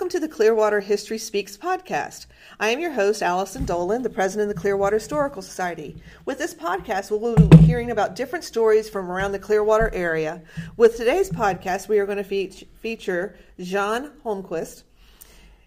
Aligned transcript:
welcome 0.00 0.08
to 0.18 0.26
the 0.26 0.34
Clearwater 0.34 0.80
History 0.80 1.18
Speaks 1.18 1.58
podcast. 1.58 2.24
I 2.58 2.70
am 2.70 2.80
your 2.80 2.92
host, 2.92 3.22
Allison 3.22 3.66
Dolan, 3.66 4.00
the 4.00 4.08
president 4.08 4.48
of 4.48 4.56
the 4.56 4.58
Clearwater 4.58 4.96
Historical 4.96 5.42
Society. 5.42 5.94
With 6.24 6.38
this 6.38 6.54
podcast, 6.54 7.10
we 7.10 7.18
will 7.18 7.36
be 7.36 7.58
hearing 7.58 7.90
about 7.90 8.16
different 8.16 8.46
stories 8.46 8.88
from 8.88 9.10
around 9.10 9.32
the 9.32 9.38
Clearwater 9.38 9.92
area. 9.92 10.40
With 10.78 10.96
today's 10.96 11.28
podcast, 11.28 11.86
we 11.86 11.98
are 11.98 12.06
going 12.06 12.16
to 12.16 12.24
fe- 12.24 12.66
feature 12.80 13.36
Jean 13.58 14.12
Holmquist. 14.24 14.84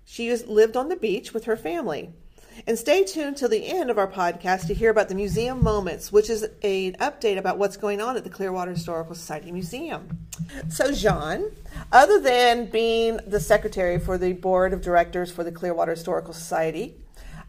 She 0.04 0.30
has 0.30 0.48
lived 0.48 0.76
on 0.76 0.90
the 0.90 0.96
beach 0.96 1.32
with 1.32 1.46
her 1.46 1.56
family. 1.56 2.12
And 2.68 2.78
stay 2.78 3.04
tuned 3.04 3.38
till 3.38 3.50
the 3.50 3.68
end 3.68 3.90
of 3.90 3.98
our 3.98 4.08
podcast 4.08 4.68
to 4.68 4.74
hear 4.74 4.90
about 4.90 5.10
the 5.10 5.16
Museum 5.16 5.64
Moments, 5.64 6.12
which 6.12 6.30
is 6.30 6.44
an 6.44 6.94
update 7.00 7.38
about 7.38 7.58
what's 7.58 7.78
going 7.78 8.00
on 8.02 8.16
at 8.16 8.24
the 8.24 8.30
Clearwater 8.30 8.72
Historical 8.72 9.16
Society 9.16 9.52
Museum. 9.52 10.20
So, 10.70 10.92
Jean, 10.92 11.52
other 11.92 12.20
than 12.20 12.66
being 12.68 13.20
the 13.28 13.40
secretary 13.40 14.00
for 14.00 14.18
the 14.18 14.34
board 14.34 14.74
of 14.74 14.82
directors 14.82 15.32
for 15.32 15.44
the 15.44 15.52
Clearwater 15.52 15.92
Historical 15.92 16.34
Society, 16.34 16.96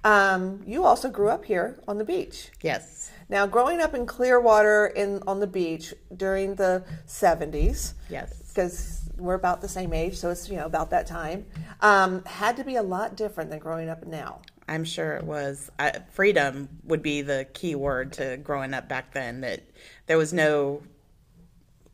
um, 0.04 0.62
you 0.66 0.84
also 0.84 1.08
grew 1.08 1.28
up 1.28 1.44
here 1.44 1.78
on 1.88 1.98
the 1.98 2.05
beach. 2.05 2.50
Yes. 2.62 3.10
Now, 3.28 3.46
growing 3.46 3.80
up 3.80 3.94
in 3.94 4.05
Clearwater 4.06 4.86
in 4.86 5.22
on 5.27 5.41
the 5.41 5.46
beach 5.46 5.94
during 6.14 6.56
the 6.56 6.84
70s, 7.06 7.94
Yes. 8.10 8.42
because 8.55 9.00
we're 9.16 9.34
about 9.34 9.60
the 9.62 9.68
same 9.68 9.92
age, 9.92 10.16
so 10.18 10.30
it's 10.30 10.48
you 10.48 10.56
know 10.56 10.66
about 10.66 10.91
that 10.91 11.06
time, 11.06 11.46
um, 11.80 12.22
had 12.24 12.56
to 12.56 12.64
be 12.64 12.77
a 12.77 12.82
lot 12.82 13.16
different 13.16 13.48
than 13.50 13.58
growing 13.60 13.88
up 13.88 14.05
now. 14.06 14.41
I'm 14.68 14.84
sure 14.84 15.12
it 15.14 15.24
was. 15.24 15.70
I, 15.78 16.00
freedom 16.12 16.68
would 16.84 17.02
be 17.02 17.22
the 17.22 17.47
key 17.52 17.75
word 17.75 18.12
to 18.14 18.36
growing 18.38 18.75
up 18.75 18.88
back 18.88 19.12
then. 19.12 19.42
That 19.42 19.62
there 20.06 20.19
was 20.19 20.33
no 20.33 20.83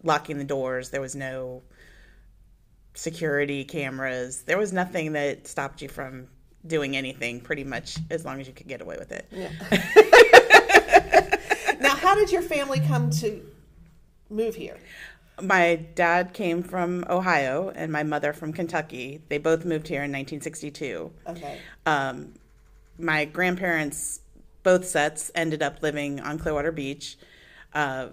locking 0.03 0.39
the 0.39 0.45
doors, 0.45 0.91
there 0.91 1.01
was 1.01 1.15
no 1.15 1.63
security 2.95 3.65
cameras, 3.65 4.43
there 4.43 4.59
was 4.59 4.73
nothing 4.73 5.13
that 5.13 5.47
stopped 5.47 5.83
you 5.83 5.89
from 5.89 6.29
doing 6.67 6.97
anything 6.97 7.41
pretty 7.41 7.65
much 7.65 7.97
as 8.11 8.25
long 8.25 8.41
as 8.41 8.47
you 8.47 8.53
could 8.53 8.69
get 8.69 8.81
away 8.81 8.97
with 8.99 9.13
it. 9.13 9.27
Yeah. 9.31 9.51
Now, 11.81 11.97
how 11.97 12.15
did 12.15 12.31
your 12.31 12.43
family 12.43 12.79
come 12.81 13.11
to 13.11 13.41
move 14.29 14.55
here? 14.55 14.77
My 15.43 15.77
dad 15.95 16.35
came 16.35 16.63
from 16.63 17.07
Ohio 17.09 17.73
and 17.75 17.91
my 17.91 18.03
mother 18.03 18.35
from 18.35 18.53
Kentucky. 18.53 19.23
They 19.31 19.39
both 19.39 19.65
moved 19.65 19.89
here 19.89 20.03
in 20.03 20.13
1962. 20.13 21.11
Okay. 21.27 21.59
Um, 21.87 22.35
my 23.01 23.25
grandparents, 23.25 24.21
both 24.63 24.87
sets, 24.87 25.31
ended 25.35 25.63
up 25.63 25.83
living 25.83 26.21
on 26.21 26.39
Clearwater 26.39 26.73
Beach. 26.73 27.17
Uh, 27.73 28.09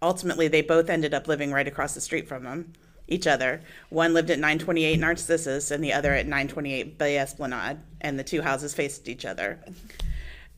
ultimately, 0.00 0.48
they 0.48 0.62
both 0.62 0.90
ended 0.90 1.14
up 1.14 1.28
living 1.28 1.52
right 1.52 1.66
across 1.66 1.94
the 1.94 2.00
street 2.00 2.28
from 2.28 2.44
them, 2.44 2.72
each 3.08 3.26
other. 3.26 3.60
One 3.88 4.14
lived 4.14 4.30
at 4.30 4.38
928 4.38 4.98
Narcissus 4.98 5.70
and 5.70 5.82
the 5.82 5.92
other 5.92 6.12
at 6.12 6.26
928 6.26 6.98
Bay 6.98 7.18
Esplanade, 7.18 7.78
and 8.00 8.18
the 8.18 8.24
two 8.24 8.42
houses 8.42 8.74
faced 8.74 9.08
each 9.08 9.24
other. 9.24 9.58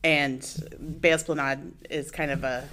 And 0.03 0.41
Bay 0.99 1.11
Esplanade 1.11 1.73
is 1.89 2.11
kind 2.11 2.31
of 2.31 2.43
a, 2.43 2.67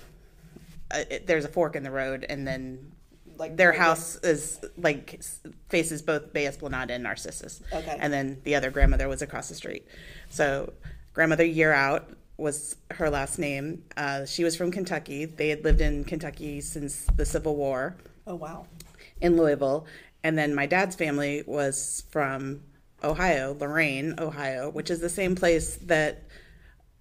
a 0.90 1.14
it, 1.14 1.26
there's 1.26 1.44
a 1.44 1.48
fork 1.48 1.76
in 1.76 1.82
the 1.82 1.90
road, 1.90 2.26
and 2.28 2.46
then 2.46 2.92
Like 3.38 3.56
their 3.56 3.72
house 3.72 4.16
is 4.16 4.60
like 4.76 5.20
faces 5.68 6.02
both 6.02 6.32
Bay 6.32 6.46
Esplanade 6.46 6.90
and 6.90 7.02
Narcissus. 7.02 7.62
Okay. 7.72 7.96
And 7.98 8.12
then 8.12 8.40
the 8.44 8.54
other 8.54 8.70
grandmother 8.70 9.08
was 9.08 9.22
across 9.22 9.48
the 9.48 9.54
street. 9.54 9.86
So 10.28 10.72
grandmother 11.12 11.44
Year 11.44 11.72
Out 11.72 12.10
was 12.36 12.76
her 12.92 13.10
last 13.10 13.38
name. 13.38 13.84
Uh, 13.96 14.24
she 14.26 14.42
was 14.44 14.56
from 14.56 14.70
Kentucky. 14.72 15.24
They 15.26 15.48
had 15.48 15.64
lived 15.64 15.80
in 15.80 16.04
Kentucky 16.04 16.60
since 16.60 17.06
the 17.16 17.24
Civil 17.26 17.56
War 17.56 17.96
Oh 18.26 18.34
wow. 18.34 18.66
in 19.20 19.36
Louisville. 19.36 19.86
And 20.24 20.38
then 20.38 20.54
my 20.54 20.66
dad's 20.66 20.94
family 20.96 21.42
was 21.46 22.04
from 22.10 22.62
Ohio, 23.04 23.54
Lorain, 23.54 24.14
Ohio, 24.18 24.70
which 24.70 24.90
is 24.90 25.00
the 25.00 25.08
same 25.08 25.34
place 25.34 25.76
that 25.82 26.22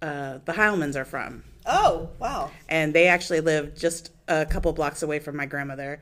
uh, 0.00 0.38
the 0.44 0.52
Heilmans 0.52 0.96
are 0.96 1.04
from 1.04 1.44
Oh 1.66 2.08
wow. 2.18 2.50
and 2.68 2.94
they 2.94 3.06
actually 3.06 3.40
lived 3.40 3.78
just 3.78 4.10
a 4.28 4.46
couple 4.46 4.72
blocks 4.72 5.02
away 5.02 5.18
from 5.18 5.36
my 5.36 5.46
grandmother. 5.46 6.00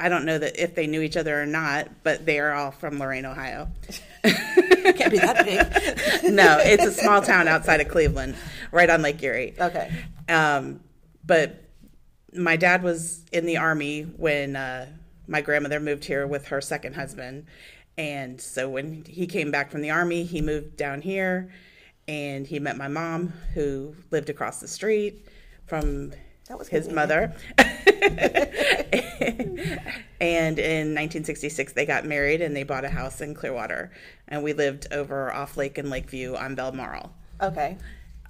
I 0.00 0.08
don't 0.08 0.24
know 0.24 0.38
that 0.38 0.62
if 0.62 0.74
they 0.76 0.86
knew 0.86 1.02
each 1.02 1.16
other 1.16 1.42
or 1.42 1.46
not, 1.46 1.88
but 2.04 2.24
they 2.24 2.38
are 2.38 2.52
all 2.52 2.70
from 2.70 2.98
Lorain, 3.00 3.24
Ohio. 3.24 3.68
Can't 4.22 5.10
be 5.10 5.18
that 5.18 5.44
big. 5.44 6.32
no, 6.32 6.58
it's 6.60 6.84
a 6.84 6.92
small 6.92 7.20
town 7.20 7.48
outside 7.48 7.80
of 7.80 7.88
Cleveland, 7.88 8.36
right 8.70 8.88
on 8.88 9.02
Lake 9.02 9.20
Erie. 9.22 9.54
Okay. 9.58 9.92
Um, 10.28 10.80
but 11.26 11.64
my 12.32 12.56
dad 12.56 12.84
was 12.84 13.24
in 13.32 13.44
the 13.44 13.56
army 13.56 14.02
when 14.02 14.54
uh, 14.54 14.86
my 15.26 15.40
grandmother 15.40 15.80
moved 15.80 16.04
here 16.04 16.26
with 16.28 16.46
her 16.48 16.60
second 16.60 16.94
husband. 16.94 17.46
And 17.96 18.40
so 18.40 18.68
when 18.68 19.04
he 19.04 19.26
came 19.26 19.50
back 19.50 19.70
from 19.72 19.82
the 19.82 19.90
army, 19.90 20.22
he 20.22 20.40
moved 20.40 20.76
down 20.76 21.02
here 21.02 21.50
and 22.08 22.46
he 22.46 22.58
met 22.58 22.76
my 22.76 22.88
mom, 22.88 23.32
who 23.54 23.94
lived 24.10 24.30
across 24.30 24.60
the 24.60 24.66
street 24.68 25.26
from 25.66 26.12
That 26.48 26.58
was 26.58 26.68
his 26.68 26.86
convenient. 26.86 26.94
mother. 26.96 27.36
and 30.20 30.58
in 30.58 30.94
1966, 30.94 31.74
they 31.74 31.84
got 31.86 32.04
married 32.06 32.40
and 32.40 32.56
they 32.56 32.62
bought 32.62 32.84
a 32.84 32.88
house 32.88 33.20
in 33.20 33.34
Clearwater. 33.34 33.92
And 34.26 34.42
we 34.42 34.54
lived 34.54 34.86
over 34.90 35.32
off 35.32 35.56
Lake 35.56 35.78
and 35.78 35.90
Lakeview 35.90 36.34
on 36.34 36.54
Balmoral. 36.54 37.12
Okay. 37.40 37.76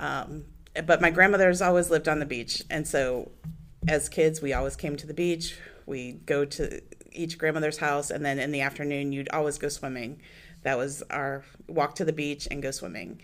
Um, 0.00 0.44
but 0.84 1.00
my 1.00 1.10
grandmother's 1.10 1.62
always 1.62 1.90
lived 1.90 2.08
on 2.08 2.18
the 2.18 2.26
beach, 2.26 2.62
and 2.70 2.86
so 2.86 3.30
as 3.88 4.08
kids, 4.08 4.40
we 4.42 4.52
always 4.52 4.76
came 4.76 4.96
to 4.96 5.06
the 5.06 5.14
beach. 5.14 5.56
We 5.86 6.12
go 6.12 6.44
to 6.44 6.80
each 7.10 7.38
grandmother's 7.38 7.78
house, 7.78 8.10
and 8.10 8.24
then 8.24 8.38
in 8.38 8.52
the 8.52 8.60
afternoon, 8.60 9.12
you'd 9.12 9.28
always 9.30 9.58
go 9.58 9.68
swimming. 9.68 10.20
That 10.62 10.76
was 10.76 11.02
our 11.10 11.42
walk 11.68 11.94
to 11.96 12.04
the 12.04 12.12
beach 12.12 12.46
and 12.50 12.62
go 12.62 12.70
swimming. 12.70 13.20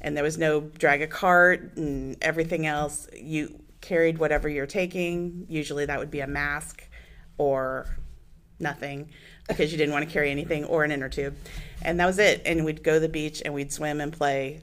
And 0.00 0.16
there 0.16 0.24
was 0.24 0.38
no 0.38 0.60
drag 0.60 1.02
a 1.02 1.06
cart 1.06 1.76
and 1.76 2.16
everything 2.22 2.66
else. 2.66 3.08
You 3.14 3.60
carried 3.80 4.18
whatever 4.18 4.48
you're 4.48 4.66
taking. 4.66 5.46
Usually, 5.48 5.86
that 5.86 5.98
would 5.98 6.10
be 6.10 6.20
a 6.20 6.26
mask 6.26 6.88
or 7.38 7.86
nothing 8.58 9.10
because 9.48 9.72
you 9.72 9.78
didn't 9.78 9.92
want 9.92 10.06
to 10.06 10.12
carry 10.12 10.30
anything 10.30 10.64
or 10.64 10.84
an 10.84 10.92
inner 10.92 11.08
tube. 11.08 11.36
And 11.82 12.00
that 12.00 12.06
was 12.06 12.18
it. 12.18 12.42
And 12.46 12.64
we'd 12.64 12.82
go 12.82 12.94
to 12.94 13.00
the 13.00 13.08
beach 13.08 13.42
and 13.44 13.52
we'd 13.52 13.72
swim 13.72 14.00
and 14.00 14.12
play 14.12 14.62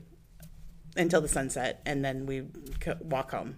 until 0.96 1.22
the 1.22 1.28
sunset, 1.28 1.82
and 1.86 2.03
then 2.03 2.26
we 2.26 2.44
co- 2.80 2.98
walk 3.02 3.32
home. 3.32 3.58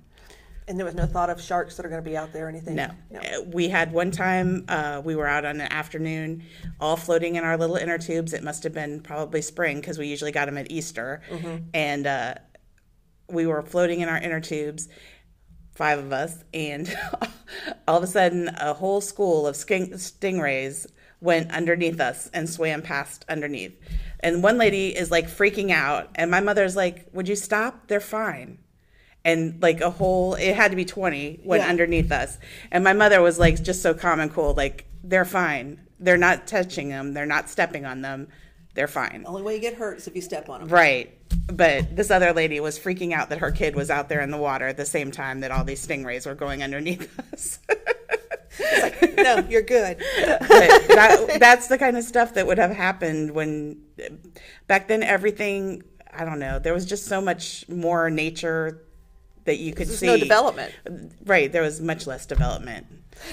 And 0.68 0.78
there 0.78 0.86
was 0.86 0.96
no 0.96 1.06
thought 1.06 1.30
of 1.30 1.42
sharks 1.42 1.76
that 1.78 1.86
are 1.86 1.90
going 1.90 2.04
to 2.04 2.10
be 2.10 2.16
out 2.16 2.32
there 2.32 2.46
or 2.46 2.50
anything. 2.50 2.76
No. 2.76 2.90
Uh, 3.16 3.42
We 3.52 3.68
had 3.70 3.92
one 3.92 4.12
time, 4.12 4.66
uh, 4.68 5.02
we 5.04 5.16
were 5.16 5.28
out 5.28 5.44
on 5.46 5.60
an 5.60 5.72
afternoon, 5.72 6.44
all 6.80 6.96
floating 6.96 7.36
in 7.36 7.44
our 7.44 7.58
little 7.58 7.76
inner 7.76 7.98
tubes. 7.98 8.34
It 8.34 8.44
must 8.44 8.64
have 8.64 8.74
been 8.74 9.02
probably 9.02 9.42
spring 9.42 9.80
because 9.82 9.98
we 9.98 10.08
usually 10.08 10.32
got 10.32 10.46
them 10.46 10.58
at 10.58 10.72
Easter. 10.72 11.22
And 11.74 12.08
uh, 12.08 12.36
we 13.30 13.46
were 13.46 13.62
floating 13.62 14.00
in 14.02 14.08
our 14.10 14.18
inner 14.18 14.40
tubes, 14.40 14.88
five 15.76 16.00
of 16.00 16.14
us, 16.14 16.44
and 16.54 16.94
all 17.88 17.98
of 17.98 18.04
a 18.04 18.08
sudden, 18.08 18.50
a 18.58 18.74
whole 18.74 19.02
school 19.02 19.46
of 19.48 19.56
sting- 19.56 19.92
stingrays 19.94 20.88
went 21.20 21.52
underneath 21.52 22.00
us 22.00 22.30
and 22.34 22.50
swam 22.50 22.82
past 22.82 23.26
underneath. 23.30 23.78
And 24.20 24.44
one 24.44 24.58
lady 24.58 24.96
is 24.96 25.10
like 25.12 25.28
freaking 25.28 25.72
out, 25.72 26.10
and 26.16 26.30
my 26.32 26.40
mother's 26.40 26.76
like, 26.76 27.08
Would 27.14 27.28
you 27.28 27.36
stop? 27.36 27.88
They're 27.88 28.00
fine 28.00 28.60
and 29.26 29.62
like 29.62 29.82
a 29.82 29.90
whole 29.90 30.36
it 30.36 30.54
had 30.56 30.72
to 30.72 30.76
be 30.78 30.86
20 30.86 31.42
went 31.44 31.64
Yeah. 31.64 31.70
underneath 31.70 32.12
us. 32.12 32.38
And 32.72 32.84
my 32.84 32.94
mother 32.94 33.22
was 33.22 33.40
like 33.40 33.62
just 33.64 33.82
so 33.82 33.94
calm 33.94 34.20
and 34.20 34.32
cool 34.34 34.54
like 34.54 34.86
they're 35.04 35.26
fine. 35.26 35.80
They're 36.00 36.18
not 36.18 36.48
touching 36.48 36.90
them 36.90 37.14
they're 37.14 37.26
not 37.26 37.50
stepping 37.50 37.86
on 37.86 38.02
them 38.02 38.28
they're 38.76 38.88
fine. 38.88 39.22
The 39.22 39.28
Only 39.30 39.44
way 39.44 39.56
you 39.56 39.62
get 39.62 39.76
hurt 39.76 39.98
is 40.00 40.08
if 40.08 40.16
you 40.16 40.22
step 40.22 40.50
on 40.50 40.62
them. 40.62 40.70
right. 40.70 41.16
But 41.48 41.96
this 41.96 42.10
other 42.10 42.34
lady 42.34 42.60
was 42.60 42.80
freaking 42.80 43.12
out 43.14 43.30
that 43.30 43.38
her 43.40 43.52
kid 43.52 43.76
was 43.76 43.90
out 43.92 44.10
there 44.10 44.22
in 44.22 44.32
the 44.32 44.38
water 44.38 44.68
at 44.68 44.78
the 44.78 44.86
same 44.86 45.12
time 45.12 45.42
that 45.42 45.52
all 45.52 45.64
these 45.64 45.86
stingrays 45.86 46.26
were 46.26 46.34
going 46.36 46.64
underneath 46.64 47.08
us. 47.34 47.60
No, 49.18 49.40
you're 49.50 49.62
good. 49.64 49.98
but 49.98 50.40
that, 50.40 51.38
that's 51.40 51.68
the 51.68 51.78
kind 51.78 51.98
of 51.98 52.04
stuff 52.04 52.34
that 52.36 52.46
would 52.48 52.58
have 52.58 52.72
happened 52.72 53.32
when 53.32 53.82
back 54.68 54.88
then 54.88 55.02
everything 55.04 55.82
i 56.14 56.24
don't 56.26 56.40
know 56.40 56.60
there 56.60 56.74
was 56.74 56.86
just 56.86 57.06
so 57.06 57.20
much 57.22 57.68
more 57.70 58.10
nature 58.10 58.82
that 59.46 59.58
you 59.58 59.74
could 59.74 59.88
see 59.88 60.06
no 60.06 60.18
development. 60.18 60.74
right 61.26 61.52
there 61.52 61.62
was 61.62 61.82
much 61.82 62.08
less 62.08 62.26
development 62.26 62.86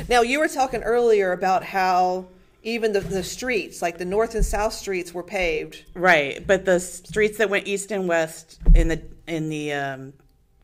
Now, 0.08 0.20
you 0.22 0.38
were 0.38 0.48
talking 0.48 0.82
earlier 0.82 1.32
about 1.32 1.64
how 1.64 2.26
even 2.62 2.92
the, 2.92 3.00
the 3.00 3.22
streets, 3.24 3.80
like 3.80 3.96
the 3.96 4.04
north 4.04 4.34
and 4.34 4.44
south 4.44 4.74
streets, 4.74 5.14
were 5.14 5.22
paved. 5.22 5.84
right 5.94 6.46
but 6.46 6.64
the 6.64 6.78
streets 6.80 7.38
that 7.38 7.48
went 7.50 7.66
east 7.66 7.90
and 7.90 8.06
west 8.08 8.58
in 8.74 8.88
the 8.88 9.00
in 9.26 9.48
the 9.48 9.72
um, 9.72 10.12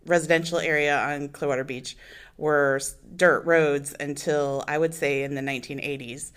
residential 0.06 0.58
area 0.58 0.96
on 0.98 1.28
clearwater 1.28 1.64
beach 1.64 1.96
were 2.38 2.78
dirt 3.16 3.44
roads 3.46 3.94
until 3.98 4.62
i 4.68 4.76
would 4.76 4.92
say 4.94 5.22
in 5.22 5.34
the 5.34 5.40
1980s 5.40 6.32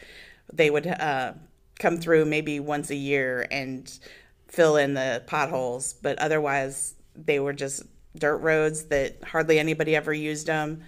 they 0.54 0.70
would 0.70 0.88
uh, 0.88 1.34
come 1.78 1.98
through 1.98 2.26
maybe 2.26 2.60
once 2.60 2.90
a 2.90 2.96
year 2.96 3.46
and 3.52 4.00
fill 4.48 4.78
in 4.78 4.94
the 4.94 5.22
potholes 5.28 5.94
but 6.02 6.18
otherwise 6.20 6.96
they 7.16 7.40
were 7.40 7.54
just 7.54 7.84
dirt 8.18 8.38
roads 8.38 8.86
that 8.86 9.24
hardly 9.24 9.60
anybody 9.60 9.96
ever 9.96 10.14
used 10.14 10.48
them 10.48 10.84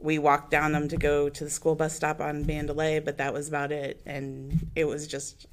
we 0.00 0.18
walked 0.18 0.50
down 0.50 0.72
them 0.72 0.88
to 0.88 0.96
go 0.96 1.28
to 1.28 1.44
the 1.44 1.50
school 1.50 1.74
bus 1.74 1.94
stop 1.94 2.20
on 2.20 2.46
Mandalay, 2.46 3.00
but 3.00 3.18
that 3.18 3.32
was 3.32 3.48
about 3.48 3.72
it. 3.72 4.00
And 4.06 4.68
it 4.76 4.84
was 4.84 5.06
just 5.06 5.46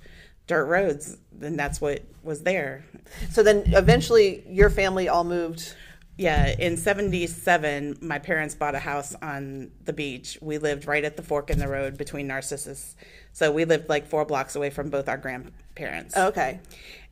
dirt 0.48 0.66
roads, 0.66 1.18
then 1.32 1.56
that's 1.56 1.82
what 1.82 2.04
was 2.22 2.44
there. 2.44 2.86
So 3.32 3.42
then 3.42 3.64
eventually 3.74 4.44
your 4.48 4.70
family 4.70 5.10
all 5.10 5.24
moved. 5.24 5.76
Yeah, 6.18 6.56
in 6.60 6.78
77, 6.78 7.98
my 8.02 8.20
parents 8.20 8.56
bought 8.56 8.76
a 8.76 8.80
house 8.80 9.16
on 9.22 9.72
the 9.84 9.92
beach. 9.92 10.38
We 10.42 10.60
lived 10.60 10.88
right 10.88 11.04
at 11.04 11.18
the 11.18 11.24
fork 11.24 11.50
in 11.50 11.60
the 11.60 11.68
road 11.68 11.98
between 11.98 12.28
Narcissus. 12.28 12.96
So 13.34 13.52
we 13.52 13.66
lived 13.66 13.90
like 13.90 14.08
four 14.08 14.24
blocks 14.24 14.56
away 14.56 14.70
from 14.70 14.90
both 14.90 15.10
our 15.10 15.18
grandparents. 15.18 16.16
Okay. 16.16 16.62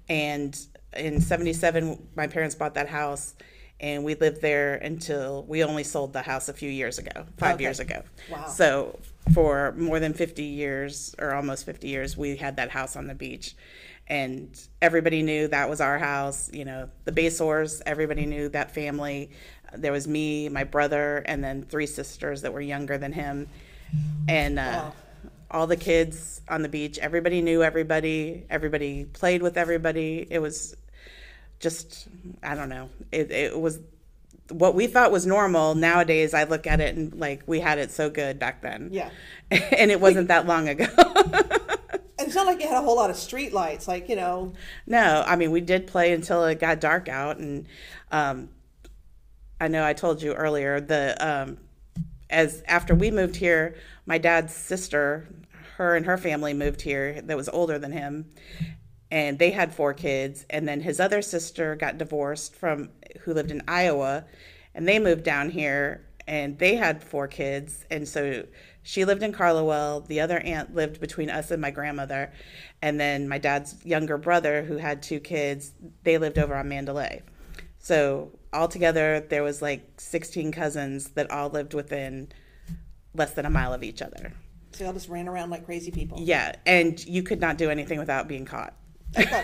And 0.08 0.58
in 0.96 1.20
77, 1.20 2.08
my 2.16 2.28
parents 2.28 2.56
bought 2.56 2.76
that 2.76 2.88
house 2.88 3.34
and 3.80 4.04
we 4.04 4.16
lived 4.16 4.42
there 4.42 4.76
until 4.76 5.44
we 5.44 5.64
only 5.64 5.84
sold 5.84 6.14
the 6.14 6.22
house 6.22 6.48
a 6.50 6.54
few 6.54 6.70
years 6.70 6.98
ago, 7.00 7.26
five 7.38 7.56
Okay. 7.56 7.64
years 7.64 7.80
ago. 7.80 8.02
Wow. 8.32 8.48
So 8.48 9.00
for 9.34 9.74
more 9.78 10.00
than 10.00 10.14
50 10.14 10.44
years 10.44 11.16
or 11.20 11.34
almost 11.34 11.66
50 11.66 11.88
years, 11.88 12.16
we 12.18 12.36
had 12.38 12.56
that 12.58 12.70
house 12.72 12.96
on 12.96 13.08
the 13.08 13.16
beach. 13.16 13.56
And 14.08 14.58
everybody 14.82 15.22
knew 15.22 15.48
that 15.48 15.70
was 15.70 15.80
our 15.82 15.98
house. 15.98 16.50
You 16.54 16.66
know, 16.66 16.90
the 17.06 17.12
Basors, 17.12 17.82
everybody 17.86 18.26
knew 18.26 18.50
that 18.50 18.72
family. 18.74 19.32
There 19.76 19.92
was 19.94 20.08
me, 20.08 20.50
my 20.50 20.64
brother, 20.66 21.24
and 21.26 21.44
then 21.44 21.64
three 21.64 21.88
sisters 21.88 22.42
that 22.42 22.54
were 22.54 22.62
younger 22.62 22.98
than 22.98 23.12
him. 23.14 23.48
And 24.28 24.60
uh, 24.60 24.62
Wow. 24.62 24.94
all 25.52 25.68
the 25.68 25.78
kids 25.78 26.42
on 26.50 26.62
the 26.64 26.70
beach, 26.70 27.00
everybody 27.00 27.42
knew 27.42 27.64
everybody. 27.64 28.46
Everybody 28.50 29.06
played 29.06 29.42
with 29.42 29.58
everybody. 29.58 30.28
It 30.30 30.40
was 30.40 30.76
just, 31.64 32.08
I 32.44 32.54
don't 32.54 32.70
know. 32.70 32.90
It, 33.12 33.32
it 33.32 33.60
was 33.60 33.80
what 34.50 34.76
we 34.76 34.88
thought 34.88 35.12
was 35.12 35.26
normal. 35.26 35.74
Nowadays, 35.74 36.34
I 36.34 36.44
look 36.44 36.68
at 36.68 36.80
it 36.82 36.96
and 36.96 37.16
like 37.16 37.42
we 37.48 37.60
had 37.60 37.80
it 37.80 37.90
so 37.92 38.10
good 38.10 38.38
back 38.38 38.62
then. 38.62 38.90
Yeah. 38.92 39.10
and 39.52 39.90
it 39.90 40.00
wasn't 40.00 40.28
that 40.28 40.46
long 40.46 40.70
ago. 40.70 40.86
It's 42.20 42.36
not 42.36 42.46
like 42.46 42.62
you 42.62 42.68
had 42.68 42.78
a 42.78 42.82
whole 42.82 42.96
lot 42.96 43.10
of 43.10 43.16
street 43.16 43.54
lights, 43.54 43.88
like, 43.88 44.08
you 44.08 44.16
know, 44.16 44.54
no, 44.88 45.24
I 45.28 45.36
mean, 45.36 45.52
we 45.52 45.62
did 45.62 45.88
play 45.88 46.14
until 46.14 46.46
it 46.46 46.60
got 46.60 46.80
dark 46.80 47.10
out. 47.10 47.38
And 47.38 47.68
um, 48.12 48.50
I 49.60 49.68
know 49.68 49.86
I 49.86 49.94
told 49.94 50.22
you 50.22 50.34
earlier, 50.34 50.80
the 50.80 51.18
um, 51.20 51.58
as 52.30 52.64
after 52.68 52.96
we 52.96 53.12
moved 53.12 53.36
here, 53.36 53.76
my 54.06 54.18
dad's 54.18 54.54
sister, 54.54 55.28
her 55.78 55.96
and 55.96 56.06
her 56.06 56.18
family 56.18 56.54
moved 56.54 56.82
here 56.82 57.22
that 57.22 57.36
was 57.38 57.50
older 57.50 57.78
than 57.78 57.92
him. 57.92 58.32
And 59.14 59.38
they 59.38 59.52
had 59.52 59.72
four 59.72 59.94
kids. 59.94 60.44
And 60.50 60.68
then 60.68 60.82
his 60.82 61.00
other 61.00 61.22
sister 61.22 61.76
got 61.76 62.00
divorced 62.00 62.56
from 62.56 62.90
who 63.22 63.36
lived 63.36 63.52
in 63.52 63.62
Iowa. 63.68 64.26
And 64.74 64.88
they 64.88 64.98
moved 64.98 65.24
down 65.24 65.52
here 65.52 66.08
and 66.28 66.58
they 66.58 66.78
had 66.78 67.04
four 67.04 67.28
kids. 67.28 67.86
And 67.92 68.08
so 68.08 68.48
she 68.82 69.06
lived 69.06 69.22
in 69.22 69.32
Carlouel. 69.32 70.02
The 70.02 70.20
other 70.20 70.40
aunt 70.40 70.74
lived 70.74 71.00
between 71.00 71.30
us 71.30 71.52
and 71.52 71.62
my 71.62 71.70
grandmother. 71.70 72.34
And 72.82 73.00
then 73.00 73.30
my 73.30 73.38
dad's 73.38 73.86
younger 73.86 74.18
brother, 74.18 74.64
who 74.64 74.78
had 74.78 75.04
two 75.04 75.20
kids, 75.20 75.74
they 76.02 76.18
lived 76.18 76.40
over 76.40 76.56
on 76.56 76.68
Mandalay. 76.68 77.22
So 77.78 78.32
altogether, 78.52 79.20
there 79.20 79.44
was 79.44 79.62
like 79.62 80.02
16 80.02 80.52
cousins 80.52 81.10
that 81.10 81.30
all 81.30 81.50
lived 81.50 81.76
within 81.76 82.30
less 83.14 83.36
than 83.36 83.46
a 83.46 83.52
mile 83.52 83.74
of 83.74 83.84
each 83.84 84.02
other. 84.02 84.34
so 84.72 84.80
they 84.80 84.88
all 84.88 84.94
just 84.94 85.08
ran 85.08 85.28
around 85.28 85.52
like 85.52 85.66
crazy 85.66 85.92
people. 85.92 86.18
Yeah, 86.20 86.56
and 86.66 87.06
you 87.06 87.22
could 87.22 87.40
not 87.40 87.60
do 87.60 87.70
anything 87.70 88.00
without 88.00 88.28
being 88.28 88.46
caught. 88.46 88.74
No, 89.18 89.44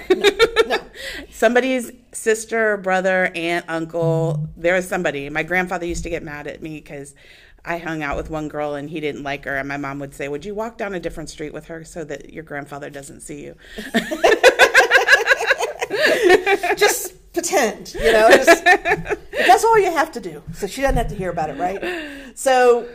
no. 0.68 0.78
Somebody's 1.32 1.92
sister, 2.12 2.78
brother, 2.78 3.32
aunt, 3.36 3.66
uncle, 3.68 4.48
there 4.58 4.76
was 4.76 4.88
somebody. 4.88 5.30
My 5.30 5.44
grandfather 5.44 5.86
used 5.86 6.04
to 6.04 6.10
get 6.10 6.24
mad 6.24 6.48
at 6.48 6.62
me 6.62 6.80
because 6.80 7.16
I 7.64 7.78
hung 7.78 8.04
out 8.04 8.18
with 8.18 8.30
one 8.30 8.48
girl 8.48 8.76
and 8.76 8.90
he 8.90 9.00
didn't 9.00 9.24
like 9.24 9.46
her. 9.46 9.58
And 9.58 9.68
my 9.68 9.78
mom 9.78 10.00
would 10.00 10.14
say, 10.14 10.28
Would 10.28 10.46
you 10.46 10.56
walk 10.56 10.78
down 10.78 10.94
a 10.94 11.00
different 11.00 11.30
street 11.30 11.54
with 11.54 11.68
her 11.68 11.84
so 11.84 12.04
that 12.06 12.34
your 12.34 12.44
grandfather 12.44 12.90
doesn't 12.90 13.22
see 13.22 13.44
you? 13.44 13.56
just 16.76 17.32
pretend, 17.34 17.94
you 17.94 18.12
know. 18.12 18.30
Just, 18.30 18.64
that's 18.64 19.64
all 19.64 19.80
you 19.80 19.92
have 19.92 20.12
to 20.14 20.20
do. 20.20 20.44
So 20.54 20.68
she 20.68 20.82
doesn't 20.82 20.98
have 20.98 21.10
to 21.10 21.16
hear 21.16 21.30
about 21.30 21.50
it, 21.50 21.58
right? 21.58 22.10
So 22.36 22.88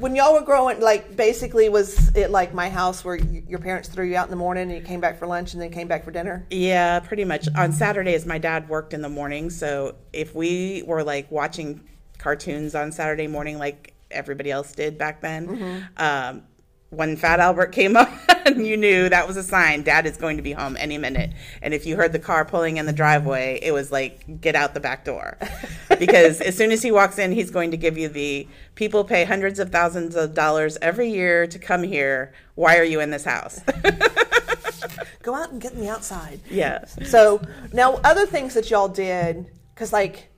when 0.00 0.16
y'all 0.16 0.32
were 0.32 0.40
growing, 0.40 0.80
like 0.80 1.14
basically, 1.16 1.68
was 1.68 2.14
it 2.16 2.30
like 2.30 2.52
my 2.54 2.68
house 2.68 3.04
where 3.04 3.16
y- 3.16 3.42
your 3.46 3.58
parents 3.58 3.88
threw 3.88 4.06
you 4.06 4.16
out 4.16 4.24
in 4.26 4.30
the 4.30 4.36
morning 4.36 4.70
and 4.70 4.80
you 4.80 4.84
came 4.84 5.00
back 5.00 5.18
for 5.18 5.26
lunch 5.26 5.52
and 5.52 5.62
then 5.62 5.70
came 5.70 5.86
back 5.88 6.04
for 6.04 6.10
dinner? 6.10 6.46
Yeah, 6.50 7.00
pretty 7.00 7.24
much. 7.24 7.46
On 7.56 7.70
Saturdays, 7.72 8.26
my 8.26 8.38
dad 8.38 8.68
worked 8.68 8.94
in 8.94 9.02
the 9.02 9.08
morning. 9.08 9.50
So 9.50 9.94
if 10.12 10.34
we 10.34 10.82
were 10.86 11.04
like 11.04 11.30
watching 11.30 11.82
cartoons 12.18 12.74
on 12.74 12.90
Saturday 12.92 13.26
morning, 13.26 13.58
like 13.58 13.94
everybody 14.10 14.50
else 14.50 14.72
did 14.72 14.98
back 14.98 15.20
then, 15.20 15.86
um, 15.98 16.42
when 16.90 17.16
Fat 17.16 17.38
Albert 17.38 17.68
came 17.68 17.96
on, 17.98 18.08
you 18.56 18.76
knew 18.76 19.08
that 19.08 19.26
was 19.26 19.36
a 19.36 19.42
sign 19.42 19.82
dad 19.82 20.06
is 20.06 20.16
going 20.16 20.36
to 20.36 20.42
be 20.42 20.52
home 20.52 20.76
any 20.78 20.98
minute. 20.98 21.30
And 21.62 21.74
if 21.74 21.86
you 21.86 21.96
heard 21.96 22.12
the 22.12 22.18
car 22.18 22.44
pulling 22.44 22.76
in 22.76 22.86
the 22.86 22.92
driveway, 22.92 23.58
it 23.62 23.72
was 23.72 23.90
like, 23.92 24.40
get 24.40 24.54
out 24.54 24.74
the 24.74 24.80
back 24.80 25.04
door. 25.04 25.38
because 25.98 26.40
as 26.40 26.56
soon 26.56 26.72
as 26.72 26.82
he 26.82 26.90
walks 26.90 27.18
in, 27.18 27.32
he's 27.32 27.50
going 27.50 27.70
to 27.70 27.76
give 27.76 27.98
you 27.98 28.08
the 28.08 28.46
people 28.74 29.04
pay 29.04 29.24
hundreds 29.24 29.58
of 29.58 29.70
thousands 29.70 30.14
of 30.16 30.34
dollars 30.34 30.78
every 30.80 31.10
year 31.10 31.46
to 31.46 31.58
come 31.58 31.82
here. 31.82 32.32
Why 32.54 32.78
are 32.78 32.84
you 32.84 33.00
in 33.00 33.10
this 33.10 33.24
house? 33.24 33.60
Go 35.22 35.34
out 35.34 35.52
and 35.52 35.60
get 35.60 35.72
in 35.72 35.80
the 35.80 35.88
outside. 35.88 36.40
yeah. 36.50 36.86
So 36.86 37.42
now 37.72 37.94
other 38.04 38.26
things 38.26 38.54
that 38.54 38.70
y'all 38.70 38.88
did, 38.88 39.50
because 39.74 39.92
like 39.92 40.28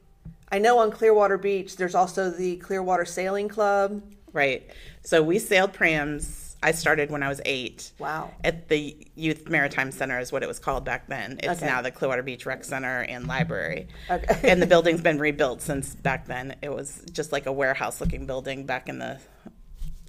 I 0.51 0.59
know 0.59 0.79
on 0.79 0.91
Clearwater 0.91 1.39
Beach, 1.39 1.77
there's 1.77 1.95
also 1.95 2.31
the 2.31 2.57
Clearwater 2.57 3.05
Sailing 3.05 3.49
Club. 3.49 4.03
Right. 4.33 4.69
So 5.03 5.23
we 5.23 5.39
sailed 5.39 5.73
prams. 5.73 6.42
I 6.63 6.73
started 6.73 7.11
when 7.11 7.23
I 7.23 7.29
was 7.29 7.41
eight. 7.45 7.93
Wow. 7.99 8.31
At 8.45 8.69
the 8.69 8.97
Youth 9.17 9.49
Maritime 9.49 9.91
Center 9.91 10.21
is 10.21 10.31
what 10.31 10.43
it 10.43 10.47
was 10.47 10.59
called 10.59 10.85
back 10.85 11.09
then. 11.09 11.41
It's 11.43 11.59
Okay. 11.61 11.67
now 11.67 11.83
the 11.83 11.91
Clearwater 11.91 12.23
Beach 12.23 12.47
Rec 12.47 12.65
Center 12.65 13.01
and 13.03 13.27
Library. 13.27 13.89
Okay. 14.11 14.49
And 14.51 14.63
the 14.63 14.67
building's 14.73 15.01
been 15.01 15.19
rebuilt 15.19 15.61
since 15.63 15.95
back 15.95 16.27
then. 16.27 16.55
It 16.63 16.71
was 16.73 17.05
just 17.13 17.33
like 17.33 17.47
a 17.47 17.53
warehouse 17.53 18.01
looking 18.01 18.27
building 18.27 18.65
back 18.67 18.89
in 18.89 18.99
the 18.99 19.19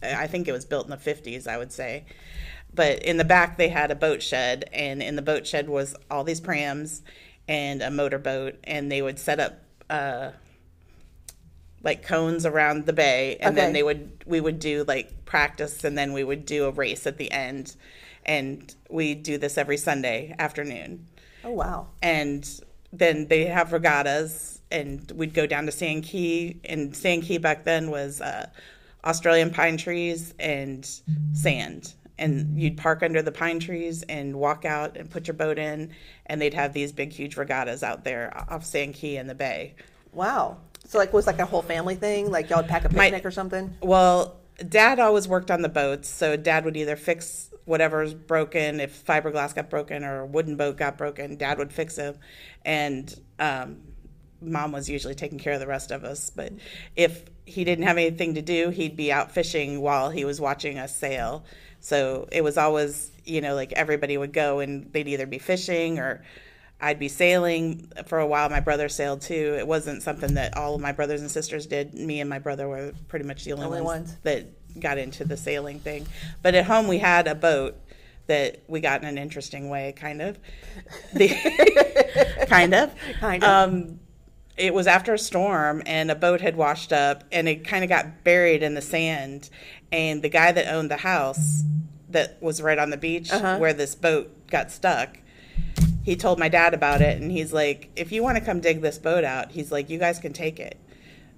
I 0.03 0.27
think 0.27 0.47
it 0.47 0.51
was 0.51 0.65
built 0.65 0.85
in 0.85 0.91
the 0.91 0.97
50s, 0.97 1.47
I 1.47 1.57
would 1.57 1.71
say. 1.71 2.05
But 2.73 3.03
in 3.03 3.17
the 3.17 3.23
back 3.23 3.57
they 3.57 3.69
had 3.69 3.89
a 3.89 3.95
boat 3.95 4.21
shed 4.21 4.69
and 4.73 5.01
in 5.01 5.15
the 5.15 5.21
boat 5.21 5.47
shed 5.47 5.69
was 5.69 5.95
all 6.11 6.23
these 6.23 6.41
prams 6.41 7.01
and 7.47 7.81
a 7.81 7.89
motorboat 7.89 8.55
and 8.63 8.91
they 8.91 9.01
would 9.01 9.17
set 9.19 9.39
up 9.39 9.59
uh 9.89 10.31
like 11.83 12.01
cones 12.05 12.45
around 12.45 12.85
the 12.85 12.93
bay 12.93 13.35
and 13.41 13.53
Okay. 13.55 13.65
then 13.65 13.73
they 13.73 13.83
would 13.83 14.23
we 14.25 14.39
would 14.41 14.59
do 14.59 14.83
like 14.87 15.25
practice 15.25 15.83
and 15.83 15.97
then 15.97 16.13
we 16.13 16.23
would 16.23 16.45
do 16.45 16.65
a 16.65 16.71
race 16.71 17.05
at 17.05 17.17
the 17.17 17.31
end 17.31 17.75
and 18.25 18.73
we 18.89 19.13
do 19.15 19.37
this 19.37 19.57
every 19.57 19.77
sunday 19.77 20.33
afternoon 20.39 21.07
Oh 21.43 21.51
wow. 21.51 21.87
and 22.01 22.47
then 22.93 23.27
they 23.27 23.45
have 23.45 23.73
regattas 23.73 24.61
and 24.71 25.11
we'd 25.15 25.33
go 25.33 25.45
down 25.45 25.65
to 25.65 25.71
sand 25.71 26.03
key 26.03 26.59
and 26.63 26.95
sand 26.95 27.23
key 27.23 27.37
back 27.37 27.65
then 27.65 27.91
was 27.91 28.21
uh, 28.21 28.47
australian 29.03 29.49
pine 29.51 29.75
trees 29.77 30.33
and 30.39 30.89
sand 31.33 31.93
and 32.17 32.57
you'd 32.61 32.77
park 32.77 33.01
under 33.03 33.21
the 33.21 33.31
pine 33.31 33.59
trees 33.59 34.03
and 34.03 34.35
walk 34.35 34.63
out 34.65 34.95
and 34.95 35.09
put 35.09 35.27
your 35.27 35.33
boat 35.33 35.57
in 35.59 35.91
and 36.27 36.39
they'd 36.39 36.53
have 36.53 36.71
these 36.71 36.91
big 36.93 37.11
huge 37.11 37.35
regattas 37.35 37.83
out 37.83 38.03
there 38.05 38.31
off 38.49 38.63
sand 38.63 38.93
key 38.93 39.17
in 39.17 39.27
the 39.27 39.35
bay 39.35 39.73
Wow. 40.13 40.57
So 40.85 40.97
like 40.97 41.13
was 41.13 41.27
like 41.27 41.39
a 41.39 41.45
whole 41.45 41.61
family 41.61 41.95
thing? 41.95 42.29
Like 42.31 42.49
y'all 42.49 42.59
would 42.59 42.69
pack 42.69 42.85
a 42.85 42.93
My- 42.93 43.05
picnic 43.05 43.25
or 43.25 43.31
something? 43.31 43.75
Well, 43.81 44.37
dad 44.67 44.99
always 44.99 45.27
worked 45.27 45.51
on 45.51 45.61
the 45.61 45.69
boats, 45.69 46.09
so 46.09 46.35
dad 46.35 46.65
would 46.65 46.77
either 46.77 46.95
fix 46.95 47.49
whatever's 47.65 48.13
broken, 48.13 48.79
if 48.79 49.05
fiberglass 49.05 49.55
got 49.55 49.69
broken 49.69 50.03
or 50.03 50.21
a 50.21 50.25
wooden 50.25 50.57
boat 50.57 50.77
got 50.77 50.97
broken, 50.97 51.37
dad 51.37 51.57
would 51.57 51.71
fix 51.71 51.97
it, 51.97 52.17
and 52.65 53.19
um, 53.39 53.81
mom 54.41 54.71
was 54.71 54.89
usually 54.89 55.15
taking 55.15 55.39
care 55.39 55.53
of 55.53 55.59
the 55.59 55.67
rest 55.67 55.91
of 55.91 56.03
us. 56.03 56.29
But 56.29 56.53
if 56.95 57.23
he 57.45 57.63
didn't 57.63 57.85
have 57.85 57.97
anything 57.97 58.35
to 58.35 58.41
do, 58.41 58.69
he'd 58.69 58.95
be 58.95 59.11
out 59.11 59.31
fishing 59.31 59.81
while 59.81 60.09
he 60.09 60.25
was 60.25 60.39
watching 60.41 60.77
us 60.77 60.95
sail. 60.95 61.45
So 61.79 62.27
it 62.31 62.43
was 62.43 62.57
always, 62.57 63.11
you 63.25 63.41
know, 63.41 63.55
like 63.55 63.73
everybody 63.73 64.17
would 64.17 64.33
go 64.33 64.59
and 64.59 64.91
they'd 64.93 65.07
either 65.07 65.25
be 65.25 65.39
fishing 65.39 65.99
or 65.99 66.23
I'd 66.83 66.99
be 66.99 67.07
sailing 67.07 67.89
for 68.07 68.19
a 68.19 68.27
while. 68.27 68.49
My 68.49 68.59
brother 68.59 68.89
sailed 68.89 69.21
too. 69.21 69.55
It 69.57 69.65
wasn't 69.65 70.03
something 70.03 70.33
that 70.33 70.57
all 70.57 70.75
of 70.75 70.81
my 70.81 70.91
brothers 70.91 71.21
and 71.21 71.31
sisters 71.31 71.65
did. 71.65 71.93
Me 71.93 72.19
and 72.19 72.29
my 72.29 72.39
brother 72.39 72.67
were 72.67 72.91
pretty 73.07 73.25
much 73.25 73.45
the 73.45 73.53
only, 73.53 73.65
Only 73.67 73.81
ones, 73.81 74.09
ones. 74.09 74.17
that 74.23 74.47
got 74.81 74.97
into 74.97 75.23
the 75.23 75.37
sailing 75.37 75.79
thing. 75.79 76.05
But 76.41 76.55
at 76.55 76.65
home, 76.65 76.87
we 76.89 76.97
had 76.99 77.27
a 77.27 77.35
boat 77.35 77.77
that 78.27 78.61
we 78.67 78.81
got 78.81 79.01
in 79.01 79.07
an 79.07 79.17
interesting 79.17 79.69
way, 79.69 79.93
kind 79.95 80.21
of. 80.21 80.37
The, 81.13 81.29
kind 82.49 82.73
of. 82.73 82.93
Kind 83.19 83.43
of. 83.43 83.49
Um, 83.69 83.99
it 84.57 84.73
was 84.73 84.85
after 84.85 85.13
a 85.13 85.17
storm 85.19 85.81
and 85.85 86.11
a 86.11 86.15
boat 86.15 86.41
had 86.41 86.55
washed 86.55 86.91
up 86.93 87.23
and 87.31 87.47
it 87.47 87.65
kind 87.65 87.83
of 87.83 87.89
got 87.89 88.23
buried 88.23 88.61
in 88.61 88.73
the 88.75 88.81
sand 88.81 89.49
and 89.91 90.21
the 90.21 90.29
guy 90.29 90.51
that 90.51 90.67
owned 90.71 90.91
the 90.91 90.97
house 90.97 91.63
that 92.09 92.37
was 92.41 92.61
right 92.61 92.77
on 92.77 92.89
the 92.91 92.97
beach 92.97 93.31
Uh-huh. 93.31 93.57
where 93.57 93.73
this 93.73 93.95
boat 93.95 94.47
got 94.47 94.69
stuck 94.69 95.17
he 96.03 96.15
told 96.15 96.37
my 96.37 96.49
dad 96.49 96.73
about 96.73 97.01
it 97.01 97.21
and 97.21 97.31
he's 97.31 97.51
like 97.51 97.89
if 97.95 98.11
you 98.11 98.21
want 98.21 98.37
to 98.37 98.43
come 98.43 98.59
dig 98.59 98.81
this 98.81 98.97
boat 98.97 99.23
out 99.23 99.51
he's 99.51 99.71
like 99.71 99.89
you 99.89 99.97
guys 99.97 100.19
can 100.19 100.33
take 100.33 100.59
it 100.59 100.77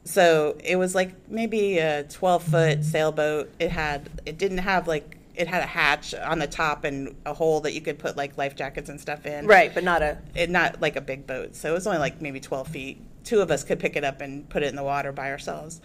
so 0.04 0.58
it 0.64 0.76
was 0.76 0.94
like 0.94 1.30
maybe 1.30 1.78
a 1.78 2.04
12 2.04 2.44
foot 2.44 2.84
sailboat 2.84 3.52
it 3.60 3.72
had 3.72 4.10
it 4.26 4.38
didn't 4.38 4.60
have 4.60 4.88
like 4.88 5.18
it 5.38 5.48
had 5.48 5.62
a 5.64 5.68
hatch 5.68 6.14
on 6.14 6.40
the 6.40 6.48
top 6.48 6.84
and 6.84 7.16
a 7.26 7.34
hole 7.34 7.62
that 7.62 7.74
you 7.74 7.82
could 7.82 8.00
put 8.00 8.18
like 8.18 8.38
life 8.38 8.56
jackets 8.56 8.90
and 8.90 9.00
stuff 9.00 9.26
in. 9.26 9.46
Right, 9.48 9.74
but 9.74 9.84
not 9.84 10.02
a. 10.02 10.18
It 10.34 10.50
not 10.50 10.82
like 10.82 10.96
a 10.96 11.02
big 11.02 11.28
boat, 11.28 11.56
so 11.56 11.70
it 11.70 11.74
was 11.74 11.88
only 11.88 12.00
like 12.00 12.22
maybe 12.22 12.40
twelve 12.40 12.68
feet. 12.68 13.02
Two 13.24 13.42
of 13.42 13.52
us 13.52 13.64
could 13.64 13.80
pick 13.80 13.96
it 13.96 14.04
up 14.04 14.22
and 14.22 14.48
put 14.50 14.64
it 14.64 14.68
in 14.68 14.76
the 14.76 14.84
water 14.84 15.12
by 15.12 15.32
ourselves. 15.32 15.82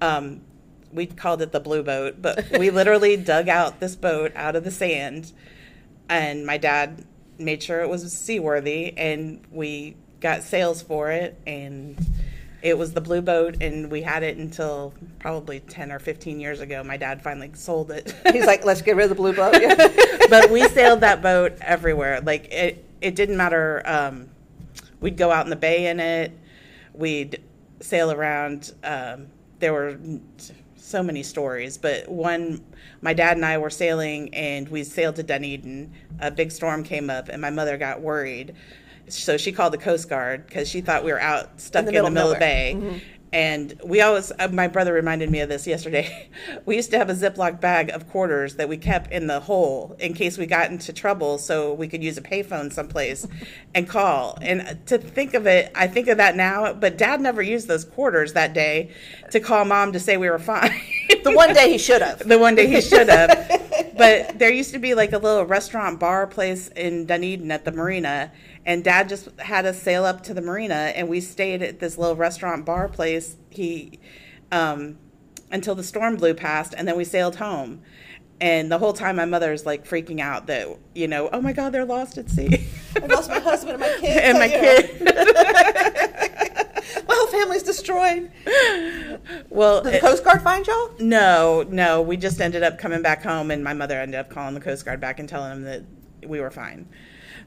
Um, 0.00 0.42
we 0.92 1.06
called 1.06 1.42
it 1.42 1.52
the 1.52 1.60
blue 1.60 1.82
boat, 1.82 2.22
but 2.22 2.46
we 2.58 2.70
literally 2.70 3.16
dug 3.16 3.48
out 3.48 3.80
this 3.80 3.96
boat 3.96 4.32
out 4.34 4.56
of 4.56 4.64
the 4.64 4.70
sand, 4.70 5.32
and 6.08 6.46
my 6.46 6.56
dad 6.56 7.04
made 7.38 7.62
sure 7.62 7.80
it 7.80 7.88
was 7.88 8.10
seaworthy, 8.12 8.96
and 8.96 9.44
we 9.50 9.96
got 10.20 10.42
sails 10.42 10.82
for 10.82 11.10
it, 11.10 11.38
and 11.46 11.98
it 12.62 12.76
was 12.76 12.92
the 12.92 13.00
blue 13.00 13.22
boat, 13.22 13.56
and 13.60 13.90
we 13.90 14.02
had 14.02 14.22
it 14.22 14.36
until 14.36 14.94
probably 15.18 15.60
ten 15.60 15.92
or 15.92 15.98
fifteen 15.98 16.40
years 16.40 16.60
ago. 16.60 16.82
My 16.82 16.96
dad 16.96 17.22
finally 17.22 17.50
sold 17.54 17.90
it. 17.90 18.14
He's 18.32 18.46
like, 18.46 18.64
let's 18.64 18.82
get 18.82 18.96
rid 18.96 19.04
of 19.04 19.10
the 19.10 19.14
blue 19.14 19.32
boat. 19.34 19.54
Yeah. 19.60 19.88
but 20.28 20.50
we 20.50 20.66
sailed 20.68 21.00
that 21.00 21.22
boat 21.22 21.52
everywhere. 21.60 22.20
Like 22.20 22.52
it, 22.52 22.84
it 23.00 23.14
didn't 23.14 23.36
matter. 23.36 23.82
Um, 23.84 24.28
we'd 25.00 25.16
go 25.16 25.30
out 25.30 25.46
in 25.46 25.50
the 25.50 25.56
bay 25.56 25.86
in 25.86 26.00
it. 26.00 26.32
We'd 26.94 27.42
sail 27.80 28.10
around. 28.10 28.72
Um, 28.82 29.28
there 29.58 29.72
were 29.72 29.98
so 30.86 31.02
many 31.02 31.22
stories, 31.22 31.76
but 31.76 32.08
one, 32.08 32.64
my 33.00 33.12
dad 33.12 33.36
and 33.36 33.44
I 33.44 33.58
were 33.58 33.70
sailing, 33.70 34.32
and 34.32 34.68
we 34.68 34.84
sailed 34.84 35.16
to 35.16 35.22
Dunedin. 35.24 35.92
A 36.20 36.30
big 36.30 36.52
storm 36.52 36.84
came 36.84 37.10
up, 37.10 37.28
and 37.28 37.42
my 37.42 37.50
mother 37.50 37.76
got 37.76 38.00
worried, 38.00 38.54
so 39.08 39.36
she 39.36 39.50
called 39.52 39.72
the 39.72 39.78
Coast 39.78 40.08
Guard 40.08 40.46
because 40.46 40.68
she 40.68 40.80
thought 40.80 41.04
we 41.04 41.12
were 41.12 41.20
out 41.20 41.60
stuck 41.60 41.80
in 41.80 41.86
the 41.86 41.92
middle, 41.92 42.28
of 42.28 42.34
the 42.34 42.38
bay. 42.38 42.74
Mm-hmm. 42.76 42.98
And 43.32 43.78
we 43.84 44.00
always, 44.00 44.32
uh, 44.38 44.48
my 44.48 44.68
brother 44.68 44.92
reminded 44.92 45.30
me 45.30 45.40
of 45.40 45.48
this 45.48 45.66
yesterday. 45.66 46.30
we 46.66 46.76
used 46.76 46.90
to 46.92 46.98
have 46.98 47.10
a 47.10 47.14
Ziploc 47.14 47.60
bag 47.60 47.90
of 47.90 48.08
quarters 48.08 48.54
that 48.54 48.68
we 48.68 48.76
kept 48.76 49.12
in 49.12 49.26
the 49.26 49.40
hole 49.40 49.96
in 49.98 50.14
case 50.14 50.38
we 50.38 50.46
got 50.46 50.70
into 50.70 50.92
trouble 50.92 51.38
so 51.38 51.74
we 51.74 51.88
could 51.88 52.02
use 52.02 52.16
a 52.16 52.22
payphone 52.22 52.72
someplace 52.72 53.26
and 53.74 53.88
call. 53.88 54.38
And 54.40 54.78
to 54.86 54.98
think 54.98 55.34
of 55.34 55.46
it, 55.46 55.72
I 55.74 55.86
think 55.88 56.08
of 56.08 56.18
that 56.18 56.36
now, 56.36 56.72
but 56.72 56.96
dad 56.96 57.20
never 57.20 57.42
used 57.42 57.68
those 57.68 57.84
quarters 57.84 58.32
that 58.34 58.54
day 58.54 58.92
to 59.32 59.40
call 59.40 59.64
mom 59.64 59.92
to 59.92 60.00
say 60.00 60.16
we 60.16 60.30
were 60.30 60.38
fine. 60.38 60.72
the 61.24 61.32
one 61.32 61.52
day 61.52 61.72
he 61.72 61.78
should 61.78 62.02
have. 62.02 62.20
the 62.20 62.38
one 62.38 62.54
day 62.54 62.68
he 62.68 62.80
should 62.80 63.08
have. 63.08 63.92
but 63.98 64.38
there 64.38 64.52
used 64.52 64.72
to 64.72 64.78
be 64.78 64.94
like 64.94 65.12
a 65.12 65.18
little 65.18 65.44
restaurant 65.44 65.98
bar 65.98 66.26
place 66.26 66.68
in 66.68 67.06
Dunedin 67.06 67.50
at 67.50 67.64
the 67.64 67.72
marina, 67.72 68.30
and 68.66 68.84
Dad 68.84 69.08
just 69.08 69.28
had 69.40 69.64
us 69.64 69.80
sail 69.80 70.04
up 70.04 70.22
to 70.24 70.34
the 70.34 70.42
marina, 70.42 70.92
and 70.94 71.08
we 71.08 71.20
stayed 71.20 71.62
at 71.62 71.80
this 71.80 71.96
little 71.96 72.16
restaurant 72.16 72.66
bar 72.66 72.88
place. 72.88 73.36
He 73.48 73.98
um, 74.52 74.98
until 75.50 75.74
the 75.74 75.82
storm 75.84 76.16
blew 76.16 76.34
past, 76.34 76.74
and 76.76 76.86
then 76.86 76.96
we 76.96 77.04
sailed 77.04 77.36
home. 77.36 77.80
And 78.38 78.70
the 78.70 78.76
whole 78.76 78.92
time, 78.92 79.16
my 79.16 79.24
mother's 79.24 79.64
like 79.64 79.86
freaking 79.88 80.20
out 80.20 80.46
that 80.48 80.68
you 80.94 81.08
know, 81.08 81.30
oh 81.32 81.40
my 81.40 81.52
God, 81.54 81.70
they're 81.72 81.86
lost 81.86 82.18
at 82.18 82.28
sea. 82.28 82.66
I 83.02 83.06
lost 83.06 83.30
my 83.30 83.38
husband 83.40 83.72
and 83.74 83.80
my 83.80 83.96
kids. 84.00 84.20
and 84.22 84.38
my 84.38 84.44
you 84.44 84.50
kid. 84.60 86.32
My 87.08 87.14
whole 87.14 87.26
family's 87.26 87.62
destroyed. 87.62 88.30
well, 89.50 89.82
Did 89.82 89.92
the 89.92 89.96
it- 89.96 90.00
Coast 90.00 90.24
Guard 90.24 90.42
find 90.42 90.66
y'all? 90.66 90.92
No, 90.98 91.64
no. 91.68 92.00
We 92.00 92.16
just 92.16 92.40
ended 92.40 92.62
up 92.62 92.78
coming 92.78 93.02
back 93.02 93.22
home, 93.22 93.50
and 93.50 93.62
my 93.62 93.74
mother 93.74 94.00
ended 94.00 94.18
up 94.18 94.30
calling 94.30 94.54
the 94.54 94.60
Coast 94.60 94.84
Guard 94.84 95.00
back 95.00 95.18
and 95.18 95.28
telling 95.28 95.50
them 95.50 95.62
that 95.62 96.28
we 96.28 96.40
were 96.40 96.50
fine. 96.50 96.88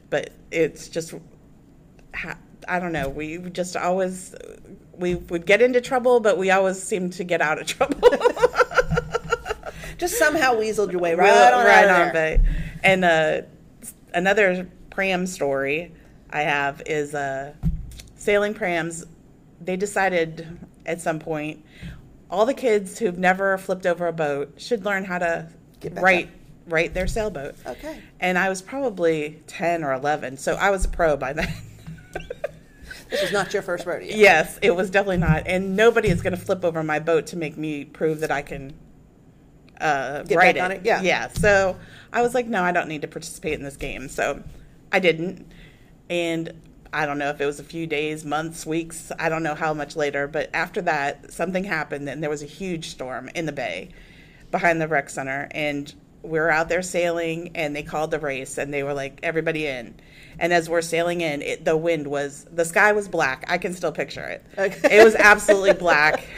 But 0.09 0.31
it's 0.51 0.89
just 0.89 1.13
I 2.67 2.79
don't 2.79 2.91
know. 2.91 3.09
We 3.09 3.37
just 3.49 3.75
always, 3.75 4.35
we 4.93 5.15
would 5.15 5.45
get 5.45 5.61
into 5.61 5.81
trouble, 5.81 6.19
but 6.19 6.37
we 6.37 6.51
always 6.51 6.81
seemed 6.81 7.13
to 7.13 7.23
get 7.23 7.41
out 7.41 7.59
of 7.59 7.67
trouble. 7.67 8.09
Just 9.97 10.17
somehow 10.17 10.55
weaseled 10.55 10.93
your 10.93 11.01
way 11.01 11.13
right 11.13 11.49
Real- 11.49 11.59
on 11.59 11.65
right 11.65 11.89
on. 11.89 12.13
But 12.13 12.39
and 12.83 13.03
uh, 13.03 13.41
another 14.13 14.65
pram 14.89 15.27
story 15.27 15.91
I 16.29 16.41
have 16.41 16.81
is 16.85 17.13
uh, 17.13 17.53
sailing 18.15 18.53
prams. 18.53 19.05
They 19.59 19.75
decided 19.75 20.47
at 20.85 21.01
some 21.01 21.19
point 21.19 21.65
all 22.31 22.45
the 22.45 22.53
kids 22.53 22.97
who've 22.97 23.17
never 23.17 23.57
flipped 23.57 23.85
over 23.85 24.07
a 24.07 24.13
boat 24.13 24.53
should 24.55 24.85
learn 24.85 25.03
how 25.03 25.17
to 25.17 25.49
Get 25.81 25.95
back 25.95 26.03
right 26.69 26.93
their 26.93 27.07
sailboat. 27.07 27.55
Okay. 27.65 28.01
And 28.19 28.37
I 28.37 28.49
was 28.49 28.61
probably 28.61 29.41
ten 29.47 29.83
or 29.83 29.93
eleven, 29.93 30.37
so 30.37 30.55
I 30.55 30.69
was 30.69 30.85
a 30.85 30.89
pro 30.89 31.17
by 31.17 31.33
then. 31.33 31.53
This 33.09 33.23
was 33.23 33.31
not 33.31 33.51
your 33.53 33.63
first 33.63 33.85
rodeo. 33.85 34.15
Yes, 34.15 34.59
it 34.61 34.75
was 34.75 34.89
definitely 34.89 35.17
not. 35.17 35.47
And 35.47 35.75
nobody 35.75 36.09
is 36.09 36.21
going 36.21 36.35
to 36.35 36.39
flip 36.39 36.63
over 36.63 36.83
my 36.83 36.99
boat 36.99 37.27
to 37.27 37.37
make 37.37 37.57
me 37.57 37.85
prove 37.85 38.19
that 38.19 38.31
I 38.31 38.43
can 38.43 38.73
uh, 39.81 40.23
Get 40.23 40.37
ride 40.37 40.55
back 40.55 40.63
on 40.63 40.71
it, 40.71 40.81
yeah. 40.83 41.01
Yeah. 41.01 41.27
So 41.29 41.77
I 42.13 42.21
was 42.21 42.33
like, 42.35 42.47
no, 42.47 42.61
I 42.61 42.71
don't 42.71 42.87
need 42.87 43.01
to 43.01 43.07
participate 43.07 43.53
in 43.53 43.63
this 43.63 43.77
game. 43.77 44.09
So 44.09 44.43
I 44.91 44.99
didn't. 44.99 45.51
And 46.09 46.53
I 46.93 47.05
don't 47.05 47.17
know 47.17 47.29
if 47.29 47.41
it 47.41 47.45
was 47.45 47.59
a 47.59 47.63
few 47.63 47.87
days, 47.87 48.25
months, 48.25 48.65
weeks. 48.65 49.11
I 49.17 49.29
don't 49.29 49.43
know 49.43 49.55
how 49.55 49.73
much 49.73 49.95
later. 49.95 50.27
But 50.27 50.49
after 50.53 50.81
that, 50.83 51.31
something 51.33 51.63
happened, 51.63 52.07
and 52.09 52.21
there 52.21 52.29
was 52.29 52.43
a 52.43 52.47
huge 52.47 52.89
storm 52.89 53.29
in 53.35 53.45
the 53.45 53.51
bay 53.51 53.89
behind 54.51 54.81
the 54.81 54.87
rec 54.87 55.09
center. 55.09 55.47
And 55.51 55.93
we 56.21 56.39
were 56.39 56.49
out 56.51 56.69
there 56.69 56.81
sailing, 56.81 57.51
and 57.55 57.75
they 57.75 57.83
called 57.83 58.11
the 58.11 58.19
race, 58.19 58.57
and 58.57 58.73
they 58.73 58.83
were 58.83 58.93
like, 58.93 59.19
everybody 59.23 59.67
in. 59.67 59.95
And 60.37 60.53
as 60.53 60.69
we're 60.69 60.81
sailing 60.81 61.21
in, 61.21 61.41
it, 61.41 61.65
the 61.65 61.75
wind 61.77 62.07
was, 62.07 62.45
the 62.51 62.65
sky 62.65 62.91
was 62.93 63.07
black. 63.07 63.45
I 63.47 63.57
can 63.57 63.73
still 63.73 63.91
picture 63.91 64.23
it. 64.23 64.45
Okay. 64.57 64.97
It 64.99 65.03
was 65.03 65.15
absolutely 65.15 65.73
black. 65.73 66.25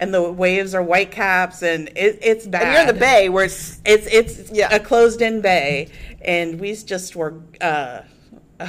And 0.00 0.12
the 0.12 0.32
waves 0.32 0.74
are 0.74 0.82
white 0.82 1.12
caps, 1.12 1.62
and 1.62 1.86
it, 1.94 2.18
it's 2.22 2.44
bad. 2.44 2.62
And 2.64 2.72
you're 2.72 2.80
in 2.80 2.86
the 2.88 2.94
bay 2.94 3.28
where 3.28 3.44
it's 3.44 3.80
It's 3.84 4.08
it's 4.08 4.50
Yeah. 4.50 4.74
a 4.74 4.80
closed 4.80 5.22
in 5.22 5.42
bay, 5.42 5.90
and 6.20 6.58
we 6.58 6.74
just 6.74 7.14
were. 7.14 7.34
Uh, 7.60 8.00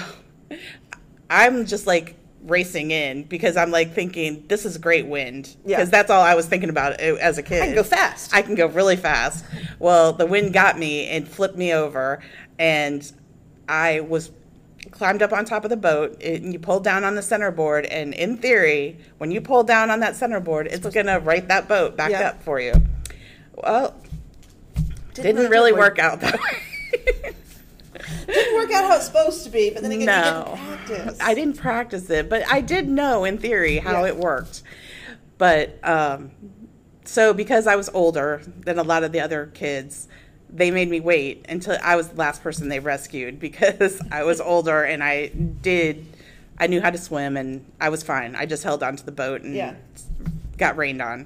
I'm 1.32 1.66
just 1.66 1.88
like 1.88 2.16
racing 2.44 2.92
in 2.92 3.24
because 3.24 3.56
I'm 3.58 3.72
like 3.72 3.94
thinking 3.94 4.46
this 4.48 4.66
is 4.66 4.78
great 4.78 5.06
wind 5.08 5.56
Yeah. 5.66 5.78
because 5.78 5.90
that's 5.90 6.10
all 6.10 6.22
I 6.22 6.36
was 6.36 6.46
thinking 6.46 6.70
about 6.70 6.94
uh, 7.02 7.16
as 7.16 7.38
a 7.38 7.44
kid. 7.44 7.62
I 7.62 7.66
can 7.68 7.76
go 7.76 7.84
fast. 7.84 8.34
I 8.34 8.42
can 8.42 8.56
go 8.56 8.68
really 8.68 8.96
fast. 8.98 9.46
Well, 9.80 10.14
the 10.14 10.26
wind 10.26 10.54
got 10.54 10.78
me 10.78 11.08
and 11.08 11.28
flipped 11.28 11.56
me 11.58 11.74
over, 11.74 12.22
and 12.60 13.10
I 13.70 14.02
was 14.02 14.32
climbed 14.92 15.22
up 15.22 15.32
on 15.32 15.46
top 15.46 15.64
of 15.64 15.70
the 15.70 15.78
boat. 15.78 16.22
And 16.22 16.52
you 16.52 16.60
pulled 16.60 16.84
down 16.84 17.04
on 17.06 17.16
the 17.16 17.22
centerboard, 17.22 17.86
and 17.86 18.14
in 18.14 18.38
theory, 18.38 18.98
when 19.18 19.32
you 19.32 19.40
pull 19.40 19.64
down 19.64 19.90
on 19.90 20.02
that 20.02 20.16
centerboard, 20.16 20.68
it's 20.68 20.86
gonna 20.88 21.20
right 21.20 21.48
that 21.48 21.68
boat 21.70 21.96
back 21.96 22.12
Yeah. 22.12 22.30
up 22.30 22.44
for 22.44 22.60
you. 22.60 22.74
Well, 23.56 23.96
didn't, 25.14 25.50
really 25.50 25.72
work 25.72 26.00
out 26.00 26.20
that 26.22 26.34
way. 26.40 27.34
Didn't 28.28 28.56
work 28.56 28.72
out 28.72 28.84
how 28.86 28.96
it's 28.96 29.06
supposed 29.06 29.44
to 29.44 29.50
be, 29.50 29.70
but 29.70 29.82
then 29.84 29.92
again, 29.92 30.06
No. 30.06 30.58
you 30.58 30.66
didn't 30.66 30.86
practice. 30.88 31.18
I 31.22 31.34
didn't 31.34 31.58
practice 31.58 32.10
it, 32.10 32.30
but 32.30 32.44
I 32.52 32.62
did 32.62 32.88
know 32.90 33.24
in 33.26 33.38
theory 33.38 33.78
how 33.78 34.02
Yeah. 34.04 34.10
it 34.10 34.18
worked. 34.18 34.64
But 35.38 35.78
um, 35.84 36.32
so 37.06 37.34
because 37.34 37.68
I 37.68 37.76
was 37.76 37.90
older 37.94 38.42
than 38.62 38.80
a 38.80 38.84
lot 38.84 39.04
of 39.04 39.12
the 39.12 39.20
other 39.20 39.48
kids, 39.54 40.08
they 40.50 40.70
made 40.72 40.90
me 40.90 41.00
wait 41.00 41.46
until 41.50 41.78
I 41.84 41.96
was 41.96 42.10
the 42.10 42.16
last 42.18 42.44
person 42.44 42.70
they 42.70 42.80
rescued 42.80 43.40
because 43.48 44.00
I 44.12 44.24
was 44.24 44.40
older 44.40 44.84
and 44.84 45.04
I 45.04 45.28
did. 45.28 46.06
I 46.60 46.68
knew 46.68 46.80
how 46.82 46.92
to 46.92 46.98
swim 47.00 47.36
and 47.36 47.66
I 47.82 47.90
was 47.90 48.04
fine. 48.04 48.36
I 48.36 48.46
just 48.46 48.64
held 48.64 48.84
onto 48.84 49.04
the 49.04 49.12
boat 49.12 49.42
and 49.42 49.56
Yeah. 49.56 49.74
got 50.58 50.78
rained 50.78 51.02
on. 51.02 51.26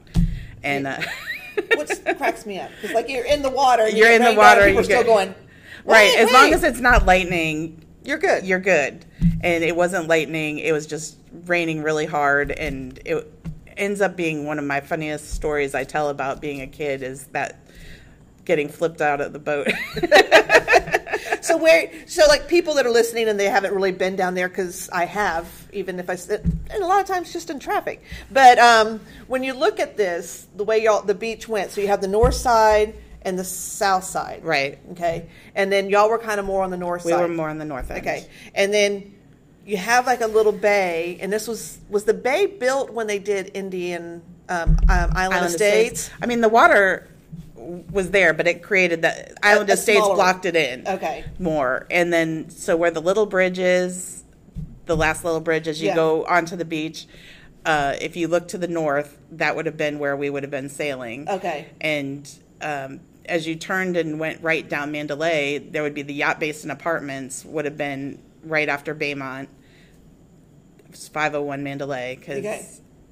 And 0.63 0.87
uh, 0.87 0.97
What 1.75 1.89
cracks 2.17 2.45
me 2.45 2.59
up 2.59 2.69
because 2.79 2.93
like 2.95 3.09
you're 3.09 3.25
in 3.25 3.41
the 3.41 3.49
water, 3.49 3.83
and 3.83 3.93
you 3.97 4.03
You're 4.03 4.13
in 4.13 4.23
the 4.23 4.33
water, 4.35 4.61
and 4.61 4.77
are 4.77 4.83
still 4.83 5.03
going. 5.03 5.33
Right, 5.93 6.13
"Wait, 6.15 6.19
as 6.19 6.31
long 6.31 6.53
as 6.53 6.63
it's 6.63 6.79
not 6.79 7.05
lightning, 7.05 7.83
you're 8.07 8.17
good. 8.17 8.45
you're 8.45 8.59
good. 8.59 9.05
And 9.41 9.63
it 9.63 9.75
wasn't 9.75 10.07
lightning, 10.07 10.59
it 10.59 10.71
was 10.71 10.87
just 10.87 11.17
raining 11.45 11.83
really 11.83 12.05
hard 12.05 12.51
and 12.51 12.97
it 13.05 13.31
ends 13.75 14.01
up 14.01 14.15
being 14.15 14.45
one 14.45 14.57
of 14.57 14.65
my 14.65 14.79
funniest 14.79 15.31
stories 15.31 15.75
I 15.75 15.83
tell 15.83 16.09
about 16.09 16.41
being 16.41 16.61
a 16.61 16.67
kid 16.67 17.03
is 17.03 17.27
that 17.27 17.59
getting 18.45 18.69
flipped 18.69 19.01
out 19.01 19.21
of 19.21 19.33
the 19.33 19.39
boat. 19.39 19.67
So 21.41 21.55
where, 21.55 21.89
so 22.07 22.25
like 22.27 22.49
people 22.49 22.73
that 22.73 22.85
are 22.85 22.91
listening 22.91 23.29
and 23.29 23.39
they 23.39 23.45
haven't 23.45 23.73
really 23.73 23.93
been 23.93 24.17
down 24.17 24.33
there 24.33 24.49
because 24.49 24.89
I 24.89 25.05
have, 25.05 25.47
even 25.71 25.97
if 25.97 26.09
I, 26.09 26.17
and 26.29 26.83
a 26.83 26.85
lot 26.85 26.99
of 26.99 27.07
times 27.07 27.31
just 27.31 27.49
in 27.49 27.57
traffic. 27.57 28.03
But 28.29 28.59
um, 28.59 28.99
when 29.27 29.43
you 29.43 29.53
look 29.53 29.79
at 29.79 29.95
this, 29.95 30.45
the 30.57 30.65
way 30.65 30.83
y'all 30.83 31.03
the 31.03 31.15
beach 31.15 31.47
went, 31.47 31.71
so 31.71 31.79
you 31.79 31.87
have 31.87 32.01
the 32.01 32.07
north 32.07 32.35
side 32.35 32.95
and 33.23 33.37
the 33.37 33.43
south 33.43 34.03
side, 34.03 34.43
right. 34.43 34.79
Okay, 34.91 35.27
and 35.55 35.71
then 35.71 35.89
y'all 35.89 36.09
were 36.09 36.19
kind 36.19 36.39
of 36.39 36.45
more 36.45 36.63
on 36.63 36.71
the 36.71 36.77
north 36.77 37.05
We 37.05 37.11
side. 37.11 37.21
were 37.21 37.27
more 37.27 37.49
on 37.49 37.57
the 37.57 37.65
north 37.65 37.91
end. 37.91 38.01
Okay, 38.01 38.25
and 38.55 38.73
then 38.73 39.13
you 39.65 39.77
have 39.77 40.05
like 40.05 40.21
a 40.21 40.27
little 40.27 40.51
bay, 40.51 41.17
and 41.21 41.31
this 41.31 41.47
was 41.47 41.79
was 41.89 42.05
the 42.05 42.13
bay 42.13 42.45
built 42.45 42.91
when 42.91 43.07
they 43.07 43.19
did 43.19 43.51
Indian 43.53 44.21
um, 44.49 44.69
um, 44.69 44.77
Island, 44.89 45.17
Island 45.17 45.45
Estates? 45.45 46.09
I 46.21 46.25
mean, 46.25 46.41
the 46.41 46.49
water 46.49 47.07
was 47.55 48.11
there, 48.11 48.33
but 48.33 48.47
it 48.47 48.63
created 48.63 49.01
that 49.01 49.33
Island 49.43 49.69
a 49.69 49.73
Estates 49.73 50.07
blocked 50.07 50.45
it 50.45 50.55
in. 50.55 50.87
Okay. 50.87 51.25
More. 51.39 51.85
And 51.91 52.13
then, 52.13 52.49
so 52.49 52.77
where 52.77 52.91
the 52.91 53.01
little 53.01 53.25
bridge 53.25 53.59
is, 53.59 54.23
the 54.85 54.95
last 54.95 55.25
little 55.25 55.41
bridge 55.41 55.67
as 55.67 55.81
you 55.81 55.87
Yeah. 55.89 55.95
go 55.95 56.25
onto 56.25 56.55
the 56.55 56.65
beach, 56.65 57.07
uh, 57.65 57.95
if 57.99 58.15
you 58.15 58.27
look 58.27 58.47
to 58.49 58.57
the 58.57 58.67
north, 58.67 59.17
that 59.31 59.55
would 59.55 59.65
have 59.65 59.75
been 59.75 59.99
where 59.99 60.15
we 60.15 60.29
would 60.29 60.43
have 60.43 60.51
been 60.51 60.69
sailing. 60.69 61.27
Okay. 61.27 61.67
And 61.81 62.29
um, 62.61 62.99
as 63.25 63.47
you 63.47 63.55
turned 63.55 63.97
and 63.97 64.19
went 64.19 64.41
right 64.41 64.67
down 64.67 64.91
Mandalay, 64.91 65.57
there 65.59 65.83
would 65.83 65.93
be 65.93 66.01
the 66.01 66.13
Yacht 66.13 66.39
Basin 66.39 66.71
Apartments, 66.71 67.43
would 67.45 67.65
have 67.65 67.77
been 67.77 68.19
right 68.43 68.69
after 68.69 68.95
Baymont. 68.95 69.47
It's 70.89 71.07
501 71.07 71.63
Mandalay, 71.63 72.15
because 72.15 72.37
Okay. 72.39 72.65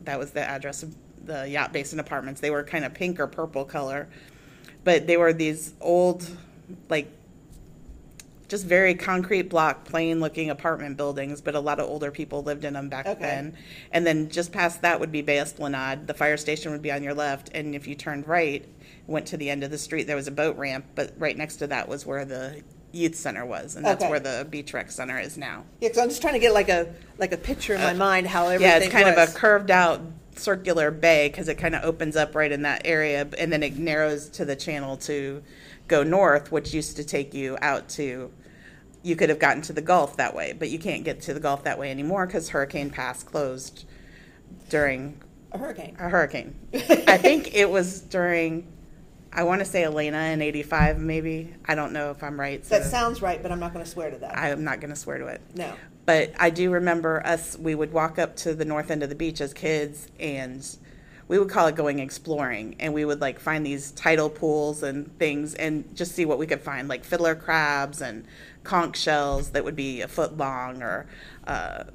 that 0.04 0.18
was 0.18 0.32
the 0.32 0.42
address 0.42 0.84
of 0.84 0.96
the 1.26 1.48
Yacht 1.50 1.74
Basin 1.74 2.00
Apartments. 2.00 2.40
They 2.42 2.52
were 2.52 2.64
kind 2.64 2.86
of 2.86 2.94
pink 2.94 3.20
or 3.20 3.28
purple 3.28 3.66
color, 3.66 4.08
but 4.84 5.08
they 5.08 5.18
were 5.18 5.34
these 5.34 5.74
old, 5.82 6.28
like, 6.90 7.10
just 8.48 8.66
very 8.66 8.94
concrete 8.94 9.50
block, 9.50 9.86
plain 9.86 10.20
looking 10.20 10.52
apartment 10.52 10.98
buildings, 10.98 11.42
but 11.42 11.56
a 11.56 11.60
lot 11.60 11.80
of 11.80 11.90
older 11.90 12.12
people 12.12 12.44
lived 12.44 12.64
in 12.64 12.74
them 12.74 12.90
back 12.90 13.08
Okay. 13.08 13.20
then. 13.20 13.58
And 13.92 14.06
then 14.06 14.30
just 14.30 14.52
past 14.52 14.84
that 14.84 15.00
would 15.00 15.12
be 15.12 15.24
Bay 15.24 15.40
Esplanade. 15.40 16.06
The 16.06 16.14
fire 16.14 16.38
station 16.38 16.72
would 16.72 16.84
be 16.84 16.92
on 16.92 17.02
your 17.02 17.16
left, 17.16 17.50
and 17.56 17.74
if 17.74 17.88
you 17.88 17.96
turned 17.96 18.28
right, 18.28 18.64
went 19.08 19.28
to 19.28 19.38
the 19.38 19.50
end 19.50 19.64
of 19.64 19.72
the 19.72 19.78
street, 19.78 20.08
there 20.08 20.16
was 20.16 20.28
a 20.28 20.32
boat 20.32 20.58
ramp, 20.58 20.86
but 20.96 21.14
right 21.18 21.38
next 21.38 21.58
to 21.58 21.68
that 21.68 21.88
was 21.88 22.06
where 22.06 22.26
the 22.26 22.62
youth 22.92 23.16
center 23.16 23.46
was, 23.46 23.76
and 23.76 23.86
that's 23.86 24.02
Okay. 24.02 24.10
where 24.10 24.20
the 24.20 24.48
beach 24.50 24.74
rec 24.74 24.90
center 24.90 25.20
is 25.20 25.38
now. 25.38 25.64
Yeah, 25.82 25.90
because 25.90 26.02
I'm 26.02 26.10
just 26.10 26.22
trying 26.22 26.34
to 26.36 26.40
get 26.40 26.54
like 26.54 26.70
a 26.70 26.94
like 27.18 27.32
a 27.34 27.38
picture 27.38 27.76
in 27.76 27.82
my 27.82 27.94
mind 27.94 28.28
how 28.28 28.48
everything. 28.48 28.66
Uh, 28.68 28.78
Yeah, 28.78 28.84
it's 28.84 28.92
kind 28.92 29.06
was. 29.16 29.30
of 29.30 29.36
a 29.36 29.38
curved 29.38 29.70
out 29.72 30.02
circular 30.36 30.92
bay 30.92 31.30
because 31.30 31.48
it 31.48 31.56
kind 31.56 31.76
of 31.76 31.84
opens 31.84 32.16
up 32.16 32.36
right 32.36 32.52
in 32.52 32.62
that 32.64 32.82
area, 32.86 33.28
and 33.38 33.52
then 33.52 33.64
it 33.64 33.78
narrows 33.78 34.30
to 34.30 34.46
the 34.46 34.56
channel 34.56 34.98
to 34.98 35.44
go 35.88 36.04
north, 36.04 36.52
which 36.52 36.74
used 36.74 36.96
to 36.98 37.04
take 37.04 37.34
you 37.34 37.58
out 37.62 37.88
to. 37.90 38.32
You 39.04 39.16
could 39.16 39.30
have 39.30 39.38
gotten 39.40 39.62
to 39.64 39.74
the 39.74 39.82
Gulf 39.82 40.18
that 40.18 40.34
way, 40.34 40.54
but 40.58 40.70
you 40.70 40.80
can't 40.80 41.04
get 41.04 41.22
to 41.24 41.34
the 41.34 41.40
Gulf 41.40 41.64
that 41.66 41.78
way 41.78 41.92
anymore 41.92 42.26
because 42.26 42.50
Hurricane 42.50 42.90
Pass 42.90 43.22
closed 43.24 43.86
during 44.70 45.22
a 45.52 45.58
hurricane. 45.58 45.96
a 46.00 46.10
hurricane. 46.10 46.56
I 46.74 47.18
think 47.18 47.54
it 47.56 47.70
was 47.70 48.00
during. 48.02 48.68
I 49.36 49.44
want 49.44 49.60
to 49.60 49.66
say 49.66 49.84
Elena 49.84 50.18
in 50.32 50.42
'85, 50.42 50.98
maybe. 50.98 51.54
I 51.66 51.76
don't 51.76 51.92
know 51.94 52.10
if 52.10 52.24
I'm 52.24 52.40
right. 52.40 52.66
So 52.66 52.80
That 52.80 52.90
sounds 52.90 53.22
right, 53.22 53.42
but 53.44 53.52
I'm 53.52 53.60
not 53.60 53.74
going 53.74 53.84
to 53.86 53.92
swear 53.92 54.10
to 54.10 54.18
that. 54.20 54.38
I'm 54.38 54.64
not 54.64 54.80
going 54.80 54.92
to 54.92 54.96
swear 54.96 55.18
to 55.20 55.28
it. 55.28 55.42
no. 55.56 55.74
But 56.06 56.34
I 56.40 56.52
do 56.52 56.70
remember 56.70 57.26
us, 57.26 57.58
we 57.58 57.74
would 57.74 57.92
walk 57.92 58.20
up 58.20 58.36
to 58.38 58.54
the 58.54 58.64
north 58.64 58.92
end 58.92 59.02
of 59.02 59.10
the 59.10 59.16
beach 59.16 59.42
as 59.42 59.56
kids 59.56 60.08
and 60.20 60.64
we 61.28 61.40
would 61.40 61.50
call 61.50 61.66
it 61.66 61.76
going 61.76 61.98
exploring. 61.98 62.76
And 62.80 62.94
we 62.94 63.06
would 63.06 63.20
like 63.20 63.40
find 63.40 63.66
these 63.66 63.90
tidal 63.90 64.30
pools 64.30 64.84
and 64.84 65.18
things 65.18 65.56
and 65.56 65.96
just 65.96 66.12
see 66.12 66.24
what 66.24 66.38
we 66.38 66.46
could 66.46 66.62
find, 66.62 66.88
like 66.88 67.04
fiddler 67.04 67.34
crabs 67.34 68.02
and 68.02 68.26
conch 68.64 68.98
shells 68.98 69.50
that 69.52 69.64
would 69.64 69.76
be 69.76 70.02
a 70.02 70.08
foot 70.08 70.38
long 70.38 70.84
or 70.84 71.08
uh, 71.48 71.86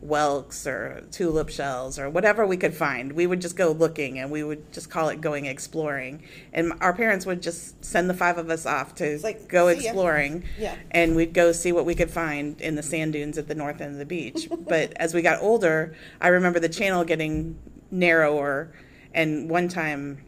whelks 0.00 0.66
or 0.66 1.02
tulip 1.10 1.48
shells 1.48 1.98
or 1.98 2.08
whatever 2.08 2.46
we 2.46 2.56
could 2.56 2.74
find. 2.74 3.12
We 3.12 3.26
would 3.26 3.40
just 3.40 3.56
go 3.56 3.72
looking 3.72 4.18
and 4.18 4.30
we 4.30 4.44
would 4.44 4.72
just 4.72 4.90
call 4.90 5.08
it 5.08 5.20
going 5.20 5.46
exploring. 5.46 6.22
And 6.52 6.72
our 6.80 6.92
parents 6.92 7.26
would 7.26 7.42
just 7.42 7.84
send 7.84 8.08
the 8.08 8.14
five 8.14 8.38
of 8.38 8.48
us 8.48 8.64
off 8.64 8.94
to 8.96 9.18
like, 9.22 9.48
go 9.48 9.68
exploring 9.68 10.44
Yeah. 10.58 10.76
and 10.92 11.16
we'd 11.16 11.32
go 11.34 11.50
see 11.52 11.72
what 11.72 11.84
we 11.84 11.94
could 11.94 12.10
find 12.10 12.60
in 12.60 12.76
the 12.76 12.82
sand 12.82 13.12
dunes 13.12 13.38
at 13.38 13.48
the 13.48 13.54
north 13.54 13.80
end 13.80 13.92
of 13.92 13.98
the 13.98 14.06
beach. 14.06 14.48
but 14.68 14.92
as 14.96 15.14
we 15.14 15.22
got 15.22 15.42
older, 15.42 15.94
I 16.20 16.28
remember 16.28 16.60
the 16.60 16.68
channel 16.68 17.04
getting 17.04 17.58
narrower, 17.90 18.70
and 19.14 19.48
one 19.50 19.68
time 19.68 20.22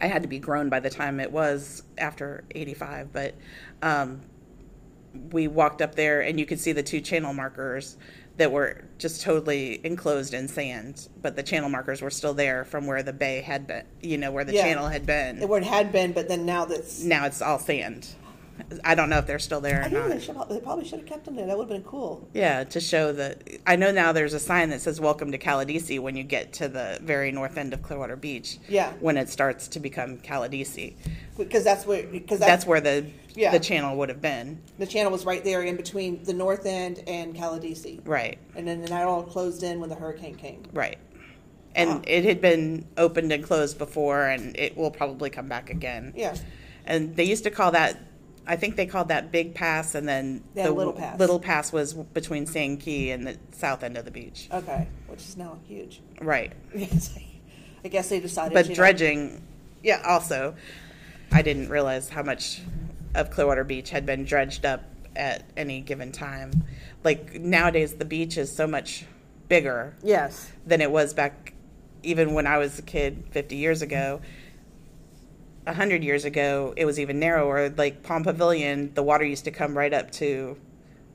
I 0.00 0.06
had 0.06 0.22
to 0.22 0.28
be 0.28 0.38
grown 0.38 0.68
by 0.68 0.80
the 0.80 0.90
time 0.90 1.18
it 1.20 1.32
was 1.32 1.82
after 1.98 2.44
85, 2.52 3.12
but 3.12 3.34
um, 3.82 4.20
we 5.32 5.48
walked 5.48 5.82
up 5.82 5.94
there 5.94 6.20
and 6.20 6.38
you 6.38 6.46
could 6.46 6.60
see 6.60 6.72
the 6.72 6.82
two 6.82 7.00
channel 7.00 7.32
markers 7.34 7.96
that 8.40 8.50
were 8.50 8.82
just 8.96 9.20
totally 9.20 9.84
enclosed 9.84 10.32
in 10.32 10.48
sand, 10.48 11.08
but 11.20 11.36
the 11.36 11.42
channel 11.42 11.68
markers 11.68 12.00
were 12.00 12.08
still 12.08 12.32
there 12.32 12.64
from 12.64 12.86
where 12.86 13.02
the 13.02 13.12
bay 13.12 13.42
had 13.42 13.66
been, 13.66 13.84
you 14.00 14.16
know, 14.16 14.32
where 14.32 14.44
the 14.44 14.54
Yeah. 14.54 14.62
channel 14.62 14.88
had 14.88 15.04
been. 15.04 15.46
Where 15.46 15.60
it 15.60 15.66
had 15.66 15.92
been, 15.92 16.12
but 16.12 16.26
then 16.26 16.46
now 16.46 16.64
that's. 16.64 17.02
now 17.04 17.26
it's 17.26 17.42
all 17.42 17.58
sand. 17.58 18.08
I 18.84 18.94
don't 18.94 19.10
know 19.10 19.18
if 19.18 19.26
they're 19.26 19.38
still 19.38 19.60
there 19.60 19.80
or 19.80 19.84
I 19.84 19.88
know 19.88 20.00
not. 20.00 20.08
they, 20.10 20.20
should, 20.20 20.36
they 20.48 20.60
probably 20.60 20.84
should 20.84 21.00
have 21.00 21.08
kept 21.08 21.24
them 21.24 21.36
there. 21.36 21.46
That 21.46 21.56
would 21.58 21.64
have 21.68 21.82
been 21.82 21.88
cool. 21.88 22.28
Yeah, 22.34 22.64
to 22.64 22.80
show 22.80 23.12
that 23.12 23.42
I 23.66 23.76
know 23.76 23.90
now 23.90 24.12
there's 24.12 24.34
a 24.34 24.40
sign 24.40 24.70
that 24.70 24.80
says 24.80 25.00
"Welcome 25.00 25.32
to 25.32 25.38
Caladesi" 25.38 25.98
when 26.00 26.16
you 26.16 26.22
get 26.24 26.52
to 26.54 26.68
the 26.68 26.98
very 27.02 27.32
north 27.32 27.56
end 27.58 27.72
of 27.74 27.82
Clearwater 27.82 28.16
Beach. 28.16 28.58
Yeah. 28.68 28.92
When 29.00 29.16
it 29.16 29.28
starts 29.28 29.68
to 29.68 29.80
become 29.80 30.18
Caladesi, 30.18 30.94
Because 31.36 31.64
that's 31.64 31.86
where. 31.86 32.06
Because 32.06 32.38
that's 32.38 32.66
where 32.66 32.80
the 32.80 33.06
Yeah. 33.34 33.52
the 33.52 33.60
channel 33.60 33.96
would 33.98 34.08
have 34.08 34.20
been. 34.20 34.60
the 34.78 34.86
channel 34.86 35.12
was 35.12 35.24
right 35.24 35.44
there 35.44 35.62
in 35.62 35.76
between 35.76 36.22
the 36.24 36.32
north 36.34 36.66
end 36.66 37.02
and 37.06 37.34
Caladesi. 37.34 38.00
Right, 38.04 38.38
And 38.56 38.66
then 38.66 38.82
that 38.84 39.06
all 39.06 39.22
closed 39.22 39.62
in 39.62 39.78
when 39.80 39.88
the 39.88 39.94
hurricane 39.96 40.34
came. 40.34 40.62
right. 40.72 40.98
And 41.72 41.90
Wow. 41.90 42.02
it 42.08 42.24
had 42.24 42.40
been 42.40 42.84
opened 42.96 43.30
and 43.32 43.44
closed 43.44 43.78
before, 43.78 44.26
and 44.26 44.56
it 44.56 44.76
will 44.76 44.90
probably 44.90 45.30
come 45.30 45.46
back 45.48 45.70
again. 45.70 46.12
Yeah. 46.16 46.34
And 46.84 47.14
they 47.14 47.22
used 47.22 47.44
to 47.44 47.50
call 47.52 47.70
that. 47.70 47.96
I 48.50 48.56
think 48.56 48.74
they 48.74 48.84
called 48.86 49.08
that 49.08 49.30
Big 49.30 49.54
Pass, 49.54 49.94
and 49.94 50.08
then 50.08 50.42
Yeah, 50.56 50.70
Little 50.70 50.92
Pass. 50.92 51.20
Little 51.20 51.38
Pass 51.38 51.72
was 51.72 51.94
between 51.94 52.46
Sand 52.46 52.80
Key 52.80 53.12
and 53.12 53.24
the 53.24 53.36
south 53.52 53.84
end 53.84 53.96
of 53.96 54.04
the 54.04 54.10
beach. 54.10 54.48
Okay. 54.52 54.88
Which 55.06 55.20
is 55.20 55.36
now 55.36 55.58
huge. 55.68 56.00
Right. 56.20 56.52
I 57.84 57.88
guess 57.88 58.08
they 58.08 58.18
decided. 58.18 58.52
But 58.52 58.68
know- 58.68 58.74
dredging, 58.74 59.40
yeah, 59.84 60.02
also, 60.04 60.56
I 61.30 61.42
didn't 61.42 61.68
realize 61.68 62.08
how 62.08 62.24
much 62.24 62.60
of 63.14 63.30
Clearwater 63.30 63.62
Beach 63.62 63.90
had 63.90 64.04
been 64.04 64.24
dredged 64.24 64.66
up 64.66 64.82
at 65.14 65.44
any 65.56 65.80
given 65.80 66.10
time. 66.10 66.50
Like 67.04 67.34
nowadays, 67.40 67.94
the 67.94 68.04
beach 68.04 68.36
is 68.36 68.52
so 68.52 68.66
much 68.66 69.04
bigger 69.48 69.94
Yes. 70.02 70.50
than 70.66 70.80
it 70.80 70.90
was 70.90 71.14
back, 71.14 71.52
even 72.02 72.34
when 72.34 72.48
I 72.48 72.58
was 72.58 72.80
a 72.80 72.82
kid 72.82 73.22
50 73.30 73.54
years 73.54 73.80
ago. 73.80 74.20
A 75.70 75.72
hundred 75.72 76.02
years 76.02 76.24
ago, 76.24 76.74
it 76.76 76.84
was 76.84 76.98
even 76.98 77.20
narrower. 77.20 77.68
Like 77.70 78.02
Palm 78.02 78.24
Pavilion, 78.24 78.92
the 78.94 79.04
water 79.04 79.24
used 79.24 79.44
to 79.44 79.52
come 79.52 79.78
right 79.78 79.94
up 79.94 80.10
to 80.12 80.56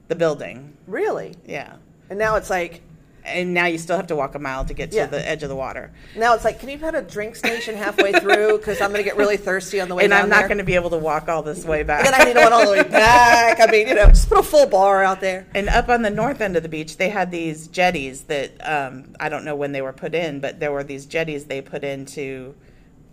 the 0.07 0.15
building. 0.15 0.77
Really? 0.87 1.35
Yeah. 1.45 1.73
And 2.09 2.17
now 2.17 2.37
it's 2.37 2.49
like. 2.49 2.81
And 3.25 3.55
now 3.55 3.65
you 3.65 3.79
still 3.79 3.97
have 3.97 4.05
to 4.07 4.15
walk 4.15 4.35
a 4.35 4.39
mile 4.39 4.65
to 4.65 4.73
get 4.75 4.91
to 4.91 4.97
Yeah. 4.97 5.07
the 5.07 5.27
edge 5.27 5.41
of 5.41 5.49
the 5.49 5.55
water. 5.55 5.91
Now 6.15 6.35
it's 6.35 6.45
like, 6.45 6.59
can 6.59 6.69
you 6.69 6.77
put 6.77 6.93
a 6.93 7.01
drink 7.01 7.35
station 7.35 7.75
halfway 7.75 8.13
through? 8.13 8.59
Because 8.59 8.79
I'm 8.81 8.91
going 8.91 9.03
to 9.03 9.03
get 9.03 9.17
really 9.17 9.35
thirsty 9.35 9.81
on 9.81 9.89
the 9.89 9.95
way 9.95 10.03
back. 10.07 10.11
And 10.11 10.13
I'm 10.13 10.29
not 10.29 10.47
going 10.47 10.59
to 10.59 10.63
be 10.63 10.75
able 10.75 10.91
to 10.91 10.99
walk 10.99 11.27
all 11.27 11.41
this 11.41 11.65
way 11.65 11.81
back. 11.81 12.05
And 12.05 12.13
I 12.13 12.23
need 12.23 12.35
to 12.35 12.41
one 12.41 12.53
all 12.53 12.63
the 12.65 12.71
way 12.71 12.83
back. 12.83 13.59
I 13.59 13.65
mean, 13.71 13.87
you 13.87 13.95
know, 13.95 14.05
just 14.09 14.29
put 14.29 14.37
a 14.37 14.43
full 14.43 14.67
bar 14.67 15.03
out 15.03 15.21
there. 15.21 15.47
And 15.55 15.67
up 15.69 15.89
on 15.89 16.03
the 16.03 16.11
north 16.11 16.39
end 16.39 16.55
of 16.55 16.61
the 16.61 16.69
beach, 16.69 16.97
they 16.97 17.09
had 17.09 17.31
these 17.31 17.67
jetties 17.67 18.25
that 18.25 18.51
um, 18.65 19.15
I 19.19 19.27
don't 19.27 19.43
know 19.43 19.55
when 19.55 19.71
they 19.71 19.81
were 19.81 19.91
put 19.93 20.13
in, 20.13 20.39
but 20.39 20.59
there 20.59 20.71
were 20.71 20.83
these 20.83 21.07
jetties 21.07 21.45
they 21.45 21.61
put 21.61 21.83
in 21.83 22.05
to 22.05 22.53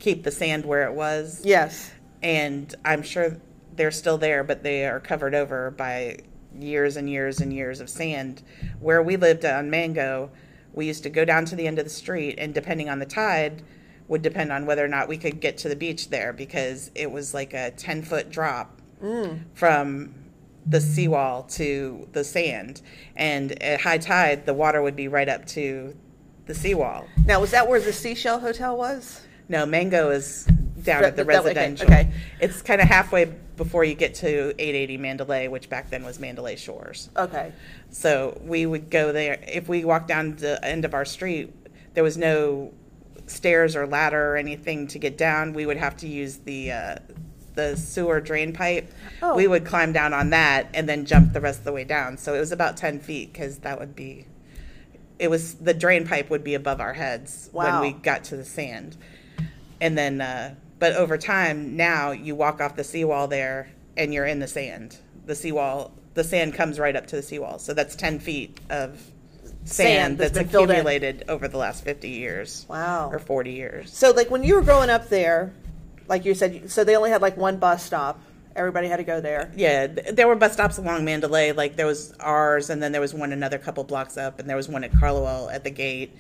keep 0.03 0.25
the 0.25 0.31
sand 0.33 0.67
where 0.67 0.83
it 0.83 0.93
was. 0.93 1.41
Yes. 1.45 1.93
And 2.23 2.75
I'm 2.85 3.03
sure 3.03 3.39
they're 3.77 3.93
still 3.93 4.19
there, 4.19 4.43
but 4.43 4.63
they 4.63 4.85
are 4.85 4.99
covered 4.99 5.35
over 5.35 5.71
by 5.71 6.19
years 6.59 6.97
and 6.97 7.09
years 7.09 7.41
and 7.41 7.53
years 7.53 7.81
of 7.81 7.89
sand. 7.89 8.43
Where 8.81 9.01
we 9.01 9.17
lived 9.17 9.45
on 9.45 9.71
Mango, 9.71 10.31
we 10.73 10.87
used 10.87 11.05
to 11.05 11.11
go 11.11 11.25
down 11.25 11.45
to 11.47 11.57
the 11.57 11.67
end 11.69 11.79
of 11.79 11.85
the 11.85 11.91
street, 11.91 12.35
and 12.39 12.53
depending 12.53 12.89
on 12.89 12.99
the 12.99 13.07
tide, 13.07 13.63
would 14.09 14.23
depend 14.23 14.51
on 14.51 14.67
whether 14.67 14.85
or 14.85 14.89
not 14.89 15.07
we 15.09 15.17
could 15.17 15.41
get 15.41 15.57
to 15.59 15.69
the 15.69 15.77
beach 15.77 16.11
there 16.11 16.33
because 16.33 16.91
it 16.97 17.11
was 17.11 17.33
like 17.33 17.55
a 17.55 17.71
10 17.71 18.03
foot 18.03 18.29
drop 18.29 18.81
mm. 19.01 19.41
from 19.55 20.15
the 20.67 20.81
seawall 20.81 21.45
to 21.45 22.09
the 22.13 22.25
sand. 22.25 22.83
And 23.15 23.63
at 23.63 23.81
high 23.81 23.99
tide, 23.99 24.47
the 24.47 24.55
water 24.55 24.83
would 24.83 24.97
be 24.97 25.07
right 25.07 25.29
up 25.29 25.47
to 25.49 25.97
the 26.47 26.55
seawall. 26.55 27.07
Now, 27.25 27.41
was 27.41 27.53
that 27.53 27.69
where 27.69 27.81
the 27.81 27.93
Seashell 27.93 28.41
Hotel 28.41 28.77
was? 28.77 29.23
No, 29.53 29.67
Mango 29.67 30.11
is 30.11 30.45
down 30.83 31.03
That- 31.03 31.09
at 31.09 31.17
the 31.17 31.25
that 31.25 31.27
way, 31.29 31.35
okay, 31.37 31.45
residential. 31.61 31.87
okay. 31.87 32.09
It's 32.41 32.63
kind 32.63 32.81
of 32.81 32.89
halfway 32.89 33.27
before 33.59 33.85
you 33.85 33.95
get 33.95 34.15
to 34.17 34.55
880 34.59 34.97
Mandalay, 34.97 35.47
which 35.49 35.69
back 35.69 35.91
then 35.91 36.05
was 36.05 36.19
Mandalay 36.19 36.57
Shores. 36.57 37.11
Okay. 37.17 37.53
So 37.91 38.41
we 38.45 38.65
would 38.65 38.89
go 38.89 39.13
there. 39.13 39.39
If 39.47 39.69
we 39.69 39.85
walked 39.85 40.09
down 40.09 40.37
the 40.37 40.59
end 40.65 40.87
of 40.87 40.95
our 40.95 41.05
street, 41.05 41.53
there 41.93 42.03
was 42.03 42.17
no 42.17 42.73
stairs 43.27 43.77
or 43.77 43.87
ladder 43.87 44.33
or 44.33 44.37
anything 44.39 44.87
to 44.89 44.99
get 44.99 45.19
down. 45.19 45.53
We 45.53 45.67
would 45.67 45.77
have 45.77 45.99
to 45.99 46.09
use 46.09 46.39
the 46.39 46.73
uh, 46.73 46.97
the 47.55 47.77
sewer 47.77 48.19
drain 48.23 48.55
pipe. 48.55 48.91
Oh. 49.21 49.37
We 49.37 49.47
would 49.47 49.67
climb 49.67 49.93
down 49.93 50.15
on 50.15 50.31
that 50.31 50.69
and 50.73 50.89
then 50.89 51.05
jump 51.05 51.35
the 51.35 51.41
rest 51.43 51.59
of 51.59 51.65
the 51.67 51.73
way 51.73 51.85
down. 51.85 52.17
So 52.17 52.33
it 52.33 52.41
was 52.41 52.51
about 52.53 52.79
10 52.79 53.01
feet 53.01 53.31
because 53.35 53.59
that 53.59 53.79
would 53.79 53.95
be. 53.95 54.27
It 55.19 55.29
was 55.29 55.55
the 55.57 55.75
drain 55.75 56.07
pipe 56.09 56.31
would 56.31 56.43
be 56.43 56.55
above 56.55 56.81
our 56.81 56.95
heads 56.95 57.51
Wow. 57.53 57.83
when 57.83 57.93
we 57.93 58.01
got 58.01 58.25
to 58.25 58.37
the 58.37 58.45
sand, 58.47 58.97
and 59.83 59.99
then. 59.99 60.23
Uh, 60.23 60.55
but 60.79 60.95
over 60.97 61.17
time, 61.17 61.77
now 61.77 62.11
you 62.11 62.35
walk 62.35 62.61
off 62.61 62.75
the 62.75 62.83
seawall 62.83 63.29
there 63.29 63.71
and 63.97 64.13
you're 64.13 64.27
in 64.27 64.41
the 64.41 64.49
sand. 64.49 64.97
The 65.27 65.37
seawall, 65.37 65.93
the 66.15 66.25
sand 66.25 66.55
comes 66.55 66.81
right 66.81 66.97
up 66.97 67.07
to 67.07 67.15
the 67.15 67.23
seawall. 67.23 67.61
So 67.61 67.73
that's 67.73 67.95
10 67.95 68.19
feet 68.19 68.59
of 68.69 68.99
Sand 69.65 69.67
sand, 69.67 70.19
that's 70.19 70.33
that's, 70.33 70.43
been 70.43 70.49
filled 70.49 70.71
in. 70.71 70.77
accumulated 70.79 71.25
over 71.29 71.47
the 71.47 71.57
last 71.57 71.85
50 71.85 72.09
years. 72.09 72.67
Wow. 72.69 73.11
Or 73.13 73.21
40 73.21 73.53
years. 73.53 73.97
So, 73.97 74.11
like, 74.11 74.29
when 74.29 74.43
you 74.43 74.57
were 74.57 74.63
growing 74.63 74.91
up 74.91 75.09
there, 75.09 75.53
like 76.09 76.25
you 76.25 76.35
said, 76.35 76.69
so 76.69 76.83
they 76.83 76.97
only 76.97 77.11
had 77.11 77.23
like 77.23 77.37
one 77.37 77.59
bus 77.59 77.85
stop. 77.85 78.21
Everybody 78.57 78.89
had 78.89 78.97
to 78.97 79.05
go 79.05 79.21
there. 79.21 79.53
Yeah, 79.57 79.87
there 79.87 80.27
were 80.27 80.35
bus 80.35 80.53
stops 80.53 80.79
along 80.79 81.05
Mandalay. 81.05 81.53
Like 81.53 81.77
there 81.77 81.87
was 81.87 82.13
ours, 82.19 82.71
and 82.71 82.83
then 82.83 82.91
there 82.91 83.01
was 83.01 83.15
one 83.15 83.33
another 83.33 83.57
couple 83.57 83.85
blocks 83.85 84.17
up, 84.19 84.41
and 84.41 84.51
there 84.51 84.57
was 84.57 84.69
one 84.69 84.83
at 84.83 84.93
Carlouel 84.93 85.49
at 85.49 85.63
the 85.63 85.71
gate. 85.71 86.15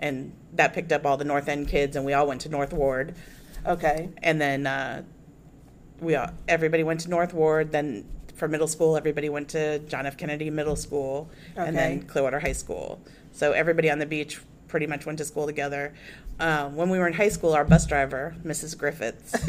And 0.00 0.32
that 0.54 0.74
picked 0.74 0.92
up 0.92 1.06
all 1.06 1.16
the 1.16 1.24
North 1.24 1.48
End 1.48 1.68
kids, 1.68 1.96
and 1.96 2.04
we 2.04 2.12
all 2.12 2.26
went 2.26 2.40
to 2.42 2.48
North 2.48 2.72
Ward. 2.72 3.14
Okay. 3.66 4.10
And 4.22 4.40
then 4.40 4.66
uh, 4.66 5.02
we 6.00 6.16
all, 6.16 6.30
everybody 6.48 6.82
went 6.82 7.00
to 7.00 7.10
North 7.10 7.32
Ward. 7.32 7.72
Then 7.72 8.06
for 8.34 8.48
middle 8.48 8.66
school, 8.68 8.96
everybody 8.96 9.28
went 9.28 9.48
to 9.50 9.78
John 9.80 10.06
F. 10.06 10.16
Kennedy 10.16 10.50
Middle 10.50 10.76
School, 10.76 11.30
and 11.56 11.76
then 11.76 12.02
Clearwater 12.02 12.40
High 12.40 12.52
School. 12.52 13.00
So 13.32 13.52
everybody 13.52 13.90
on 13.90 13.98
the 13.98 14.06
beach 14.06 14.40
pretty 14.68 14.86
much 14.86 15.06
went 15.06 15.18
to 15.18 15.24
school 15.24 15.46
together. 15.46 15.94
Um, 16.40 16.74
when 16.74 16.90
we 16.90 16.98
were 16.98 17.06
in 17.06 17.12
high 17.12 17.28
school, 17.28 17.52
our 17.52 17.64
bus 17.64 17.86
driver, 17.86 18.34
Mrs. 18.44 18.76
Griffiths, 18.76 19.34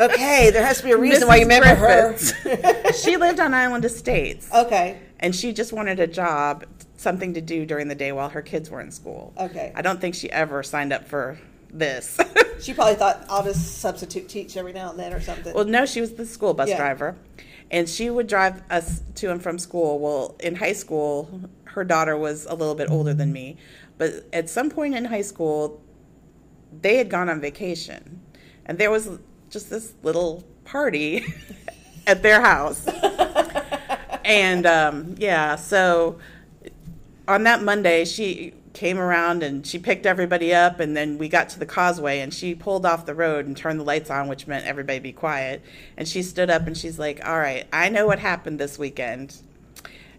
Okay, 0.00 0.50
there 0.50 0.64
has 0.64 0.78
to 0.78 0.84
be 0.84 0.92
a 0.92 0.96
reason 0.96 1.28
why 1.28 1.36
you 1.36 1.46
Mrs. 1.46 1.60
remember 1.60 2.86
her. 2.86 2.92
She 2.94 3.16
lived 3.18 3.38
on 3.38 3.52
Island 3.52 3.84
Estates, 3.84 4.48
Okay, 4.52 4.98
and 5.20 5.36
she 5.36 5.52
just 5.52 5.72
wanted 5.72 6.00
a 6.00 6.06
job, 6.06 6.64
something 7.00 7.34
to 7.34 7.40
do 7.40 7.64
during 7.64 7.88
the 7.88 7.94
day 7.94 8.12
while 8.12 8.28
her 8.28 8.42
kids 8.42 8.68
were 8.70 8.80
in 8.80 8.90
school. 8.90 9.32
okay. 9.38 9.72
I 9.74 9.82
don't 9.82 10.00
think 10.00 10.14
she 10.14 10.30
ever 10.30 10.62
signed 10.62 10.92
up 10.92 11.08
for 11.08 11.38
this. 11.70 12.18
She 12.60 12.74
probably 12.74 12.96
thought 12.96 13.24
I'll 13.30 13.42
just 13.42 13.78
substitute 13.78 14.28
teach 14.28 14.54
every 14.54 14.74
now 14.74 14.90
and 14.90 14.98
then 14.98 15.14
or 15.14 15.20
something. 15.22 15.54
well, 15.54 15.64
no, 15.64 15.86
she 15.86 16.02
was 16.02 16.12
the 16.12 16.26
school 16.26 16.52
bus 16.52 16.68
Yeah. 16.68 16.76
driver, 16.76 17.16
and 17.70 17.88
she 17.88 18.10
would 18.10 18.26
drive 18.26 18.62
us 18.70 19.00
to 19.14 19.30
and 19.32 19.42
from 19.42 19.58
school. 19.58 19.98
Well, 19.98 20.36
in 20.40 20.56
high 20.56 20.74
school, 20.74 21.40
her 21.64 21.84
daughter 21.84 22.18
was 22.18 22.44
a 22.44 22.52
little 22.54 22.74
bit 22.74 22.90
older 22.90 23.14
than 23.14 23.32
me, 23.32 23.56
but 23.96 24.26
at 24.34 24.50
some 24.50 24.68
point 24.68 24.94
in 24.94 25.06
high 25.06 25.22
school, 25.22 25.80
they 26.82 26.96
had 26.96 27.08
gone 27.08 27.30
on 27.30 27.40
vacation, 27.40 28.20
and 28.66 28.76
there 28.76 28.90
was 28.90 29.08
just 29.48 29.70
this 29.70 29.94
little 30.02 30.44
party 30.66 31.24
at 32.06 32.22
their 32.22 32.42
house. 32.42 32.86
and 34.24 34.66
um, 34.66 35.14
yeah, 35.18 35.56
so 35.56 36.18
on 37.30 37.44
that 37.44 37.62
Monday, 37.62 38.04
she 38.04 38.52
came 38.72 38.98
around 38.98 39.44
and 39.44 39.64
she 39.64 39.78
picked 39.78 40.04
everybody 40.04 40.52
up, 40.52 40.80
and 40.80 40.96
then 40.96 41.16
we 41.16 41.28
got 41.28 41.48
to 41.50 41.60
the 41.60 41.66
causeway, 41.66 42.18
and 42.18 42.34
she 42.34 42.56
pulled 42.56 42.84
off 42.84 43.06
the 43.06 43.14
road 43.14 43.46
and 43.46 43.56
turned 43.56 43.78
the 43.78 43.84
lights 43.84 44.10
on, 44.10 44.26
which 44.26 44.48
meant 44.48 44.66
everybody 44.66 44.98
be 44.98 45.12
quiet. 45.12 45.62
And 45.96 46.08
she 46.08 46.22
stood 46.22 46.50
up 46.50 46.66
and 46.66 46.76
she's 46.76 46.98
like, 46.98 47.24
"All 47.24 47.38
right, 47.38 47.66
I 47.72 47.88
know 47.88 48.06
what 48.06 48.18
happened 48.18 48.58
this 48.58 48.78
weekend, 48.80 49.36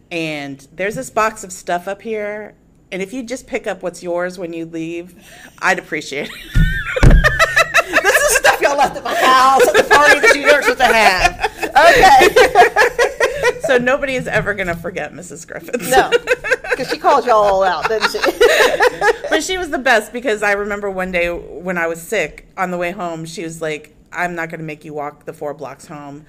and 0.10 0.66
there's 0.74 0.96
this 0.96 1.10
box 1.10 1.44
of 1.44 1.52
stuff 1.52 1.88
up 1.88 2.02
here." 2.02 2.56
And 2.94 3.02
if 3.02 3.12
you 3.12 3.24
just 3.24 3.46
pick 3.46 3.68
up 3.68 3.84
what's 3.84 4.02
yours 4.02 4.40
when 4.40 4.54
you 4.54 4.66
leave, 4.66 5.16
I'd 5.62 5.80
appreciate 5.80 6.30
it. 6.30 7.04
this 8.04 8.16
is 8.16 8.38
stuff 8.38 8.62
y'all 8.62 8.78
left 8.78 8.96
at 8.96 9.04
my 9.04 9.16
house 9.16 9.68
at 9.68 9.76
the 9.76 9.84
party 9.84 10.20
that 10.20 10.36
you 10.36 10.44
weren't 10.44 10.64
supposed 10.64 10.80
to 10.80 10.86
have. 10.88 11.52
Okay. 11.72 13.62
so 13.68 13.78
nobody 13.78 14.16
is 14.16 14.28
ever 14.28 14.54
going 14.54 14.68
to 14.68 14.76
forget 14.76 15.14
Mrs. 15.14 15.48
Griffiths. 15.48 15.90
no, 15.90 16.12
because 16.72 16.90
she 16.90 16.98
called 16.98 17.26
y'all 17.26 17.44
all 17.44 17.64
out, 17.64 17.88
didn't 17.88 18.12
she? 18.12 18.20
but 19.30 19.44
she 19.44 19.58
was 19.58 19.70
the 19.70 19.78
best 19.78 20.12
because 20.12 20.42
I 20.44 20.54
remember 20.54 20.90
one 20.90 21.12
day 21.12 21.30
when 21.30 21.78
I 21.78 21.88
was 21.88 22.02
sick 22.02 22.48
on 22.58 22.72
the 22.72 22.78
way 22.78 22.92
home, 22.92 23.26
she 23.26 23.44
was 23.44 23.62
like, 23.62 23.96
I'm 24.12 24.36
not 24.36 24.50
going 24.50 24.60
to 24.60 24.66
make 24.66 24.84
you 24.84 24.94
walk 24.94 25.26
the 25.26 25.34
four 25.34 25.54
blocks 25.54 25.88
home. 25.88 26.26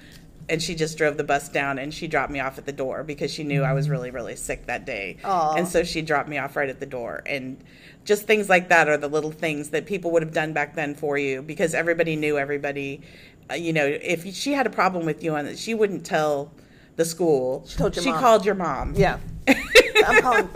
And 0.49 0.61
she 0.61 0.75
just 0.75 0.97
drove 0.97 1.15
the 1.15 1.23
bus 1.23 1.47
down 1.47 1.79
and 1.79 1.93
she 1.93 2.05
dropped 2.07 2.29
me 2.31 2.41
off 2.41 2.57
at 2.57 2.65
the 2.65 2.73
door 2.73 3.03
because 3.03 3.31
she 3.33 3.45
knew 3.45 3.63
I 3.63 3.71
was 3.71 3.89
really, 3.89 4.11
really 4.11 4.35
sick 4.35 4.65
that 4.65 4.85
day. 4.85 5.17
Aw. 5.23 5.55
And 5.55 5.65
so 5.67 5.85
she 5.85 6.01
dropped 6.01 6.27
me 6.27 6.37
off 6.37 6.57
right 6.57 6.67
at 6.67 6.81
the 6.81 6.85
door. 6.85 7.23
And 7.25 7.63
just 8.03 8.27
things 8.27 8.49
like 8.49 8.67
that 8.67 8.89
are 8.89 8.97
the 8.97 9.07
little 9.07 9.31
things 9.31 9.69
that 9.69 9.85
people 9.85 10.11
would 10.11 10.21
have 10.21 10.33
done 10.33 10.51
back 10.51 10.75
then 10.75 10.95
for 10.95 11.17
you 11.17 11.41
because 11.41 11.73
everybody 11.73 12.17
knew 12.17 12.37
everybody. 12.37 13.01
Uh, 13.49 13.53
you 13.53 13.71
know, 13.71 13.85
if 13.85 14.25
she 14.35 14.51
had 14.51 14.67
a 14.67 14.69
problem 14.69 15.05
with 15.05 15.23
you 15.23 15.33
on 15.33 15.45
it, 15.45 15.57
she 15.57 15.73
wouldn't 15.73 16.05
tell 16.05 16.51
the 16.97 17.05
school. 17.05 17.63
She 17.67 17.77
told 17.77 17.95
your 17.95 18.03
mom. 18.05 18.19
called 18.19 18.45
your 18.45 18.55
mom. 18.55 18.93
yeah. 18.95 19.19
I'm 20.07 20.21
calling. 20.21 20.49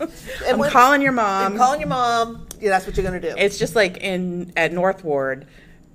I'm 0.48 0.58
when- 0.60 0.72
calling 0.72 1.02
your 1.02 1.12
mom. 1.12 1.54
I'm 1.54 1.58
calling 1.58 1.80
your 1.80 1.90
mom. 1.90 2.48
Yeah, 2.60 2.70
that's 2.70 2.86
what 2.88 2.98
you're 2.98 3.06
gonna 3.06 3.20
do. 3.20 3.34
It's 3.38 3.58
just 3.58 3.76
like 3.76 3.98
in 3.98 4.52
at 4.56 4.74
North 4.74 5.04
Ward, 5.04 5.48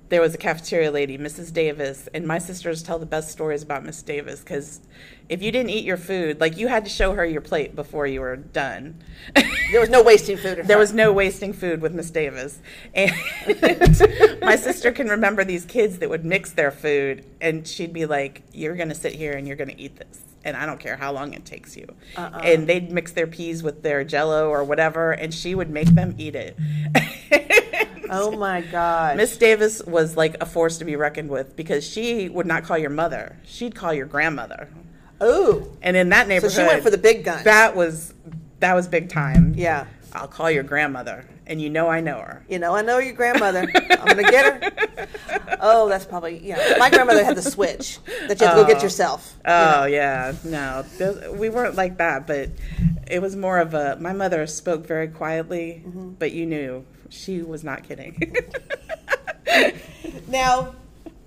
there 0.09 0.21
was 0.21 0.33
a 0.33 0.37
cafeteria 0.37 0.91
lady, 0.91 1.17
Mrs. 1.17 1.51
Davis, 1.51 2.07
and 2.13 2.27
my 2.27 2.37
sisters 2.37 2.83
tell 2.83 2.99
the 2.99 3.05
best 3.05 3.31
stories 3.31 3.63
about 3.63 3.83
Miss 3.83 4.01
Davis 4.01 4.39
because 4.41 4.79
if 5.27 5.41
you 5.41 5.51
didn't 5.51 5.71
eat 5.71 5.85
your 5.85 5.97
food, 5.97 6.39
like 6.39 6.57
you 6.57 6.67
had 6.67 6.83
to 6.83 6.89
show 6.89 7.13
her 7.15 7.25
your 7.25 7.41
plate 7.41 7.75
before 7.75 8.05
you 8.05 8.21
were 8.21 8.35
done. 8.35 9.01
there 9.71 9.79
was 9.81 9.89
no 9.89 10.03
wasting 10.03 10.37
food. 10.37 10.57
There 10.67 10.77
her. 10.77 10.81
was 10.81 10.93
no 10.93 11.11
wasting 11.11 11.51
food 11.51 11.81
with 11.81 11.93
Miss 11.93 12.11
Davis. 12.11 12.59
And 12.93 13.11
my 14.41 14.55
sister 14.55 14.91
can 14.91 15.07
remember 15.07 15.43
these 15.43 15.65
kids 15.65 15.99
that 15.99 16.09
would 16.09 16.23
mix 16.25 16.51
their 16.51 16.71
food, 16.71 17.25
and 17.41 17.67
she'd 17.67 17.93
be 17.93 18.05
like, 18.05 18.43
You're 18.53 18.75
going 18.75 18.89
to 18.89 18.95
sit 18.95 19.13
here 19.13 19.33
and 19.33 19.47
you're 19.47 19.57
going 19.57 19.69
to 19.69 19.79
eat 19.81 19.95
this. 19.95 20.19
And 20.45 20.57
I 20.57 20.65
don't 20.65 20.79
care 20.79 20.97
how 20.97 21.13
long 21.13 21.33
it 21.33 21.45
takes 21.45 21.77
you. 21.77 21.87
Uh-uh. 22.17 22.39
And 22.43 22.67
they'd 22.67 22.91
mix 22.91 23.13
their 23.13 23.27
peas 23.27 23.63
with 23.63 23.81
their 23.81 24.03
jello 24.03 24.49
or 24.49 24.63
whatever, 24.63 25.11
and 25.11 25.33
she 25.33 25.55
would 25.55 25.69
make 25.69 25.87
them 25.87 26.15
eat 26.17 26.35
it. 26.35 26.57
Oh 28.15 28.29
my 28.37 28.61
god. 28.61 29.17
Miss 29.17 29.35
Davis 29.37 29.81
was 29.85 30.15
like 30.15 30.35
a 30.39 30.45
force 30.45 30.77
to 30.79 30.85
be 30.85 30.95
reckoned 30.95 31.29
with 31.29 31.55
because 31.55 31.83
she 31.87 32.29
would 32.29 32.45
not 32.45 32.63
call 32.63 32.77
your 32.77 32.91
mother; 32.91 33.37
she'd 33.43 33.73
call 33.73 33.91
your 33.91 34.05
grandmother. 34.05 34.69
Oh, 35.19 35.67
And 35.81 35.95
in 35.97 36.09
that 36.09 36.27
neighborhood. 36.27 36.51
so 36.51 36.61
she 36.61 36.67
went 36.67 36.83
for 36.83 36.91
the 36.91 36.97
big 36.97 37.23
guns. 37.23 37.43
that 37.45 37.75
was 37.75 38.13
that 38.59 38.73
was 38.75 38.87
big 38.87 39.09
time. 39.09 39.53
yeah. 39.55 39.87
I'll 40.13 40.27
call 40.27 40.51
your 40.51 40.63
grandmother, 40.63 41.25
and 41.47 41.59
you 41.61 41.69
know 41.69 41.87
I 41.89 41.99
know 41.99 42.17
her. 42.19 42.45
You 42.47 42.59
know, 42.59 42.75
I 42.75 42.81
know 42.83 42.99
your 42.99 43.13
grandmother. 43.13 43.61
I'm 43.73 44.05
gonna 44.05 44.21
get 44.29 44.63
her. 44.63 45.07
Oh, 45.59 45.89
that's 45.89 46.05
probably 46.05 46.39
yeah. 46.45 46.75
My 46.77 46.89
grandmother 46.89 47.23
had 47.23 47.35
the 47.35 47.41
switch 47.41 47.97
that 48.27 48.39
you 48.39 48.45
have 48.45 48.55
to 48.57 48.61
go 48.61 48.67
get 48.67 48.77
Oh. 48.79 48.83
yourself. 48.83 49.35
Oh 49.45 49.85
yeah, 49.85 50.33
no, 50.43 50.85
th- 50.97 51.29
we 51.31 51.49
weren't 51.49 51.75
like 51.75 51.97
that, 51.97 52.27
but 52.27 52.49
it 53.09 53.21
was 53.21 53.35
more 53.35 53.57
of 53.59 53.73
a. 53.73 53.97
My 53.99 54.13
mother 54.13 54.45
spoke 54.47 54.85
very 54.85 55.07
quietly, 55.07 55.83
Mm-hmm. 55.87 56.09
but 56.19 56.31
you 56.31 56.45
knew 56.45 56.85
she 57.09 57.41
was 57.41 57.63
not 57.63 57.83
kidding. 57.83 58.35
Now, 60.27 60.73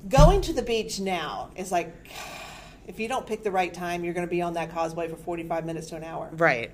going 0.08 0.40
to 0.42 0.52
the 0.52 0.62
beach 0.62 0.98
now 0.98 1.50
is 1.54 1.70
like, 1.70 1.94
if 2.88 2.98
you 2.98 3.06
don't 3.08 3.26
pick 3.26 3.44
the 3.44 3.50
right 3.52 3.72
time, 3.72 4.02
you're 4.04 4.14
going 4.14 4.26
to 4.26 4.30
be 4.30 4.42
on 4.42 4.54
that 4.54 4.72
causeway 4.72 5.08
for 5.08 5.16
45 5.16 5.64
minutes 5.64 5.88
to 5.90 5.96
an 5.96 6.04
hour. 6.04 6.30
right. 6.32 6.70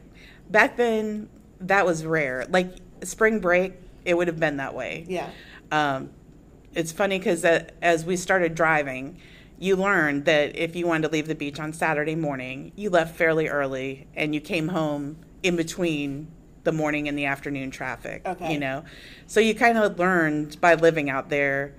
Back 0.51 0.77
then, 0.77 1.29
that 1.69 1.87
was 1.87 2.05
rare. 2.05 2.47
Like 2.49 2.77
spring 3.03 3.41
break, 3.41 3.75
it 4.05 4.15
would 4.15 4.29
have 4.29 4.39
been 4.41 4.57
that 4.59 4.75
way. 4.75 5.05
Yeah. 5.09 5.29
Um, 5.71 6.11
it's 6.75 6.93
funny 6.93 7.19
because 7.19 7.45
as 7.45 8.05
we 8.05 8.17
started 8.17 8.55
driving, 8.55 9.19
you 9.59 9.77
learned 9.77 10.25
that 10.25 10.57
if 10.57 10.75
you 10.75 10.87
wanted 10.87 11.03
to 11.09 11.13
leave 11.13 11.29
the 11.29 11.35
beach 11.35 11.61
on 11.61 11.73
Saturday 11.73 12.15
morning, 12.15 12.73
you 12.77 12.91
left 12.91 13.17
fairly 13.17 13.49
early 13.49 14.07
and 14.15 14.35
you 14.35 14.41
came 14.41 14.69
home 14.69 15.17
in 15.43 15.57
between 15.57 16.29
the 16.65 16.73
morning 16.73 17.09
and 17.09 17.19
the 17.19 17.27
afternoon 17.27 17.71
traffic. 17.71 18.23
Okay. 18.27 18.53
You 18.53 18.59
know, 18.59 18.85
so 19.27 19.41
you 19.41 19.55
kind 19.55 19.77
of 19.79 19.99
learned 19.99 20.61
by 20.61 20.75
living 20.75 21.11
out 21.11 21.29
there 21.29 21.75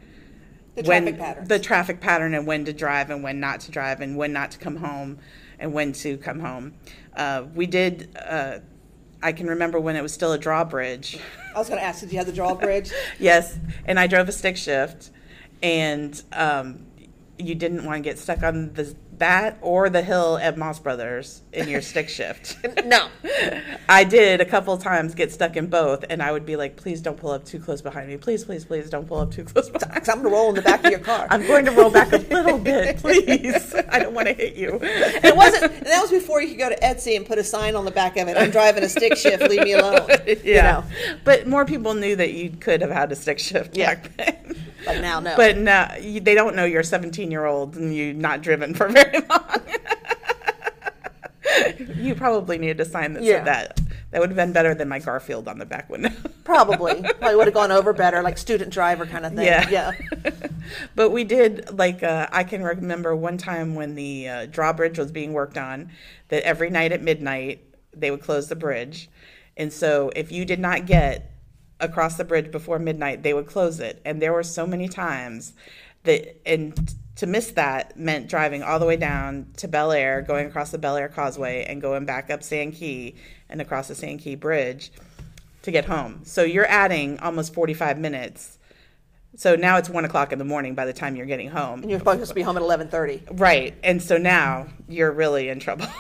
The 0.75 0.83
when 0.83 1.03
traffic 1.03 1.19
patterns. 1.19 1.47
the 1.49 1.59
traffic 1.59 1.99
pattern 2.01 2.33
and 2.33 2.45
when 2.45 2.65
to 2.65 2.73
drive 2.73 3.09
and 3.09 3.23
when 3.23 3.39
not 3.39 3.61
to 3.61 3.71
drive 3.71 4.01
and 4.01 4.15
when 4.17 4.33
not 4.33 4.51
to 4.51 4.59
come 4.59 4.77
home 4.77 5.19
and 5.59 5.73
when 5.73 5.93
to 5.93 6.17
come 6.17 6.39
home. 6.39 6.73
Uh, 7.15 7.43
we 7.53 7.65
did. 7.65 8.15
Uh, 8.17 8.59
I 9.23 9.31
can 9.31 9.47
remember 9.47 9.79
when 9.79 9.95
it 9.95 10.01
was 10.01 10.13
still 10.13 10.33
a 10.33 10.37
drawbridge. 10.37 11.17
I 11.55 11.57
was 11.57 11.69
going 11.69 11.79
to 11.79 11.85
ask, 11.85 12.01
did 12.01 12.11
you 12.11 12.17
have 12.17 12.27
the 12.27 12.33
drawbridge? 12.33 12.91
Yes, 13.19 13.57
and 13.85 13.97
I 13.99 14.05
drove 14.05 14.27
a 14.27 14.33
stick 14.33 14.57
shift, 14.57 15.11
and 15.61 16.21
um, 16.33 16.85
you 17.39 17.55
didn't 17.55 17.85
want 17.85 18.03
to 18.03 18.09
get 18.09 18.19
stuck 18.19 18.43
on 18.43 18.73
the, 18.73 18.93
that 19.19 19.57
or 19.61 19.89
the 19.89 20.01
hill 20.01 20.37
at 20.37 20.57
Moss 20.57 20.79
Brothers 20.79 21.41
in 21.51 21.67
your 21.67 21.81
stick 21.81 22.09
shift. 22.09 22.57
no. 22.85 23.07
I 23.89 24.03
did 24.03 24.41
a 24.41 24.45
couple 24.45 24.77
times 24.77 25.15
get 25.15 25.31
stuck 25.31 25.55
in 25.55 25.67
both, 25.67 26.03
and 26.09 26.21
I 26.21 26.31
would 26.31 26.45
be 26.45 26.55
like, 26.55 26.75
"Please 26.75 27.01
don't 27.01 27.17
pull 27.17 27.31
up 27.31 27.45
too 27.45 27.59
close 27.59 27.81
behind 27.81 28.07
me. 28.09 28.17
Please, 28.17 28.43
please, 28.45 28.65
please 28.65 28.89
don't 28.89 29.07
pull 29.07 29.19
up 29.19 29.31
too 29.31 29.43
close 29.43 29.69
behind." 29.69 29.93
Because 29.93 30.09
I'm 30.09 30.21
going 30.21 30.29
to 30.29 30.35
roll 30.35 30.49
in 30.49 30.55
the 30.55 30.61
back 30.61 30.83
of 30.83 30.91
your 30.91 30.99
car. 30.99 31.27
I'm 31.29 31.45
going 31.45 31.65
to 31.65 31.71
roll 31.71 31.89
back 31.89 32.11
a 32.13 32.17
little 32.17 32.57
bit, 32.57 32.97
please. 32.99 33.75
I 33.89 33.99
don't 33.99 34.13
want 34.13 34.27
to 34.27 34.33
hit 34.33 34.55
you. 34.55 34.71
And 34.73 35.25
it 35.25 35.35
wasn't. 35.35 35.71
And 35.73 35.85
that 35.85 36.01
was 36.01 36.11
before 36.11 36.41
you 36.41 36.49
could 36.49 36.59
go 36.59 36.69
to 36.69 36.79
Etsy 36.79 37.15
and 37.15 37.25
put 37.25 37.37
a 37.37 37.43
sign 37.43 37.75
on 37.75 37.85
the 37.85 37.91
back 37.91 38.17
of 38.17 38.27
it. 38.27 38.37
I'm 38.37 38.51
driving 38.51 38.83
a 38.83 38.89
stick 38.89 39.15
shift. 39.17 39.43
Leave 39.49 39.63
me 39.63 39.73
alone. 39.73 40.07
Yeah, 40.25 40.37
You 40.43 40.53
know, 40.55 40.83
but 41.23 41.47
more 41.47 41.65
people 41.65 41.93
knew 41.93 42.15
that 42.15 42.33
you 42.33 42.49
could 42.51 42.81
have 42.81 42.89
had 42.91 43.11
a 43.11 43.15
stick 43.15 43.39
shift 43.39 43.75
Yeah. 43.77 43.95
back 43.95 44.17
then. 44.17 44.63
Like 44.85 45.01
now, 45.01 45.19
no. 45.19 45.35
But 45.35 45.57
no, 45.57 45.87
they 45.99 46.35
don't 46.35 46.55
know 46.55 46.65
you're 46.65 46.81
a 46.81 46.85
17 46.85 47.31
year 47.31 47.45
old 47.45 47.75
and 47.75 47.95
you're 47.95 48.13
not 48.13 48.41
driven 48.41 48.73
for 48.73 48.87
very 48.89 49.19
long. 49.29 49.61
you 51.95 52.15
probably 52.15 52.57
needed 52.57 52.79
a 52.79 52.85
sign 52.85 53.13
that 53.13 53.23
Yeah. 53.23 53.37
said 53.37 53.45
that. 53.45 53.79
That 54.11 54.19
would 54.19 54.29
have 54.29 54.37
been 54.37 54.53
better 54.53 54.75
than 54.75 54.87
my 54.89 54.99
Garfield 54.99 55.47
on 55.47 55.57
the 55.57 55.65
back 55.65 55.89
window. 55.89 56.11
probably, 56.43 57.01
probably 57.19 57.35
would 57.35 57.47
have 57.47 57.53
gone 57.53 57.71
over 57.71 57.93
better, 57.93 58.21
like 58.21 58.37
student 58.37 58.71
driver 58.71 59.05
kind 59.07 59.25
of 59.25 59.33
thing. 59.33 59.45
Yeah. 59.45 59.67
Yeah. 59.69 59.91
but 60.95 61.09
we 61.09 61.23
did, 61.23 61.75
like, 61.77 62.03
uh, 62.03 62.27
I 62.31 62.43
can 62.43 62.61
remember 62.63 63.15
one 63.15 63.37
time 63.39 63.73
when 63.73 63.95
the 63.95 64.29
uh, 64.29 64.45
drawbridge 64.45 64.99
was 64.99 65.11
being 65.11 65.33
worked 65.33 65.57
on, 65.57 65.89
that 66.29 66.43
every 66.43 66.69
night 66.69 66.91
at 66.91 67.01
midnight, 67.01 67.63
they 67.91 68.11
would 68.11 68.21
close 68.21 68.47
the 68.49 68.55
bridge. 68.55 69.09
And 69.57 69.73
so 69.73 70.11
if 70.15 70.31
you 70.31 70.45
did 70.45 70.59
not 70.59 70.85
get 70.85 71.31
across 71.83 72.15
the 72.17 72.23
bridge 72.23 72.51
before 72.51 72.79
midnight, 72.79 73.23
they 73.23 73.33
would 73.33 73.47
close 73.47 73.79
it. 73.79 74.01
And 74.05 74.21
there 74.21 74.33
were 74.33 74.43
so 74.43 74.65
many 74.65 74.87
times 74.87 75.53
that, 76.03 76.41
and 76.45 76.95
to 77.17 77.27
miss 77.27 77.51
that 77.51 77.97
meant 77.97 78.27
driving 78.27 78.63
all 78.63 78.79
the 78.79 78.85
way 78.85 78.97
down 78.97 79.47
to 79.57 79.67
Belleair, 79.67 80.25
going 80.25 80.47
across 80.47 80.71
the 80.71 80.79
Belleair 80.79 81.13
Causeway, 81.13 81.65
and 81.65 81.81
going 81.81 82.05
back 82.05 82.29
up 82.29 82.41
Sand 82.43 82.73
Key 82.73 83.15
and 83.49 83.61
across 83.61 83.87
the 83.87 83.95
Sand 83.95 84.19
Key 84.21 84.35
Bridge 84.35 84.91
to 85.61 85.71
get 85.71 85.85
home. 85.85 86.21
So 86.23 86.43
you're 86.43 86.67
adding 86.67 87.19
almost 87.19 87.53
45 87.53 87.97
minutes 87.99 88.57
So 89.35 89.55
now 89.55 89.77
it's 89.77 89.89
one 89.89 90.05
o'clock 90.05 90.31
in 90.31 90.37
the 90.39 90.45
morning 90.45 90.75
by 90.75 90.85
the 90.85 90.93
time 90.93 91.15
you're 91.15 91.25
getting 91.25 91.49
home. 91.49 91.81
And 91.81 91.89
you're 91.89 91.99
supposed 91.99 92.27
to 92.27 92.35
be 92.35 92.43
home 92.43 92.55
at 92.57 92.61
eleven 92.61 92.87
thirty. 92.87 93.23
Right. 93.31 93.73
And 93.83 94.01
so 94.01 94.17
now 94.17 94.67
you're 94.87 95.11
really 95.11 95.49
in 95.49 95.59
trouble. 95.59 95.87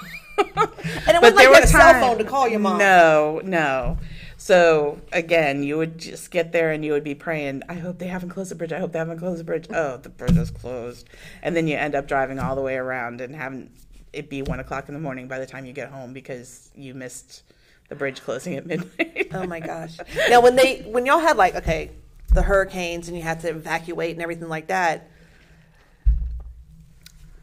And 1.07 1.15
it 1.15 1.21
wasn't 1.21 1.35
like 1.37 1.47
you 1.47 1.53
had 1.53 1.63
a 1.63 1.67
cell 1.67 1.93
phone 1.93 2.17
to 2.17 2.23
call 2.23 2.47
your 2.47 2.59
mom. 2.59 2.77
No, 2.77 3.39
no. 3.43 3.97
So 4.43 4.99
again, 5.13 5.63
you 5.63 5.77
would 5.77 5.97
just 5.97 6.29
get 6.29 6.51
there 6.51 6.73
and 6.73 6.83
you 6.83 6.91
would 6.91 7.05
be 7.05 7.15
praying, 7.15 7.63
I 7.69 7.75
hope 7.75 7.97
they 7.97 8.07
haven't 8.07 8.27
closed 8.27 8.51
the 8.51 8.55
bridge. 8.55 8.73
I 8.73 8.79
hope 8.79 8.91
they 8.91 8.99
haven't 8.99 9.19
closed 9.19 9.39
the 9.39 9.45
bridge. 9.45 9.67
Oh, 9.73 9.95
the 9.95 10.09
bridge 10.09 10.35
is 10.35 10.51
closed. 10.51 11.07
And 11.41 11.55
then 11.55 11.65
you 11.65 11.77
end 11.77 11.95
up 11.95 12.09
driving 12.09 12.39
all 12.39 12.53
the 12.53 12.61
way 12.61 12.75
around 12.75 13.21
and 13.21 13.33
having 13.33 13.71
it 14.11 14.29
be 14.29 14.41
one 14.41 14.59
o'clock 14.59 14.89
in 14.89 14.95
the 14.95 14.99
morning 14.99 15.29
by 15.29 15.39
the 15.39 15.45
time 15.45 15.65
you 15.65 15.71
get 15.71 15.89
home 15.89 16.11
because 16.11 16.69
you 16.75 16.93
missed 16.93 17.43
the 17.87 17.95
bridge 17.95 18.21
closing 18.21 18.55
at 18.55 18.65
midnight. 18.65 19.29
Oh 19.33 19.47
my 19.47 19.61
gosh. 19.61 19.97
Now 20.29 20.41
when 20.41 20.57
they 20.57 20.81
when 20.81 21.05
y'all 21.05 21.19
had 21.19 21.37
like 21.37 21.55
okay, 21.55 21.91
the 22.33 22.41
hurricanes 22.41 23.07
and 23.07 23.15
you 23.15 23.23
had 23.23 23.39
to 23.39 23.49
evacuate 23.49 24.11
and 24.11 24.21
everything 24.21 24.49
like 24.49 24.67
that. 24.67 25.09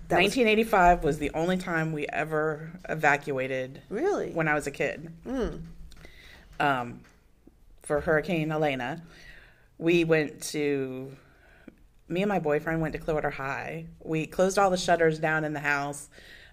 that 0.08 0.16
1985 0.16 1.02
was 1.02 1.16
the 1.16 1.30
only 1.30 1.56
time 1.56 1.92
we 1.92 2.06
ever 2.08 2.78
evacuated 2.90 3.80
really? 3.88 4.32
when 4.32 4.48
I 4.48 4.54
was 4.54 4.66
a 4.66 4.70
kid. 4.70 5.10
Hmm. 5.24 5.56
Um, 6.60 7.00
for 7.82 8.00
Hurricane 8.00 8.52
Elena, 8.52 9.02
we 9.78 10.04
went 10.04 10.42
to. 10.42 11.16
Me 12.08 12.22
and 12.22 12.28
my 12.28 12.40
boyfriend 12.40 12.80
went 12.80 12.92
to 12.92 12.98
Clearwater 12.98 13.30
High. 13.30 13.86
We 14.02 14.26
closed 14.26 14.58
all 14.58 14.68
the 14.68 14.76
shutters 14.76 15.18
down 15.20 15.44
in 15.44 15.52
the 15.52 15.60
house. 15.60 16.08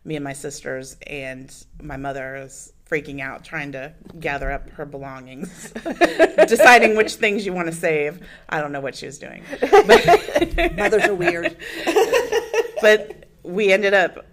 Me 0.06 0.16
and 0.16 0.24
my 0.24 0.34
sisters 0.34 0.98
and 1.08 1.52
my 1.82 1.98
mother 1.98 2.36
is 2.36 2.74
freaking 2.88 3.22
out, 3.22 3.44
trying 3.44 3.72
to 3.72 3.92
gather 4.20 4.52
up 4.52 4.70
her 4.70 4.86
belongings, 4.86 5.72
deciding 6.48 6.96
which 6.96 7.16
things 7.16 7.46
you 7.46 7.54
want 7.54 7.68
to 7.68 7.74
save. 7.74 8.24
I 8.48 8.62
don't 8.62 8.72
know 8.72 8.80
what 8.80 8.96
she 8.96 9.08
was 9.08 9.18
doing, 9.18 9.44
but 9.60 10.76
Mothers 10.78 11.06
are 11.06 11.16
weird. 11.16 11.58
but 12.82 13.26
we 13.44 13.72
ended 13.72 13.94
up 13.94 14.26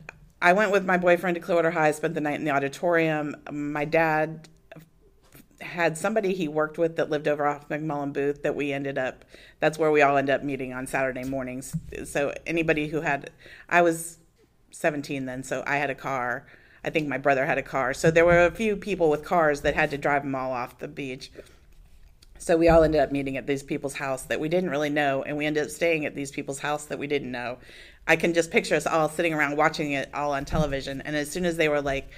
i 0.43 0.53
went 0.53 0.71
with 0.71 0.85
my 0.85 0.97
boyfriend 0.97 1.35
to 1.35 1.41
clearwater 1.41 1.71
high 1.71 1.91
spent 1.93 2.15
the 2.15 2.21
night 2.21 2.35
in 2.35 2.45
the 2.45 2.51
auditorium 2.51 3.37
my 3.51 3.85
dad 3.85 4.49
had 5.61 5.97
somebody 5.97 6.35
he 6.35 6.49
worked 6.49 6.79
with 6.79 6.97
that 6.97 7.11
lived 7.11 7.29
over 7.29 7.47
off 7.47 7.69
mcmullen 7.69 8.13
booth 8.13 8.43
that 8.43 8.55
we 8.55 8.73
ended 8.73 8.99
up 8.99 9.25
that's 9.61 9.79
where 9.79 9.91
we 9.91 10.03
all 10.03 10.17
end 10.17 10.29
up 10.29 10.43
meeting 10.43 10.73
on 10.73 10.87
saturday 10.87 11.25
mornings. 11.25 11.77
So 12.05 12.35
anybody 12.47 12.89
who 12.89 13.01
had 13.01 13.31
i 13.69 13.83
was 13.83 14.19
17 14.73 15.27
then 15.27 15.43
so 15.43 15.63
i 15.67 15.77
had 15.77 15.91
a 15.91 15.95
car. 15.95 16.47
I 16.85 16.91
think 16.91 17.09
my 17.09 17.19
brother 17.19 17.47
had 17.47 17.57
a 17.57 17.63
car. 17.63 17.95
So 17.95 18.11
there 18.11 18.27
were 18.27 18.45
a 18.45 18.51
few 18.51 18.77
people 18.77 19.09
with 19.09 19.25
cars 19.25 19.63
that 19.63 19.75
had 19.75 19.91
to 19.93 19.99
drive 19.99 20.23
them 20.23 20.35
all 20.35 20.53
off 20.53 20.79
the 20.79 20.89
beach. 20.89 21.33
So 22.39 22.57
we 22.57 22.69
all 22.69 22.83
ended 22.83 23.01
up 23.01 23.11
meeting 23.11 23.39
at 23.39 23.47
these 23.47 23.63
people's 23.63 23.95
house 23.95 24.25
that 24.25 24.39
we 24.39 24.51
didn't 24.51 24.69
really 24.69 24.91
know, 24.91 25.23
and 25.23 25.37
we 25.37 25.47
ended 25.47 25.65
up 25.65 25.71
staying 25.71 26.05
at 26.05 26.15
these 26.15 26.31
people's 26.31 26.59
house 26.59 26.85
that 26.87 26.99
we 26.99 27.07
didn't 27.07 27.33
know. 27.33 27.59
I 28.07 28.17
can 28.17 28.35
just 28.35 28.51
picture 28.51 28.75
us 28.75 28.87
all 28.87 29.09
sitting 29.09 29.33
around 29.33 29.57
watching 29.57 29.93
it 29.93 30.11
all 30.13 30.35
on 30.35 30.45
television, 30.45 31.01
and 31.01 31.17
as 31.17 31.31
soon 31.31 31.47
as 31.47 31.57
they 31.57 31.71
were 31.71 31.81
like, 31.81 32.11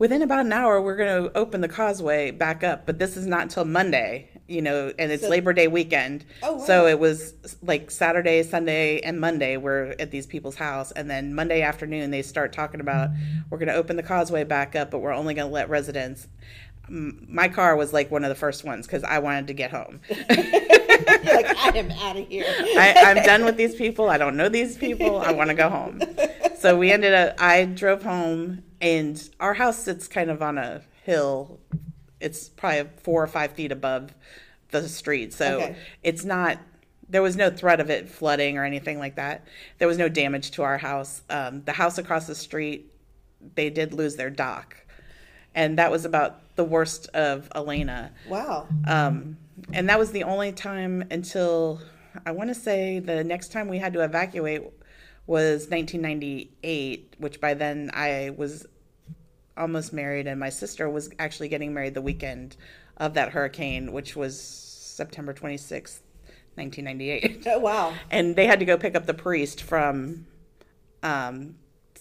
within 0.00 0.22
about 0.22 0.40
an 0.46 0.52
hour, 0.52 0.80
we're 0.82 0.96
going 0.96 1.24
to 1.24 1.38
open 1.38 1.60
the 1.60 1.68
causeway 1.68 2.30
back 2.32 2.64
up, 2.64 2.86
but 2.86 2.98
this 2.98 3.16
is 3.16 3.26
not 3.26 3.42
until 3.42 3.64
Monday, 3.66 4.28
you 4.48 4.62
know, 4.62 4.92
and 4.98 5.12
it's 5.12 5.22
So- 5.22 5.28
Labor 5.28 5.52
Day 5.52 5.68
weekend. 5.68 6.24
Oh, 6.42 6.54
wow. 6.56 6.64
So 6.64 6.86
it 6.86 6.98
was 6.98 7.34
like 7.62 7.90
Saturday, 7.90 8.42
Sunday, 8.42 9.00
and 9.00 9.20
Monday 9.20 9.56
we're 9.58 9.94
at 10.00 10.10
these 10.10 10.26
people's 10.26 10.56
house, 10.56 10.90
and 10.90 11.08
then 11.08 11.34
Monday 11.34 11.60
afternoon 11.62 12.10
they 12.10 12.22
start 12.22 12.52
talking 12.52 12.80
about 12.80 13.10
we're 13.50 13.58
going 13.58 13.68
to 13.68 13.74
open 13.74 13.96
the 13.96 14.02
causeway 14.02 14.42
back 14.42 14.74
up, 14.74 14.90
but 14.90 14.98
we're 15.00 15.12
only 15.12 15.34
going 15.34 15.46
to 15.48 15.52
let 15.54 15.68
residents. 15.68 16.26
My 16.88 17.46
car 17.48 17.76
was 17.76 17.92
like 17.92 18.10
one 18.10 18.24
of 18.24 18.30
the 18.30 18.34
first 18.34 18.64
ones 18.64 18.86
because 18.86 19.04
I 19.04 19.20
wanted 19.20 19.46
to 19.48 19.54
get 19.54 19.70
home. 19.70 20.00
Like, 21.00 21.56
I 21.56 21.78
am 21.78 21.90
out 21.92 22.16
of 22.16 22.28
here. 22.28 22.44
I, 22.46 22.94
I'm 23.06 23.24
done 23.24 23.44
with 23.44 23.56
these 23.56 23.74
people. 23.74 24.08
I 24.10 24.18
don't 24.18 24.36
know 24.36 24.48
these 24.48 24.76
people. 24.76 25.18
I 25.18 25.32
want 25.32 25.48
to 25.48 25.54
go 25.54 25.68
home. 25.68 26.00
So 26.58 26.76
we 26.76 26.90
ended 26.92 27.14
up, 27.14 27.34
I 27.40 27.64
drove 27.64 28.02
home, 28.02 28.62
and 28.80 29.28
our 29.40 29.54
house 29.54 29.78
sits 29.78 30.08
kind 30.08 30.30
of 30.30 30.42
on 30.42 30.58
a 30.58 30.82
hill. 31.04 31.58
It's 32.20 32.48
probably 32.48 32.90
four 33.02 33.22
or 33.22 33.26
five 33.26 33.52
feet 33.52 33.72
above 33.72 34.14
the 34.70 34.88
street. 34.88 35.32
So 35.32 35.56
Okay. 35.60 35.76
it's 36.02 36.24
not, 36.24 36.58
there 37.08 37.22
was 37.22 37.36
no 37.36 37.50
threat 37.50 37.80
of 37.80 37.90
it 37.90 38.08
flooding 38.08 38.56
or 38.58 38.64
anything 38.64 38.98
like 38.98 39.16
that. 39.16 39.44
There 39.78 39.88
was 39.88 39.98
no 39.98 40.08
damage 40.08 40.52
to 40.52 40.62
our 40.62 40.78
house. 40.78 41.22
Um, 41.30 41.62
the 41.64 41.72
house 41.72 41.98
across 41.98 42.26
the 42.26 42.34
street, 42.34 42.92
they 43.54 43.70
did 43.70 43.92
lose 43.94 44.16
their 44.16 44.30
dock. 44.30 44.76
And 45.54 45.78
that 45.78 45.90
was 45.90 46.04
about 46.04 46.54
the 46.56 46.64
worst 46.64 47.08
of 47.08 47.50
Elena. 47.54 48.12
Wow. 48.28 48.68
Um, 48.86 49.36
and 49.72 49.88
that 49.88 49.98
was 49.98 50.12
the 50.12 50.24
only 50.24 50.52
time 50.52 51.04
until 51.10 51.80
I 52.24 52.30
want 52.32 52.48
to 52.50 52.54
say 52.54 52.98
the 52.98 53.24
next 53.24 53.50
time 53.50 53.68
we 53.68 53.78
had 53.78 53.92
to 53.94 54.00
evacuate 54.04 54.62
was 55.26 55.68
1998, 55.68 57.16
which 57.18 57.40
by 57.40 57.54
then 57.54 57.90
I 57.94 58.32
was 58.36 58.66
almost 59.56 59.92
married, 59.92 60.26
and 60.26 60.40
my 60.40 60.48
sister 60.48 60.88
was 60.88 61.10
actually 61.18 61.48
getting 61.48 61.74
married 61.74 61.94
the 61.94 62.02
weekend 62.02 62.56
of 62.96 63.14
that 63.14 63.30
hurricane, 63.30 63.92
which 63.92 64.16
was 64.16 64.40
September 64.40 65.32
26th, 65.32 66.00
1998. 66.54 67.46
Oh, 67.46 67.58
wow. 67.58 67.94
and 68.10 68.36
they 68.36 68.46
had 68.46 68.58
to 68.60 68.64
go 68.64 68.76
pick 68.76 68.94
up 68.94 69.06
the 69.06 69.14
priest 69.14 69.62
from 69.62 70.26
um, 71.02 71.56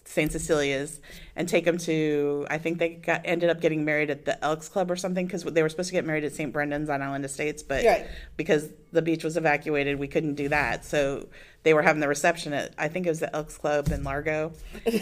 St. 0.09 0.31
Cecilia's 0.31 0.99
and 1.35 1.47
take 1.47 1.65
them 1.65 1.77
to. 1.77 2.47
I 2.49 2.57
think 2.57 2.79
they 2.79 2.89
got 2.89 3.21
ended 3.25 3.51
up 3.51 3.61
getting 3.61 3.85
married 3.85 4.09
at 4.09 4.25
the 4.25 4.43
Elks 4.43 4.67
Club 4.67 4.89
or 4.89 4.95
something 4.95 5.27
because 5.27 5.43
they 5.43 5.61
were 5.61 5.69
supposed 5.69 5.89
to 5.89 5.93
get 5.93 6.03
married 6.03 6.23
at 6.23 6.33
St. 6.33 6.51
Brendan's 6.51 6.89
on 6.89 7.01
Island 7.03 7.23
Estates, 7.25 7.61
but 7.61 7.85
Right. 7.85 8.07
because 8.35 8.69
the 8.91 9.03
beach 9.03 9.23
was 9.23 9.37
evacuated, 9.37 9.99
we 9.99 10.07
couldn't 10.07 10.33
do 10.33 10.49
that. 10.49 10.83
So 10.83 11.27
they 11.61 11.75
were 11.75 11.83
having 11.83 11.99
the 11.99 12.07
reception 12.07 12.53
at 12.53 12.73
I 12.79 12.87
think 12.87 13.05
it 13.05 13.09
was 13.09 13.19
the 13.19 13.33
Elks 13.35 13.55
Club 13.57 13.89
in 13.91 14.03
Largo, 14.03 14.51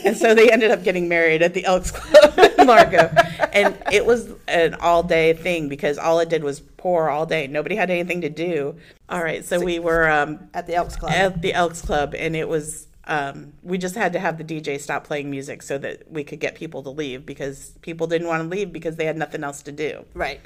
and 0.05 0.17
so 0.17 0.35
they 0.35 0.51
ended 0.51 0.71
up 0.71 0.83
getting 0.83 1.07
married 1.07 1.41
at 1.41 1.53
the 1.53 1.63
Elks 1.63 1.91
Club 1.95 2.37
in 2.59 2.67
Largo, 2.67 3.09
and 3.53 3.77
it 3.93 4.05
was 4.05 4.29
an 4.49 4.73
all 4.75 5.03
day 5.03 5.31
thing 5.33 5.69
because 5.69 5.97
all 5.97 6.19
it 6.19 6.27
did 6.27 6.43
was 6.43 6.59
pour 6.59 7.09
all 7.09 7.25
day. 7.25 7.47
Nobody 7.47 7.75
had 7.77 7.89
anything 7.89 8.19
to 8.21 8.29
do. 8.29 8.75
All 9.07 9.23
right, 9.23 9.45
so 9.45 9.59
we 9.63 9.79
were. 9.79 10.09
Um, 10.09 10.49
At 10.53 10.67
the 10.67 10.75
Elks 10.75 10.97
Club. 10.97 11.13
at 11.13 11.41
the 11.41 11.53
Elks 11.53 11.81
Club, 11.81 12.13
and 12.13 12.35
it 12.35 12.49
was 12.49 12.86
um, 13.07 13.53
we 13.63 13.77
just 13.77 13.95
had 13.95 14.13
to 14.13 14.19
have 14.19 14.37
the 14.37 14.43
DJ 14.43 14.79
stop 14.79 15.05
playing 15.05 15.31
music 15.31 15.63
so 15.63 15.77
that 15.77 16.11
we 16.11 16.23
could 16.23 16.39
get 16.39 16.55
people 16.55 16.83
to 16.83 16.89
leave 16.89 17.25
because 17.25 17.71
people 17.81 18.05
didn't 18.05 18.27
want 18.27 18.43
to 18.43 18.49
leave 18.49 18.73
because 18.73 18.97
they 18.97 19.05
had 19.05 19.17
nothing 19.17 19.43
else 19.43 19.61
to 19.63 19.71
do. 19.71 20.05
right. 20.13 20.41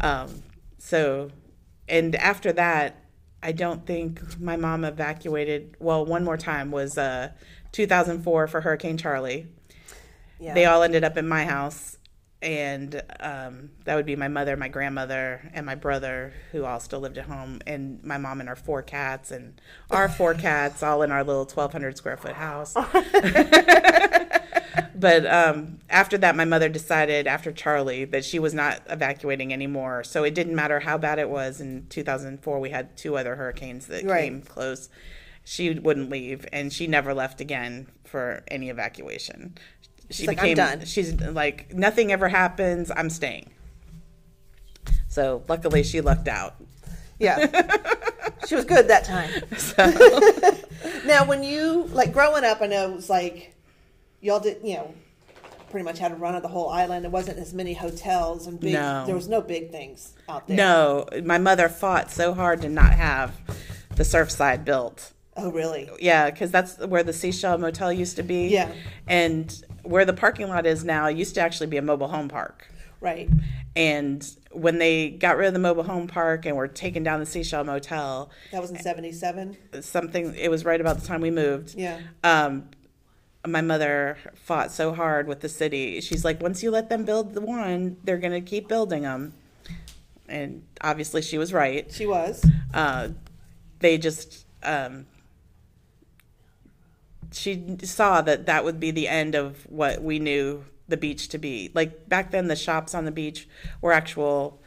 Um, 0.00 0.42
so, 0.78 1.30
and 1.88 2.14
after 2.14 2.52
that, 2.52 3.04
I 3.42 3.50
don't 3.50 3.84
think 3.84 4.40
my 4.40 4.56
mom 4.56 4.84
evacuated. 4.84 5.76
Well, 5.80 6.06
one 6.06 6.24
more 6.24 6.36
time 6.36 6.70
was 6.70 6.96
uh, 6.96 7.32
2004 7.72 8.46
for 8.46 8.60
Hurricane 8.60 8.96
Charley. 8.96 9.48
Yeah. 10.38 10.54
They 10.54 10.66
all 10.66 10.84
ended 10.84 11.02
up 11.02 11.16
in 11.16 11.28
my 11.28 11.44
house. 11.44 11.97
And 12.40 13.02
um, 13.18 13.70
that 13.84 13.96
would 13.96 14.06
be 14.06 14.14
my 14.14 14.28
mother, 14.28 14.56
my 14.56 14.68
grandmother, 14.68 15.50
and 15.52 15.66
my 15.66 15.74
brother, 15.74 16.32
who 16.52 16.64
all 16.64 16.78
still 16.78 17.00
lived 17.00 17.18
at 17.18 17.24
home, 17.24 17.60
and 17.66 18.00
my 18.04 18.16
mom 18.16 18.38
and 18.38 18.48
our 18.48 18.54
four 18.54 18.80
cats, 18.80 19.32
and 19.32 19.60
our 19.90 20.08
four 20.08 20.34
cats, 20.34 20.80
all 20.84 21.02
in 21.02 21.10
our 21.10 21.24
little 21.24 21.46
1,200 21.46 21.96
square 21.96 22.16
foot 22.16 22.34
house. 22.34 22.74
but 24.94 25.26
um, 25.26 25.78
after 25.90 26.16
that, 26.18 26.36
my 26.36 26.44
mother 26.44 26.68
decided, 26.68 27.26
after 27.26 27.52
Charley, 27.52 28.04
that 28.04 28.24
she 28.24 28.38
was 28.38 28.54
not 28.54 28.80
evacuating 28.88 29.52
anymore. 29.52 30.04
So 30.04 30.24
it 30.24 30.34
didn't 30.34 30.54
matter 30.54 30.80
how 30.80 30.98
bad 30.98 31.18
it 31.18 31.28
was. 31.30 31.60
In 31.60 31.86
2004, 31.88 32.60
we 32.60 32.70
had 32.70 32.96
two 32.96 33.16
other 33.16 33.36
hurricanes 33.36 33.86
that 33.88 34.04
Right. 34.04 34.24
came 34.24 34.42
close. 34.42 34.88
She 35.44 35.78
wouldn't 35.78 36.10
leave, 36.10 36.46
and 36.52 36.72
she 36.72 36.86
never 36.86 37.14
left 37.14 37.40
again 37.40 37.88
for 38.04 38.42
any 38.48 38.68
evacuation. 38.68 39.56
She 40.10 40.26
like, 40.26 40.42
"I'm 40.42 40.54
done." 40.54 40.84
She's 40.84 41.12
like, 41.20 41.74
nothing 41.74 42.12
ever 42.12 42.28
happens. 42.28 42.90
I'm 42.94 43.10
staying. 43.10 43.50
So 45.08 45.42
luckily, 45.48 45.82
she 45.82 46.00
lucked 46.00 46.28
out. 46.28 46.56
Yeah. 47.18 47.46
she 48.46 48.54
was 48.54 48.64
good 48.64 48.88
that 48.88 49.04
time. 49.04 49.30
So 49.56 50.54
Now, 51.06 51.26
when 51.26 51.42
you, 51.42 51.84
like, 51.92 52.12
growing 52.12 52.44
up, 52.44 52.60
I 52.60 52.66
know 52.66 52.90
it 52.90 52.94
was 52.94 53.10
like, 53.10 53.54
y'all 54.20 54.40
did, 54.40 54.58
you 54.62 54.74
know, 54.76 54.94
pretty 55.70 55.84
much 55.84 55.98
had 55.98 56.12
a 56.12 56.14
run 56.14 56.34
of 56.34 56.42
the 56.42 56.48
whole 56.48 56.68
island. 56.70 57.04
There 57.04 57.10
wasn't 57.10 57.38
as 57.38 57.52
many 57.52 57.74
hotels 57.74 58.46
and 58.46 58.58
big, 58.60 58.74
No. 58.74 59.04
there 59.06 59.14
was 59.14 59.28
no 59.28 59.40
big 59.40 59.70
things 59.70 60.14
out 60.28 60.46
there. 60.46 60.56
no, 60.56 61.06
my 61.24 61.38
mother 61.38 61.68
fought 61.68 62.10
so 62.10 62.32
hard 62.32 62.62
to 62.62 62.68
not 62.68 62.92
have 62.92 63.34
the 63.96 64.02
Surfside 64.02 64.64
built. 64.64 65.12
Oh, 65.36 65.50
really? 65.50 65.88
Yeah, 66.00 66.30
because 66.30 66.50
that's 66.50 66.78
where 66.78 67.02
the 67.02 67.12
Seashell 67.12 67.58
Motel 67.58 67.92
used 67.92 68.16
to 68.16 68.22
be. 68.22 68.48
Yeah. 68.48 68.70
And 69.06 69.62
where 69.88 70.04
the 70.04 70.12
parking 70.12 70.48
lot 70.48 70.66
is 70.66 70.84
now 70.84 71.08
used 71.08 71.34
to 71.34 71.40
actually 71.40 71.66
be 71.66 71.78
a 71.78 71.82
mobile 71.82 72.08
home 72.08 72.28
park. 72.28 72.68
Right. 73.00 73.28
And 73.74 74.28
when 74.50 74.78
they 74.78 75.08
got 75.10 75.36
rid 75.36 75.46
of 75.48 75.54
the 75.54 75.60
mobile 75.60 75.84
home 75.84 76.08
park 76.08 76.44
and 76.44 76.56
were 76.56 76.68
taking 76.68 77.02
down 77.02 77.20
the 77.20 77.26
Seashell 77.26 77.64
Motel, 77.64 78.28
That 78.52 78.60
was 78.60 78.70
in 78.70 78.78
77. 78.78 79.56
something, 79.80 80.34
it 80.34 80.50
was 80.50 80.64
right 80.64 80.80
about 80.80 81.00
the 81.00 81.06
time 81.06 81.20
we 81.22 81.30
moved. 81.30 81.74
Yeah. 81.74 82.00
Um, 82.22 82.68
my 83.46 83.62
mother 83.62 84.18
fought 84.34 84.72
so 84.72 84.92
hard 84.92 85.26
with 85.26 85.40
the 85.40 85.48
city. 85.48 86.00
She's 86.02 86.24
like, 86.24 86.42
once 86.42 86.62
you 86.62 86.70
let 86.70 86.90
them 86.90 87.04
build 87.04 87.32
the 87.34 87.40
one, 87.40 87.96
they're 88.04 88.18
going 88.18 88.32
to 88.32 88.40
keep 88.42 88.68
building 88.68 89.02
them. 89.02 89.32
And 90.28 90.64
obviously, 90.82 91.22
she 91.22 91.38
was 91.38 91.52
right. 91.54 91.90
She 91.90 92.04
was. 92.04 92.44
Uh, 92.74 93.10
they 93.78 93.96
just 93.96 94.44
um, 94.62 95.06
she 97.32 97.76
saw 97.82 98.20
that 98.22 98.46
that 98.46 98.64
would 98.64 98.80
be 98.80 98.90
the 98.90 99.08
end 99.08 99.34
of 99.34 99.66
what 99.70 100.02
we 100.02 100.18
knew 100.18 100.64
the 100.88 100.96
beach 100.96 101.28
to 101.28 101.38
be. 101.38 101.70
Like 101.74 102.08
back 102.08 102.30
then, 102.30 102.48
the 102.48 102.56
shops 102.56 102.94
on 102.94 103.04
the 103.04 103.10
beach 103.10 103.48
were 103.80 103.92
actual. 103.92 104.60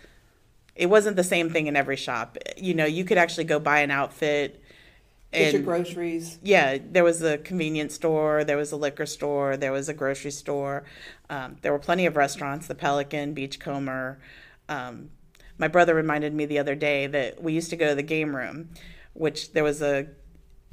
It 0.75 0.87
wasn't 0.87 1.15
the 1.15 1.23
same 1.23 1.49
thing 1.49 1.67
in 1.67 1.75
every 1.75 1.97
shop. 1.97 2.37
You 2.57 2.73
know, 2.73 2.85
you 2.85 3.03
could 3.03 3.17
actually 3.17 3.43
go 3.43 3.59
buy 3.59 3.79
an 3.79 3.91
outfit. 3.91 4.63
Get 5.33 5.53
your 5.53 5.61
groceries. 5.61 6.39
yeah, 6.43 6.77
there 6.83 7.05
was 7.05 7.21
a 7.21 7.37
convenience 7.37 7.93
store, 7.95 8.43
there 8.43 8.57
was 8.57 8.73
a 8.73 8.75
liquor 8.75 9.05
store, 9.05 9.55
there 9.55 9.71
was 9.71 9.87
a 9.87 9.93
grocery 9.93 10.31
store. 10.31 10.83
Um, 11.29 11.55
there 11.61 11.71
were 11.71 11.79
plenty 11.79 12.05
of 12.05 12.17
restaurants, 12.17 12.67
the 12.67 12.75
Pelican, 12.75 13.33
Beachcomber. 13.33 14.19
Um, 14.67 15.11
my 15.57 15.69
brother 15.69 15.95
reminded 15.95 16.33
me 16.33 16.45
the 16.45 16.59
other 16.59 16.75
day 16.75 17.07
that 17.07 17.41
we 17.41 17.53
used 17.53 17.69
to 17.69 17.77
go 17.77 17.87
to 17.89 17.95
the 17.95 18.03
game 18.03 18.35
room, 18.35 18.71
which 19.13 19.53
there 19.53 19.63
was 19.63 19.81
a. 19.81 20.07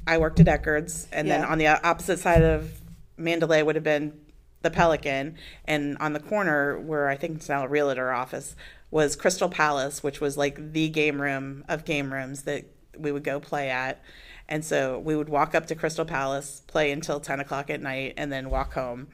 I 0.07 0.17
worked 0.17 0.39
at 0.39 0.47
Eckerd's, 0.47 1.07
and 1.11 1.29
then 1.29 1.43
on 1.43 1.57
the 1.57 1.67
opposite 1.67 2.19
side 2.19 2.41
of 2.41 2.79
Mandalay 3.17 3.61
would 3.61 3.75
have 3.75 3.83
been 3.83 4.19
the 4.61 4.71
Pelican, 4.71 5.35
and 5.65 5.97
on 5.99 6.13
the 6.13 6.19
corner 6.19 6.79
where 6.79 7.07
I 7.09 7.15
think 7.15 7.37
it's 7.37 7.49
now 7.49 7.63
a 7.63 7.67
realtor 7.67 8.11
office 8.11 8.55
was 8.91 9.15
Crystal 9.15 9.49
Palace, 9.49 10.01
which 10.01 10.19
was 10.19 10.35
like 10.37 10.73
the 10.73 10.89
game 10.89 11.21
room 11.21 11.63
of 11.69 11.85
game 11.85 12.11
rooms 12.11 12.43
that 12.43 12.65
we 12.97 13.11
would 13.11 13.23
go 13.23 13.39
play 13.39 13.69
at. 13.69 14.01
And 14.47 14.65
so 14.65 14.97
we 14.97 15.15
would 15.15 15.29
walk 15.29 15.53
up 15.53 15.67
to 15.67 15.75
Crystal 15.75 16.05
Palace, 16.05 16.63
play 16.65 16.91
until 16.91 17.19
10 17.19 17.39
o'clock 17.39 17.69
at 17.69 17.81
night, 17.81 18.15
and 18.17 18.31
then 18.31 18.49
walk 18.49 18.73
home 18.73 19.07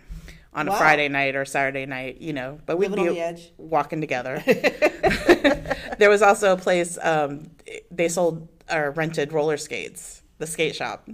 on 0.54 0.68
Wow. 0.68 0.76
a 0.76 0.78
Friday 0.78 1.10
night 1.10 1.36
or 1.36 1.44
Saturday 1.44 1.86
night, 1.86 2.22
you 2.22 2.32
know. 2.32 2.58
But 2.66 2.78
we'd 2.78 2.92
Living 2.92 3.14
be 3.36 3.52
walking 3.58 4.00
together. 4.00 4.42
there 5.98 6.10
was 6.10 6.22
also 6.22 6.54
a 6.54 6.58
place 6.58 6.98
um, 7.02 7.44
they 7.92 8.08
sold 8.08 8.48
or 8.72 8.92
rented 8.92 9.34
roller 9.34 9.58
skates, 9.58 10.22
the 10.38 10.48
skate 10.48 10.76
shop. 10.76 11.08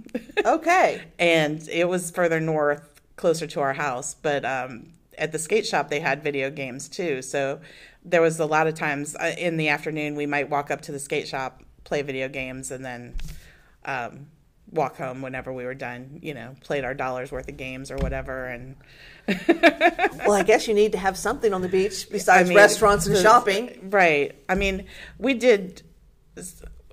Okay. 0.44 1.02
and 1.18 1.66
it 1.68 1.88
was 1.88 2.10
further 2.10 2.40
north, 2.40 3.00
closer 3.16 3.46
to 3.46 3.60
our 3.60 3.72
house. 3.72 4.14
But 4.14 4.44
um, 4.44 4.92
at 5.18 5.32
the 5.32 5.38
skate 5.38 5.66
shop, 5.66 5.88
they 5.88 6.00
had 6.00 6.22
video 6.22 6.50
games 6.50 6.88
too. 6.88 7.22
So 7.22 7.60
there 8.04 8.20
was 8.22 8.40
a 8.40 8.46
lot 8.46 8.66
of 8.66 8.74
times 8.74 9.14
uh, 9.16 9.34
in 9.38 9.56
the 9.56 9.68
afternoon 9.68 10.16
we 10.16 10.26
might 10.26 10.50
walk 10.50 10.70
up 10.70 10.82
to 10.82 10.92
the 10.92 10.98
skate 10.98 11.28
shop, 11.28 11.62
play 11.84 12.02
video 12.02 12.28
games, 12.28 12.70
and 12.70 12.84
then 12.84 13.14
um, 13.84 14.26
walk 14.70 14.96
home 14.96 15.22
whenever 15.22 15.52
we 15.52 15.64
were 15.64 15.74
done. 15.74 16.18
You 16.22 16.34
know, 16.34 16.56
played 16.60 16.84
our 16.84 16.94
dollars 16.94 17.30
worth 17.30 17.48
of 17.48 17.56
games 17.56 17.90
or 17.90 17.96
whatever, 17.96 18.46
and. 18.46 18.76
Well, 20.24 20.34
I 20.34 20.44
guess 20.44 20.68
you 20.68 20.74
need 20.74 20.92
to 20.92 20.98
have 20.98 21.16
something 21.16 21.52
on 21.52 21.62
the 21.62 21.68
beach 21.68 22.08
besides 22.08 22.46
I 22.46 22.48
mean, 22.48 22.56
restaurants 22.56 23.06
and 23.06 23.16
shopping. 23.18 23.88
Right. 23.90 24.36
I 24.48 24.54
mean, 24.54 24.86
we 25.18 25.34
did 25.34 25.82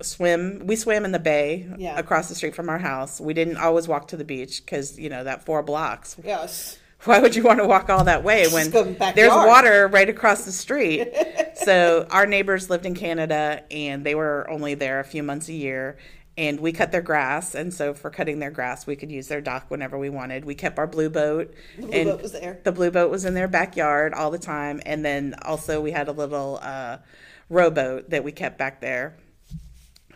swim. 0.02 0.62
We 0.66 0.76
swam 0.76 1.04
in 1.04 1.12
the 1.12 1.18
bay 1.18 1.68
Yeah. 1.78 1.98
across 1.98 2.28
the 2.28 2.34
street 2.34 2.54
from 2.54 2.68
our 2.68 2.78
house. 2.78 3.20
We 3.20 3.34
didn't 3.34 3.56
always 3.56 3.88
walk 3.88 4.08
to 4.08 4.16
the 4.16 4.24
beach 4.24 4.64
because 4.64 4.98
you 4.98 5.08
know 5.08 5.24
that 5.24 5.44
four 5.44 5.62
blocks. 5.62 6.16
Yes. 6.22 6.78
Why 7.04 7.18
would 7.18 7.34
you 7.34 7.42
want 7.42 7.60
to 7.60 7.66
walk 7.66 7.88
all 7.88 8.04
that 8.04 8.24
way 8.24 8.46
when 8.48 8.70
go 8.70 8.82
in 8.82 8.92
the 8.92 8.98
backyard. 8.98 9.16
there's 9.16 9.46
water 9.46 9.88
right 9.88 10.08
across 10.08 10.44
the 10.44 10.52
street? 10.52 11.08
so 11.54 12.06
our 12.10 12.26
neighbors 12.26 12.68
lived 12.68 12.84
in 12.84 12.94
Canada 12.94 13.62
and 13.70 14.04
they 14.04 14.14
were 14.14 14.46
only 14.50 14.74
there 14.74 15.00
a 15.00 15.04
few 15.04 15.22
months 15.22 15.48
a 15.48 15.54
year. 15.54 15.96
And 16.36 16.60
we 16.60 16.72
cut 16.72 16.90
their 16.90 17.02
grass, 17.02 17.54
and 17.54 17.74
so 17.74 17.92
for 17.92 18.08
cutting 18.08 18.38
their 18.38 18.52
grass, 18.52 18.86
we 18.86 18.96
could 18.96 19.10
use 19.10 19.28
their 19.28 19.42
dock 19.42 19.66
whenever 19.68 19.98
we 19.98 20.08
wanted. 20.08 20.46
We 20.46 20.54
kept 20.54 20.78
our 20.78 20.86
blue 20.86 21.10
boat. 21.10 21.52
The 21.76 21.86
blue 21.86 22.04
boat 22.04 22.22
was 22.22 22.32
there. 22.32 22.60
The 22.64 22.72
blue 22.72 22.90
boat 22.90 23.10
was 23.10 23.26
in 23.26 23.34
their 23.34 23.48
backyard 23.48 24.14
all 24.14 24.30
the 24.30 24.38
time, 24.38 24.80
and 24.86 25.04
then 25.04 25.34
also 25.42 25.82
we 25.82 25.90
had 25.90 26.08
a 26.08 26.12
little 26.12 26.58
uh, 26.62 26.98
rowboat 27.50 28.10
that 28.10 28.24
we 28.24 28.32
kept 28.32 28.56
back 28.56 28.80
there. 28.80 29.16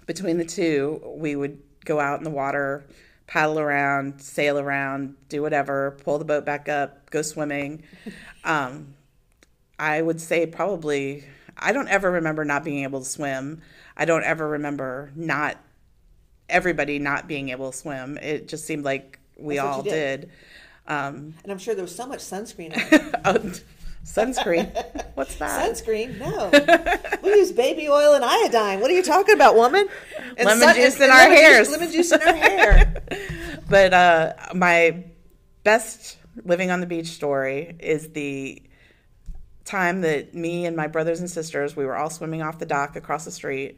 Between 0.07 0.39
the 0.39 0.45
two, 0.45 1.01
we 1.17 1.37
would 1.37 1.61
go 1.85 2.01
out 2.01 2.19
in 2.19 2.25
the 2.25 2.31
water, 2.31 2.85
paddle 3.27 3.59
around, 3.59 4.21
sail 4.21 4.59
around, 4.59 5.17
do 5.29 5.43
whatever, 5.43 5.97
pull 6.05 6.19
the 6.19 6.25
boat 6.25 6.45
back 6.45 6.69
up, 6.69 7.11
go 7.11 7.23
swimming. 7.23 7.83
Um, 8.47 8.93
I 9.79 10.03
would 10.03 10.21
say 10.21 10.45
probably 10.45 11.25
I 11.57 11.73
don't 11.73 11.89
ever 11.89 12.11
remember 12.11 12.45
not 12.45 12.63
being 12.63 12.83
able 12.83 12.99
to 13.01 13.07
swim. 13.07 13.63
I 13.97 14.05
don't 14.05 14.23
ever 14.25 14.47
remember 14.47 15.13
not 15.15 15.57
everybody 16.49 16.99
not 16.99 17.27
being 17.27 17.49
able 17.49 17.71
to 17.73 17.77
swim. 17.77 18.19
It 18.19 18.49
just 18.49 18.67
seemed 18.67 18.85
like 18.85 19.19
we 19.39 19.57
That's 19.57 19.67
all 19.67 19.83
did. 19.83 20.21
did. 20.21 20.31
Um, 20.87 21.35
And 21.43 21.51
I'm 21.51 21.59
sure 21.59 21.75
there 21.75 21.85
was 21.85 21.95
so 21.95 22.07
much 22.07 22.21
sunscreen 22.21 22.73
oh, 23.25 23.53
sunscreen. 24.05 24.71
What's 25.15 25.37
that? 25.37 25.75
Sunscreen? 25.75 26.19
No. 26.19 26.51
we 27.23 27.31
use 27.31 27.53
baby 27.53 27.89
oil 27.89 28.15
and 28.15 28.25
iodine. 28.25 28.81
What 28.81 28.91
are 28.91 28.95
you 28.95 29.03
talking 29.03 29.35
about, 29.35 29.57
woman? 29.57 29.89
And 30.37 30.47
Lemon 30.47 30.75
juice 30.75 31.01
in 31.01 31.11
our 31.11 31.29
lemon 31.29 31.39
juice- 31.39 31.71
lemon 31.71 31.93
juice 31.93 32.13
in 32.13 32.23
our 32.23 32.35
hair. 32.35 33.03
but 33.69 33.95
uh, 33.95 34.33
my 34.55 35.05
best 35.63 36.19
living 36.45 36.71
on 36.71 36.81
the 36.81 36.87
beach 36.87 37.09
story 37.09 37.77
is 37.81 38.11
the 38.11 38.63
time 39.65 40.03
that 40.03 40.35
me 40.35 40.67
and 40.67 40.77
my 40.77 40.87
brothers 40.87 41.21
and 41.21 41.31
sisters 41.31 41.75
we 41.75 41.87
were 41.87 41.97
all 41.97 42.11
swimming 42.11 42.43
off 42.43 42.59
the 42.59 42.67
dock 42.67 42.97
across 42.97 43.25
the 43.25 43.31
street 43.31 43.77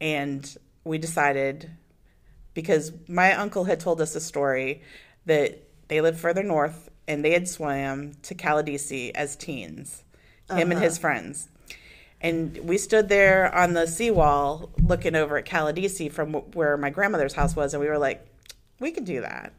and 0.00 0.56
we 0.84 0.96
decided 0.96 1.70
because 2.52 2.92
my 3.08 3.32
uncle 3.32 3.64
had 3.64 3.80
told 3.80 4.00
us 4.00 4.14
a 4.14 4.20
story 4.20 4.82
that 5.26 5.60
they 5.88 6.00
lived 6.00 6.20
further 6.20 6.44
north 6.44 6.88
and 7.06 7.24
they 7.24 7.32
had 7.32 7.48
swam 7.48 8.12
to 8.22 8.34
Caladesi 8.34 9.10
as 9.14 9.36
teens 9.36 10.04
him 10.50 10.70
and 10.70 10.74
uh-huh. 10.74 10.82
his 10.82 10.98
friends 10.98 11.48
and 12.24 12.56
we 12.64 12.78
stood 12.78 13.10
there 13.10 13.54
on 13.54 13.74
the 13.74 13.86
seawall 13.86 14.70
looking 14.82 15.14
over 15.14 15.36
at 15.36 15.44
Caladesi 15.44 16.10
from 16.10 16.32
where 16.32 16.78
my 16.78 16.88
grandmother's 16.88 17.34
house 17.34 17.54
was, 17.54 17.74
and 17.74 17.82
we 17.82 17.88
were 17.88 17.98
like, 17.98 18.26
we 18.80 18.92
could 18.92 19.04
do 19.04 19.20
that. 19.20 19.52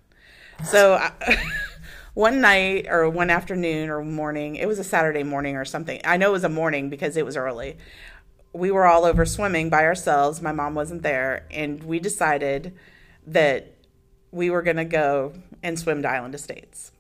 So 0.64 0.96
I, 0.96 1.12
one 2.16 2.42
night 2.42 2.88
or 2.90 3.08
one 3.08 3.30
afternoon 3.30 3.92
or 3.92 4.04
morning, 4.04 4.56
it 4.56 4.68
was 4.68 4.80
a 4.80 4.84
Saturday 4.84 5.22
morning 5.22 5.56
or 5.58 5.64
something. 5.64 6.02
I 6.04 6.18
know 6.18 6.30
it 6.30 6.34
was 6.34 6.44
a 6.44 6.50
morning 6.50 6.90
because 6.90 7.18
it 7.18 7.24
was 7.24 7.38
early. 7.38 7.78
We 8.52 8.72
were 8.72 8.88
all 8.88 9.06
over 9.06 9.28
swimming 9.28 9.70
by 9.70 9.84
ourselves. 9.86 10.42
My 10.42 10.52
mom 10.52 10.74
wasn't 10.74 11.04
there, 11.04 11.46
and 11.52 11.84
we 11.84 12.00
decided 12.00 12.76
that 13.28 13.76
we 14.32 14.50
were 14.50 14.64
going 14.64 14.78
to 14.78 14.86
go 14.86 15.34
and 15.62 15.78
swim 15.78 16.02
to 16.02 16.10
Island 16.10 16.34
Estates. 16.34 16.92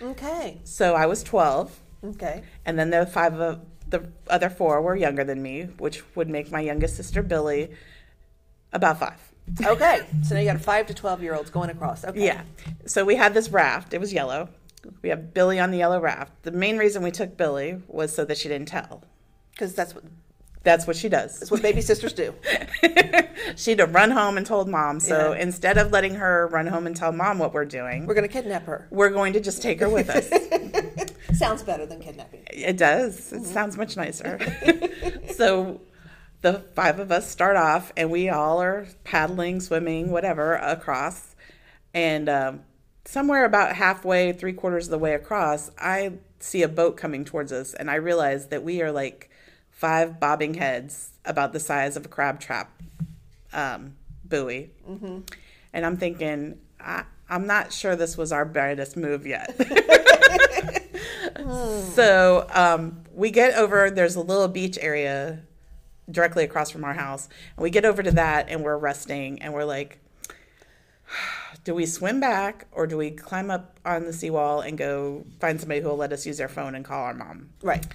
Okay. 0.00 0.60
So 0.64 0.94
I 0.94 1.06
was 1.06 1.22
12. 1.22 1.80
Okay. 2.04 2.42
And 2.64 2.78
then 2.78 2.90
the 2.90 3.06
five 3.06 3.34
of 3.40 3.60
the 3.88 4.08
other 4.28 4.50
four 4.50 4.80
were 4.82 4.96
younger 4.96 5.24
than 5.24 5.42
me, 5.42 5.62
which 5.78 6.02
would 6.14 6.28
make 6.28 6.50
my 6.50 6.60
youngest 6.60 6.96
sister 6.96 7.22
Billy 7.22 7.70
about 8.72 9.00
five. 9.00 9.20
Okay. 9.64 10.06
So 10.22 10.34
now 10.34 10.40
you 10.40 10.46
got 10.52 10.60
five 10.60 10.86
to 10.86 10.94
twelve 10.94 11.22
year 11.22 11.34
olds 11.34 11.50
going 11.50 11.70
across. 11.70 12.04
Okay. 12.04 12.26
Yeah. 12.26 12.42
So 12.86 13.04
we 13.04 13.16
had 13.16 13.34
this 13.34 13.48
raft. 13.48 13.94
It 13.94 14.00
was 14.00 14.12
yellow. 14.12 14.50
We 15.02 15.08
have 15.08 15.34
Billy 15.34 15.58
on 15.58 15.70
the 15.70 15.78
yellow 15.78 16.00
raft. 16.00 16.42
The 16.42 16.52
main 16.52 16.76
reason 16.78 17.02
we 17.02 17.10
took 17.10 17.36
Billy 17.36 17.82
was 17.88 18.14
so 18.14 18.24
that 18.26 18.38
she 18.38 18.48
didn't 18.48 18.68
tell. 18.68 19.02
Because 19.52 19.74
that's 19.74 19.94
what 19.94 20.04
That's 20.68 20.86
what 20.86 20.96
she 20.96 21.08
does. 21.08 21.38
that's 21.38 21.50
what 21.50 21.62
baby 21.62 21.80
sisters 21.80 22.12
do. 22.12 22.34
She'd 23.56 23.78
have 23.78 23.94
run 23.94 24.10
home 24.10 24.36
and 24.36 24.46
told 24.46 24.68
mom. 24.68 25.00
So 25.00 25.32
Yeah. 25.32 25.40
instead 25.40 25.78
of 25.78 25.92
letting 25.92 26.16
her 26.16 26.46
run 26.48 26.66
home 26.66 26.86
and 26.86 26.94
tell 26.94 27.10
mom 27.10 27.38
what 27.38 27.54
we're 27.54 27.64
doing, 27.64 28.04
We're 28.04 28.12
gonna 28.12 28.28
kidnap 28.28 28.66
her. 28.66 28.86
we're 28.90 29.08
going 29.08 29.32
to 29.32 29.40
just 29.40 29.62
take 29.62 29.80
her 29.80 29.88
with 29.88 30.10
us. 30.10 30.28
Sounds 31.38 31.62
better 31.62 31.86
than 31.86 32.00
kidnapping. 32.00 32.42
It 32.50 32.76
does. 32.76 33.32
It 33.32 33.44
sounds 33.44 33.78
much 33.78 33.96
nicer. 33.96 34.38
so 35.36 35.80
the 36.42 36.54
five 36.74 36.98
of 37.00 37.10
us 37.10 37.30
start 37.30 37.56
off, 37.56 37.90
and 37.96 38.10
we 38.10 38.28
all 38.28 38.60
are 38.60 38.86
paddling, 39.04 39.60
swimming, 39.60 40.10
whatever, 40.10 40.54
across. 40.56 41.34
And 41.94 42.28
um, 42.28 42.60
somewhere 43.06 43.44
about 43.46 43.74
halfway, 43.76 44.32
three 44.32 44.52
quarters 44.52 44.86
of 44.86 44.90
the 44.90 44.98
way 44.98 45.14
across, 45.14 45.70
I 45.78 46.12
see 46.40 46.62
a 46.62 46.68
boat 46.68 46.96
coming 46.98 47.24
towards 47.24 47.52
us, 47.52 47.72
and 47.72 47.90
I 47.90 47.94
realize 47.96 48.48
that 48.48 48.62
we 48.64 48.82
are 48.82 48.92
like 48.92 49.30
five 49.78 50.18
bobbing 50.18 50.54
heads 50.54 51.12
about 51.24 51.52
the 51.52 51.60
size 51.60 51.96
of 51.96 52.04
a 52.04 52.08
crab 52.08 52.40
trap 52.40 52.82
um, 53.52 53.94
buoy. 54.24 54.70
And 55.72 55.86
I'm 55.86 55.96
thinking, 55.96 56.58
I, 56.80 57.04
I'm 57.30 57.46
not 57.46 57.72
sure 57.72 57.94
this 57.94 58.16
was 58.16 58.32
our 58.32 58.44
brightest 58.44 58.96
move 58.96 59.24
yet. 59.24 59.54
So 61.94 62.46
um, 62.52 63.04
we 63.14 63.30
get 63.30 63.54
over. 63.54 63.90
There's 63.90 64.16
a 64.16 64.20
little 64.20 64.48
beach 64.48 64.76
area 64.80 65.40
directly 66.10 66.44
across 66.44 66.70
from 66.70 66.84
our 66.84 66.94
house, 66.94 67.28
and 67.56 67.62
we 67.62 67.70
get 67.70 67.84
over 67.84 68.02
to 68.02 68.10
that, 68.12 68.48
and 68.48 68.62
we're 68.62 68.76
resting, 68.76 69.40
and 69.40 69.54
we're 69.54 69.64
like, 69.64 69.98
do 71.64 71.74
we 71.74 71.86
swim 71.86 72.20
back 72.20 72.66
or 72.72 72.86
do 72.86 72.96
we 72.96 73.10
climb 73.10 73.50
up 73.50 73.78
on 73.84 74.04
the 74.04 74.12
seawall 74.12 74.60
and 74.60 74.76
go 74.76 75.24
find 75.40 75.60
somebody 75.60 75.80
who 75.80 75.88
will 75.88 75.96
let 75.96 76.12
us 76.12 76.26
use 76.26 76.38
their 76.38 76.48
phone 76.48 76.74
and 76.74 76.84
call 76.84 77.04
our 77.04 77.14
mom? 77.14 77.50
Right. 77.62 77.86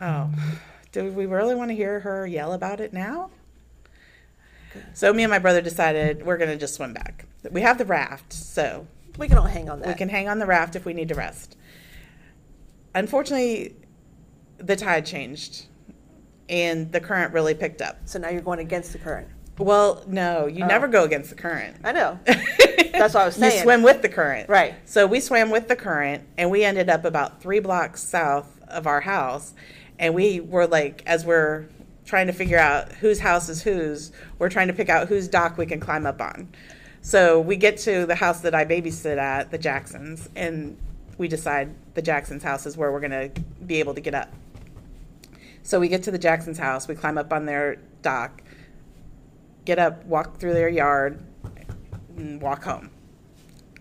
Oh, 0.00 0.30
do 0.92 1.10
we 1.12 1.26
really 1.26 1.54
want 1.54 1.70
to 1.70 1.74
hear 1.74 2.00
her 2.00 2.26
yell 2.26 2.52
about 2.52 2.80
it 2.80 2.92
now? 2.92 3.30
So 4.94 5.12
me 5.12 5.24
and 5.24 5.30
my 5.30 5.38
brother 5.38 5.60
decided 5.62 6.24
we're 6.24 6.36
going 6.36 6.50
to 6.50 6.56
just 6.56 6.74
swim 6.74 6.92
back. 6.92 7.26
We 7.50 7.62
have 7.62 7.78
the 7.78 7.84
raft, 7.84 8.32
so 8.32 8.86
We 9.16 9.26
can 9.28 9.38
all 9.38 9.46
hang 9.46 9.68
on 9.68 9.80
that. 9.80 9.88
we 9.88 9.94
can 9.94 10.08
hang 10.08 10.28
on 10.28 10.38
the 10.38 10.46
raft 10.46 10.76
if 10.76 10.84
we 10.84 10.92
need 10.92 11.08
to 11.08 11.14
rest. 11.14 11.56
Unfortunately, 12.94 13.74
the 14.58 14.76
tide 14.76 15.06
changed 15.06 15.66
and 16.48 16.90
the 16.92 17.00
current 17.00 17.32
really 17.32 17.54
picked 17.54 17.82
up. 17.82 17.98
So 18.06 18.18
now 18.18 18.28
you're 18.30 18.40
going 18.42 18.58
against 18.60 18.92
the 18.92 18.98
current. 18.98 19.28
Well, 19.58 20.04
no, 20.06 20.46
you 20.46 20.64
Oh. 20.64 20.68
never 20.68 20.86
go 20.86 21.04
against 21.04 21.30
the 21.30 21.36
current. 21.36 21.76
I 21.84 21.92
know. 21.92 22.18
That's 22.26 23.14
what 23.14 23.16
I 23.22 23.24
was 23.26 23.34
saying. 23.36 23.56
You 23.56 23.62
swim 23.62 23.82
with 23.82 24.02
the 24.02 24.08
current. 24.08 24.48
Right. 24.48 24.74
So 24.84 25.06
we 25.06 25.20
swam 25.20 25.50
with 25.50 25.68
the 25.68 25.76
current 25.76 26.24
and 26.36 26.50
we 26.50 26.64
ended 26.64 26.88
up 26.88 27.04
about 27.04 27.40
three 27.42 27.60
blocks 27.60 28.02
south 28.02 28.60
of 28.68 28.86
our 28.86 29.00
house. 29.00 29.54
And 29.98 30.14
we 30.14 30.40
were 30.40 30.66
like, 30.66 31.02
as 31.06 31.24
we're 31.24 31.66
trying 32.04 32.26
to 32.28 32.32
figure 32.32 32.58
out 32.58 32.92
whose 32.92 33.20
house 33.20 33.48
is 33.48 33.62
whose, 33.62 34.12
we're 34.38 34.48
trying 34.48 34.68
to 34.68 34.72
pick 34.72 34.88
out 34.88 35.08
whose 35.08 35.28
dock 35.28 35.58
we 35.58 35.66
can 35.66 35.80
climb 35.80 36.06
up 36.06 36.20
on. 36.20 36.48
So 37.02 37.40
we 37.40 37.56
get 37.56 37.78
to 37.78 38.06
the 38.06 38.14
house 38.14 38.40
that 38.40 38.54
I 38.54 38.64
babysit 38.64 39.18
at, 39.18 39.50
the 39.50 39.58
Jacksons, 39.58 40.28
and 40.34 40.76
we 41.16 41.28
decide 41.28 41.74
the 41.94 42.02
Jacksons' 42.02 42.42
house 42.42 42.66
is 42.66 42.76
where 42.76 42.92
we're 42.92 43.00
going 43.00 43.32
to 43.32 43.40
be 43.66 43.80
able 43.80 43.94
to 43.94 44.00
get 44.00 44.14
up. 44.14 44.32
So 45.62 45.78
we 45.78 45.88
get 45.88 46.02
to 46.04 46.10
the 46.10 46.18
Jacksons' 46.18 46.58
house, 46.58 46.88
we 46.88 46.94
climb 46.94 47.18
up 47.18 47.32
on 47.32 47.44
their 47.44 47.76
dock, 48.02 48.42
get 49.64 49.78
up, 49.78 50.04
walk 50.06 50.38
through 50.38 50.54
their 50.54 50.68
yard, 50.68 51.22
and 52.16 52.40
walk 52.40 52.64
home, 52.64 52.90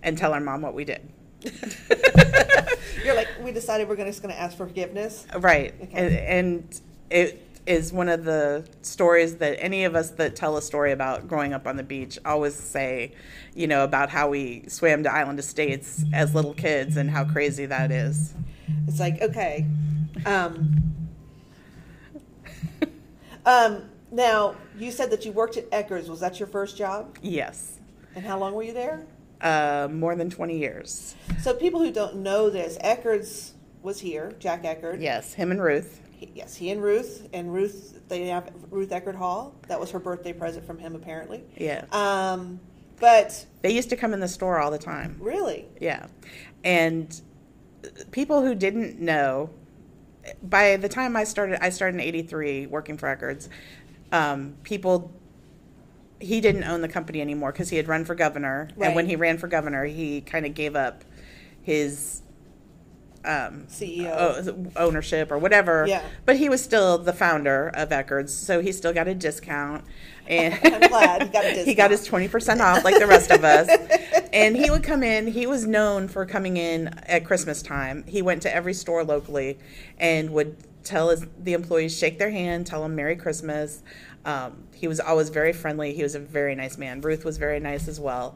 and 0.03 0.17
tell 0.17 0.33
our 0.33 0.41
mom 0.41 0.61
what 0.61 0.73
we 0.73 0.83
did. 0.83 1.07
You're 3.05 3.15
like, 3.15 3.27
we 3.41 3.51
decided 3.51 3.87
we're 3.87 3.95
gonna, 3.95 4.09
just 4.09 4.21
going 4.21 4.33
to 4.33 4.39
ask 4.39 4.57
for 4.57 4.67
forgiveness. 4.67 5.25
Right. 5.37 5.73
Okay. 5.81 5.93
And, 5.93 6.15
and 6.15 6.81
it 7.09 7.47
is 7.67 7.91
one 7.91 8.07
of 8.09 8.23
the 8.23 8.67
stories 8.81 9.35
that 9.35 9.57
any 9.61 9.83
of 9.83 9.95
us 9.95 10.11
that 10.11 10.35
tell 10.35 10.57
a 10.57 10.61
story 10.61 10.93
about 10.93 11.27
growing 11.27 11.53
up 11.53 11.67
on 11.67 11.75
the 11.75 11.83
beach 11.83 12.17
always 12.25 12.55
say, 12.55 13.11
you 13.53 13.67
know, 13.67 13.83
about 13.83 14.09
how 14.09 14.29
we 14.29 14.63
swam 14.67 15.03
to 15.03 15.13
Island 15.13 15.37
Estates 15.37 16.03
as 16.13 16.33
little 16.33 16.53
kids 16.53 16.97
and 16.97 17.09
how 17.09 17.25
crazy 17.25 17.65
that 17.65 17.91
is. 17.91 18.33
It's 18.87 18.99
like, 18.99 19.21
okay. 19.21 19.65
Um, 20.25 20.81
um, 23.45 23.83
now, 24.11 24.55
you 24.77 24.91
said 24.91 25.11
that 25.11 25.25
you 25.25 25.33
worked 25.33 25.57
at 25.57 25.69
Eckerd's. 25.71 26.09
Was 26.09 26.21
that 26.21 26.39
your 26.39 26.47
first 26.47 26.77
job? 26.77 27.17
Yes. 27.21 27.79
And 28.15 28.25
how 28.25 28.39
long 28.39 28.53
were 28.53 28.63
you 28.63 28.73
there? 28.73 29.05
Uh, 29.41 29.87
more 29.91 30.15
than 30.15 30.29
20 30.29 30.57
years. 30.57 31.15
So, 31.41 31.53
people 31.53 31.79
who 31.79 31.91
don't 31.91 32.17
know 32.17 32.49
this, 32.49 32.77
Eckerd's 32.79 33.53
was 33.83 33.99
here, 33.99 34.33
Jack 34.39 34.63
Eckerd. 34.63 35.01
Yes. 35.01 35.33
Him 35.33 35.51
and 35.51 35.61
Ruth. 35.61 36.01
He- 36.11 36.31
yes, 36.33 36.55
he 36.55 36.71
and 36.71 36.81
Ruth. 36.81 37.27
And 37.33 37.53
Ruth, 37.53 37.99
they 38.09 38.25
have 38.27 38.49
Ruth 38.71 38.89
Eckerd 38.89 39.13
Hall. 39.15 39.53
That 39.67 39.79
was 39.79 39.91
her 39.91 39.99
birthday 39.99 40.33
present 40.33 40.65
from 40.65 40.79
him, 40.79 40.95
apparently. 40.95 41.43
Yeah. 41.55 41.85
Um, 41.91 42.59
but 42.99 43.45
They 43.61 43.71
used 43.71 43.89
to 43.91 43.95
come 43.95 44.13
in 44.13 44.19
the 44.19 44.27
store 44.27 44.57
all 44.59 44.71
the 44.71 44.79
time. 44.79 45.17
really, 45.19 45.67
Yeah. 45.79 46.07
And 46.63 47.21
people 48.11 48.41
who 48.43 48.55
didn't 48.55 48.99
know, 48.99 49.51
by 50.41 50.77
the 50.77 50.89
time 50.89 51.15
I 51.15 51.23
started, 51.23 51.63
I 51.63 51.69
started 51.69 51.95
in 51.95 52.01
83 52.01 52.65
working 52.65 52.97
for 52.97 53.05
Records, 53.05 53.49
um, 54.11 54.55
people, 54.63 55.11
he 56.19 56.41
didn't 56.41 56.63
own 56.63 56.81
the 56.81 56.87
company 56.87 57.21
anymore 57.21 57.51
because 57.51 57.69
he 57.69 57.77
had 57.77 57.87
run 57.87 58.05
for 58.05 58.15
governor. 58.15 58.69
And 58.79 58.95
when 58.95 59.07
he 59.07 59.15
ran 59.15 59.37
for 59.37 59.47
governor, 59.47 59.85
he 59.85 60.21
kind 60.21 60.45
of 60.45 60.53
gave 60.53 60.75
up 60.75 61.03
his 61.61 62.21
um, 63.27 63.65
CEO. 63.67 64.71
ownership 64.75 65.31
or 65.31 65.37
whatever. 65.37 65.85
Yeah. 65.87 66.01
But 66.25 66.37
he 66.37 66.49
was 66.49 66.63
still 66.63 66.97
the 66.97 67.13
founder 67.13 67.69
of 67.73 67.89
Eckerd's, 67.89 68.33
so 68.33 68.61
he 68.61 68.71
still 68.71 68.93
got 68.93 69.07
a 69.07 69.13
discount. 69.13 69.83
And 70.27 70.53
I'm 70.63 70.89
glad 70.89 71.23
he 71.23 71.29
got 71.29 71.45
a 71.45 71.49
discount. 71.49 71.67
he 71.67 71.75
got 71.75 71.91
his 71.91 72.05
twenty 72.05 72.27
percent 72.27 72.61
off, 72.61 72.83
like 72.83 72.99
the 72.99 73.07
rest 73.07 73.31
of 73.31 73.43
us. 73.43 73.69
And 74.33 74.55
he 74.57 74.69
would 74.69 74.83
come 74.83 75.03
in. 75.03 75.25
He 75.25 75.47
was 75.47 75.65
known 75.65 76.09
for 76.09 76.25
coming 76.25 76.57
in 76.57 76.89
at 77.07 77.25
Christmas 77.25 77.63
time. 77.63 78.03
He 78.05 78.21
went 78.21 78.41
to 78.43 78.53
every 78.53 78.73
store 78.73 79.03
locally 79.03 79.57
and 79.97 80.29
would 80.31 80.57
tell 80.87 81.09
his, 81.09 81.25
the 81.37 81.53
employees 81.53 81.95
shake 81.97 82.17
their 82.17 82.31
hand, 82.31 82.65
tell 82.65 82.81
them 82.81 82.95
Merry 82.95 83.15
Christmas. 83.15 83.83
Um, 84.25 84.63
he 84.73 84.87
was 84.87 84.99
always 84.99 85.29
very 85.29 85.53
friendly. 85.53 85.93
He 85.93 86.03
was 86.03 86.15
a 86.15 86.19
very 86.19 86.55
nice 86.55 86.77
man. 86.77 87.01
Ruth 87.01 87.25
was 87.25 87.37
very 87.37 87.59
nice 87.59 87.87
as 87.87 87.99
well. 87.99 88.35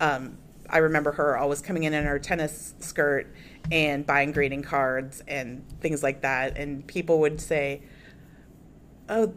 Um, 0.00 0.38
I 0.68 0.78
remember 0.78 1.12
her 1.12 1.36
always 1.36 1.60
coming 1.60 1.82
in 1.84 1.94
in 1.94 2.04
her 2.04 2.18
tennis 2.18 2.74
skirt 2.78 3.32
and 3.70 4.06
buying 4.06 4.32
greeting 4.32 4.62
cards 4.62 5.22
and 5.28 5.64
things 5.80 6.02
like 6.02 6.22
that. 6.22 6.56
And 6.56 6.86
people 6.86 7.18
would 7.20 7.40
say, 7.40 7.82
"Oh, 9.08 9.34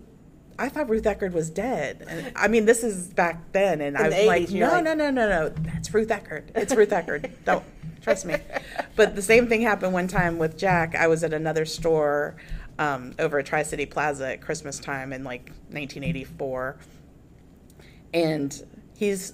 I 0.59 0.70
thought 0.70 0.89
Ruth 0.89 1.03
Eckerd 1.03 1.32
was 1.34 1.49
dead." 1.49 2.05
And 2.07 2.32
I 2.36 2.47
mean, 2.47 2.66
this 2.66 2.84
is 2.84 3.07
back 3.07 3.51
then, 3.51 3.82
and 3.82 3.95
In 3.97 4.01
I'm 4.03 4.11
the 4.11 4.26
like, 4.26 4.43
80s, 4.49 4.59
"No, 4.59 4.68
like- 4.74 4.84
no, 4.84 4.93
no, 4.93 5.09
no, 5.11 5.28
no. 5.30 5.49
That's 5.49 5.93
Ruth 5.93 6.09
Eckerd. 6.09 6.43
It's 6.55 6.76
Ruth 6.76 6.89
Eckerd. 6.91 7.32
Don't 7.45 7.64
trust 8.04 8.26
me." 8.26 8.36
But 8.95 9.16
the 9.16 9.24
same 9.24 9.47
thing 9.47 9.64
happened 9.64 9.91
one 9.91 10.08
time 10.08 10.38
with 10.38 10.56
Jack. 10.56 10.93
I 10.93 11.08
was 11.08 11.24
at 11.24 11.34
another 11.34 11.66
store 11.66 12.36
um, 12.80 13.14
over 13.20 13.39
at 13.39 13.45
Tri 13.45 13.64
City 13.64 13.86
Plaza 13.86 14.34
at 14.34 14.41
Christmas 14.41 14.80
time 14.80 15.14
in 15.14 15.24
like 15.24 15.47
1984 15.70 16.78
and 18.14 18.64
he's 18.95 19.34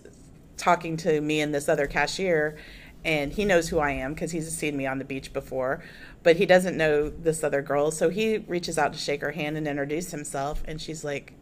talking 0.58 0.98
to 0.98 1.22
me 1.22 1.42
and 1.42 1.54
this 1.54 1.70
other 1.70 1.88
cashier 1.88 2.58
and 3.06 3.32
he 3.32 3.46
knows 3.46 3.70
who 3.70 3.80
I 3.80 3.92
am 3.92 4.14
because 4.14 4.32
he's 4.32 4.54
seen 4.54 4.76
me 4.76 4.86
on 4.86 5.00
the 5.00 5.06
beach 5.06 5.32
before 5.32 5.82
but 6.22 6.36
he 6.36 6.46
doesn't 6.46 6.76
know 6.76 7.10
this 7.10 7.46
other 7.46 7.62
girl. 7.62 7.92
So 7.92 8.10
he 8.10 8.40
reaches 8.40 8.78
out 8.78 8.92
to 8.92 9.00
shake 9.00 9.22
her 9.22 9.32
hand 9.32 9.56
and 9.56 9.68
introduce 9.68 10.12
himself 10.12 10.64
and 10.68 10.82
she's 10.82 11.04
like 11.04 11.34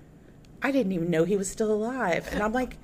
I 0.62 0.72
didn't 0.72 0.92
even 0.92 1.12
know 1.12 1.24
he 1.24 1.38
was 1.38 1.50
still 1.50 1.72
alive. 1.72 2.28
And 2.32 2.44
I'm 2.44 2.54
like 2.54 2.78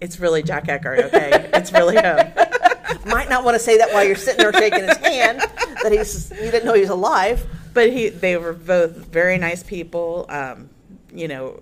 it's 0.00 0.20
really 0.20 0.42
Jack 0.42 0.66
Eckerd 0.66 1.04
okay? 1.04 1.50
It's 1.54 1.72
really 1.72 1.96
him 1.96 2.32
might 3.06 3.28
not 3.28 3.44
want 3.44 3.54
to 3.54 3.58
say 3.58 3.78
that 3.78 3.92
while 3.92 4.04
you're 4.04 4.16
sitting 4.16 4.38
there 4.38 4.52
shaking 4.52 4.84
his 4.84 4.96
hand 4.98 5.40
that 5.82 5.92
he's 5.92 6.30
you 6.30 6.50
didn't 6.50 6.64
know 6.64 6.74
he 6.74 6.80
was 6.80 6.90
alive. 6.90 7.46
but 7.74 7.90
he 7.90 8.08
they 8.08 8.36
were 8.36 8.52
both 8.52 8.92
very 8.92 9.38
nice 9.38 9.62
people 9.62 10.26
um, 10.28 10.68
you 11.12 11.28
know 11.28 11.60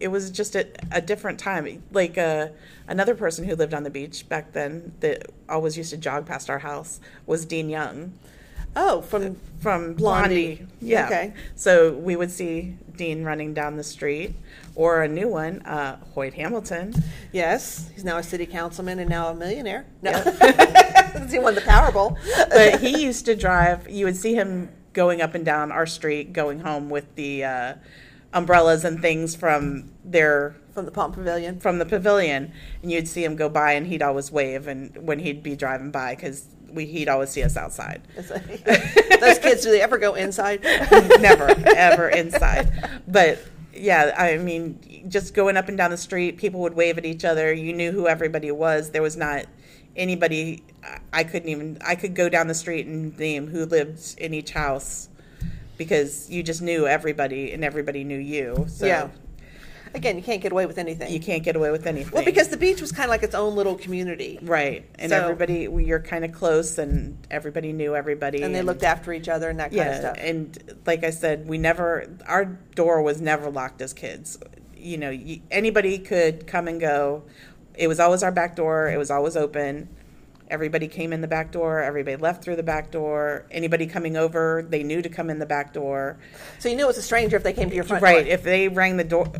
it 0.00 0.08
was 0.08 0.30
just 0.30 0.54
a, 0.54 0.66
a 0.92 1.00
different 1.00 1.38
time 1.38 1.82
like 1.92 2.18
uh, 2.18 2.48
another 2.86 3.14
person 3.14 3.44
who 3.44 3.54
lived 3.54 3.74
on 3.74 3.82
the 3.82 3.90
beach 3.90 4.28
back 4.28 4.52
then 4.52 4.92
that 5.00 5.30
always 5.48 5.76
used 5.76 5.90
to 5.90 5.96
jog 5.96 6.26
past 6.26 6.50
our 6.50 6.58
house 6.58 7.00
was 7.26 7.44
dean 7.44 7.68
young 7.68 8.12
Oh, 8.80 9.02
from 9.02 9.36
from 9.60 9.94
Blondie. 9.94 10.54
blondie, 10.54 10.66
yeah 10.80 11.06
Okay. 11.06 11.32
so 11.56 11.92
we 11.94 12.14
would 12.14 12.30
see 12.30 12.76
dean 12.96 13.24
running 13.24 13.52
down 13.52 13.76
the 13.76 13.82
street 13.82 14.34
or 14.76 15.02
a 15.02 15.08
new 15.08 15.28
one 15.28 15.62
uh, 15.62 15.98
hoyt 16.14 16.34
hamilton 16.34 16.94
yes, 17.32 17.90
he's 17.94 18.04
now 18.04 18.18
a 18.18 18.22
city 18.22 18.46
councilman 18.46 18.98
and 19.00 19.10
now 19.10 19.28
a 19.28 19.34
millionaire. 19.34 19.84
No, 20.02 20.12
he 21.30 21.38
won 21.38 21.54
the 21.54 21.62
Powerball. 21.66 22.16
but 22.50 22.80
he 22.80 23.02
used 23.02 23.26
to 23.26 23.34
drive. 23.36 23.88
You 23.88 24.04
would 24.06 24.16
see 24.16 24.34
him 24.34 24.70
going 24.92 25.20
up 25.20 25.34
and 25.34 25.44
down 25.44 25.70
our 25.72 25.86
street, 25.86 26.32
going 26.32 26.60
home 26.60 26.88
with 26.90 27.14
the 27.16 27.44
uh, 27.44 27.74
umbrellas 28.32 28.84
and 28.84 29.00
things 29.00 29.34
from 29.36 29.90
their 30.04 30.56
from 30.72 30.84
the 30.84 30.90
Palm 30.90 31.12
Pavilion. 31.12 31.58
from 31.60 31.78
the 31.78 31.86
pavilion, 31.86 32.52
and 32.82 32.90
you'd 32.92 33.08
see 33.08 33.24
him 33.24 33.36
go 33.36 33.48
by, 33.48 33.72
and 33.72 33.86
he'd 33.86 34.02
always 34.02 34.30
wave, 34.30 34.66
and 34.68 34.96
when 35.06 35.18
he'd 35.18 35.42
be 35.42 35.56
driving 35.56 35.90
by, 35.90 36.14
because 36.14 36.46
we 36.72 36.86
he'd 36.86 37.08
always 37.08 37.30
see 37.30 37.42
us 37.42 37.56
outside. 37.56 38.02
Those 38.16 39.38
kids, 39.38 39.62
do 39.62 39.70
they 39.70 39.80
ever 39.80 39.98
go 39.98 40.14
inside? 40.14 40.62
Never 41.20 41.48
ever 41.66 42.08
inside, 42.08 43.00
but. 43.06 43.38
Yeah, 43.80 44.12
I 44.18 44.38
mean, 44.38 45.04
just 45.08 45.34
going 45.34 45.56
up 45.56 45.68
and 45.68 45.78
down 45.78 45.92
the 45.92 45.96
street, 45.96 46.36
people 46.36 46.58
would 46.62 46.74
wave 46.74 46.98
at 46.98 47.04
each 47.04 47.24
other. 47.24 47.52
You 47.52 47.72
knew 47.72 47.92
who 47.92 48.08
everybody 48.08 48.50
was. 48.50 48.90
There 48.90 49.02
was 49.02 49.16
not 49.16 49.44
anybody. 49.94 50.64
I- 51.12 51.22
couldn't 51.22 51.48
even. 51.48 51.78
I 51.86 51.94
could 51.94 52.16
go 52.16 52.28
down 52.28 52.48
the 52.48 52.54
street 52.54 52.86
and 52.86 53.16
name 53.16 53.46
who 53.46 53.66
lived 53.66 54.18
in 54.18 54.34
each 54.34 54.50
house 54.50 55.08
because 55.76 56.28
you 56.28 56.42
just 56.42 56.60
knew 56.60 56.88
everybody 56.88 57.52
and 57.52 57.62
everybody 57.64 58.02
knew 58.02 58.18
you. 58.18 58.66
So 58.68 58.86
Yeah. 58.86 59.08
Again, 59.94 60.16
you 60.16 60.22
can't 60.22 60.40
get 60.42 60.52
away 60.52 60.66
with 60.66 60.78
anything. 60.78 61.12
you 61.12 61.20
can't 61.20 61.42
get 61.42 61.56
away 61.56 61.70
with 61.70 61.86
anything. 61.86 62.12
well, 62.12 62.24
because 62.24 62.48
the 62.48 62.56
beach 62.56 62.80
was 62.80 62.92
kind 62.92 63.04
of 63.04 63.10
like 63.10 63.22
its 63.22 63.34
own 63.34 63.54
little 63.54 63.74
community, 63.76 64.38
right, 64.42 64.84
and 64.98 65.10
So- 65.10 65.22
everybody 65.22 65.68
you're 65.84 66.00
kind 66.00 66.24
of 66.24 66.32
close, 66.32 66.78
and 66.78 67.16
everybody 67.30 67.72
knew 67.72 67.94
everybody, 67.96 68.42
and 68.42 68.54
they 68.54 68.62
looked 68.62 68.82
after 68.82 69.12
each 69.12 69.28
other 69.28 69.48
and 69.48 69.58
that 69.60 69.70
kind 69.70 69.80
of 69.80 69.86
yeah, 69.86 70.00
stuff. 70.00 70.16
and 70.18 70.76
like 70.86 71.04
I 71.04 71.10
said, 71.10 71.48
we 71.48 71.58
never 71.58 72.06
our 72.26 72.44
door 72.74 73.02
was 73.02 73.20
never 73.20 73.50
locked 73.50 73.80
as 73.82 73.92
kids. 73.92 74.38
You 74.76 74.96
know, 74.98 75.10
you, 75.10 75.40
anybody 75.50 75.98
could 75.98 76.46
come 76.46 76.68
and 76.68 76.80
go. 76.80 77.24
It 77.74 77.88
was 77.88 77.98
always 78.00 78.22
our 78.22 78.32
back 78.32 78.56
door. 78.56 78.88
It 78.88 78.98
was 78.98 79.10
always 79.10 79.36
open. 79.36 79.88
Everybody 80.50 80.88
came 80.88 81.12
in 81.12 81.20
the 81.20 81.28
back 81.28 81.52
door. 81.52 81.80
Everybody 81.82 82.16
left 82.16 82.42
through 82.42 82.56
the 82.56 82.62
back 82.62 82.90
door. 82.90 83.44
Anybody 83.50 83.86
coming 83.86 84.16
over, 84.16 84.64
they 84.66 84.82
knew 84.82 85.02
to 85.02 85.08
come 85.08 85.30
in 85.30 85.38
the 85.38 85.46
back 85.46 85.72
door. 85.74 86.18
so 86.58 86.68
you 86.68 86.76
knew 86.76 86.84
it 86.84 86.86
was 86.86 86.96
a 86.98 87.02
stranger 87.02 87.36
if 87.36 87.42
they 87.42 87.52
came 87.52 87.68
to 87.68 87.74
your 87.76 87.84
front 87.84 88.00
door. 88.02 88.12
right. 88.14 88.24
door. 88.24 88.32
If 88.32 88.42
they 88.44 88.68
rang 88.68 88.96
the 88.96 89.04
door, 89.04 89.30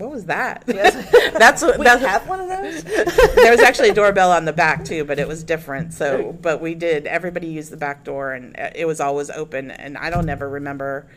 what 0.00 0.10
was 0.10 0.24
that? 0.26 0.64
Yes. 0.80 0.94
that's 1.38 1.62
what 1.62 1.78
we 1.78 1.84
that's, 1.84 2.02
have 2.02 2.26
one 2.26 2.40
of 2.40 2.48
those. 2.48 2.82
there 3.34 3.50
was 3.50 3.60
actually 3.60 3.90
a 3.90 3.94
doorbell 3.94 4.32
on 4.32 4.44
the 4.46 4.52
back 4.52 4.84
too, 4.84 5.04
but 5.04 5.18
it 5.18 5.28
was 5.28 5.42
different. 5.44 5.92
So, 5.92 6.32
but 6.40 6.60
we 6.62 6.74
did. 6.74 7.06
Everybody 7.06 7.48
used 7.48 7.70
the 7.70 7.76
back 7.76 8.04
door, 8.04 8.32
and 8.32 8.58
uh, 8.58 8.70
it 8.74 8.86
was 8.86 9.00
always 9.00 9.30
open. 9.30 9.70
And 9.70 9.98
I 9.98 10.08
don't 10.08 10.28
ever 10.28 10.48
remember. 10.48 11.08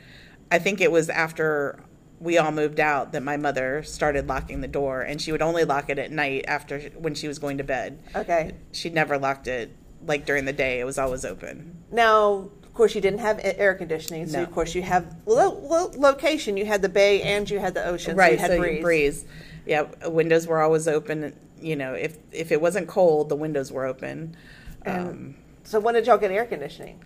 I 0.51 0.59
think 0.59 0.81
it 0.81 0.91
was 0.91 1.09
after 1.09 1.79
we 2.19 2.37
all 2.37 2.51
moved 2.51 2.79
out 2.79 3.11
that 3.13 3.23
my 3.23 3.37
mother 3.37 3.83
started 3.83 4.27
locking 4.27 4.61
the 4.61 4.67
door, 4.67 5.01
and 5.01 5.21
she 5.21 5.31
would 5.31 5.41
only 5.41 5.63
lock 5.63 5.89
it 5.89 5.99
at 5.99 6.11
night 6.11 6.45
after 6.47 6.79
when 6.97 7.15
she 7.15 7.27
was 7.27 7.39
going 7.39 7.59
to 7.59 7.63
bed. 7.63 7.99
okay. 8.15 8.53
She 8.71 8.89
never 8.89 9.17
locked 9.17 9.47
it 9.47 9.75
like 10.05 10.25
during 10.25 10.45
the 10.45 10.53
day. 10.53 10.79
It 10.79 10.85
was 10.85 10.97
always 10.97 11.23
open. 11.25 11.83
Now, 11.91 12.49
Of 12.73 12.77
course, 12.77 12.95
you 12.95 13.01
didn't 13.01 13.19
have 13.19 13.39
air 13.43 13.75
conditioning, 13.75 14.25
so 14.27 14.37
No. 14.39 14.43
of 14.45 14.51
course 14.51 14.73
you 14.73 14.81
have 14.81 15.05
lo- 15.27 15.59
lo- 15.63 15.91
location. 15.95 16.57
You 16.57 16.65
had 16.65 16.81
the 16.81 16.89
bay 16.89 17.21
and 17.21 17.47
you 17.47 17.59
had 17.59 17.75
the 17.75 17.85
ocean, 17.85 18.13
so 18.13 18.17
right 18.17 18.31
you 18.31 18.37
had 18.39 18.49
so 18.49 18.57
breeze. 18.57 18.75
you 18.77 18.81
breeze 18.81 19.25
yeah 19.67 19.83
windows 20.07 20.47
were 20.47 20.59
always 20.59 20.87
open 20.87 21.33
you 21.61 21.75
know 21.75 21.93
if 21.93 22.17
if 22.31 22.51
it 22.51 22.59
wasn't 22.59 22.87
cold 22.87 23.29
the 23.29 23.35
windows 23.35 23.71
were 23.71 23.85
open 23.85 24.35
um, 24.87 25.35
So 25.63 25.79
when 25.79 25.93
did 25.93 26.07
y'all 26.07 26.17
get 26.17 26.31
air 26.31 26.45
conditioning? 26.45 26.99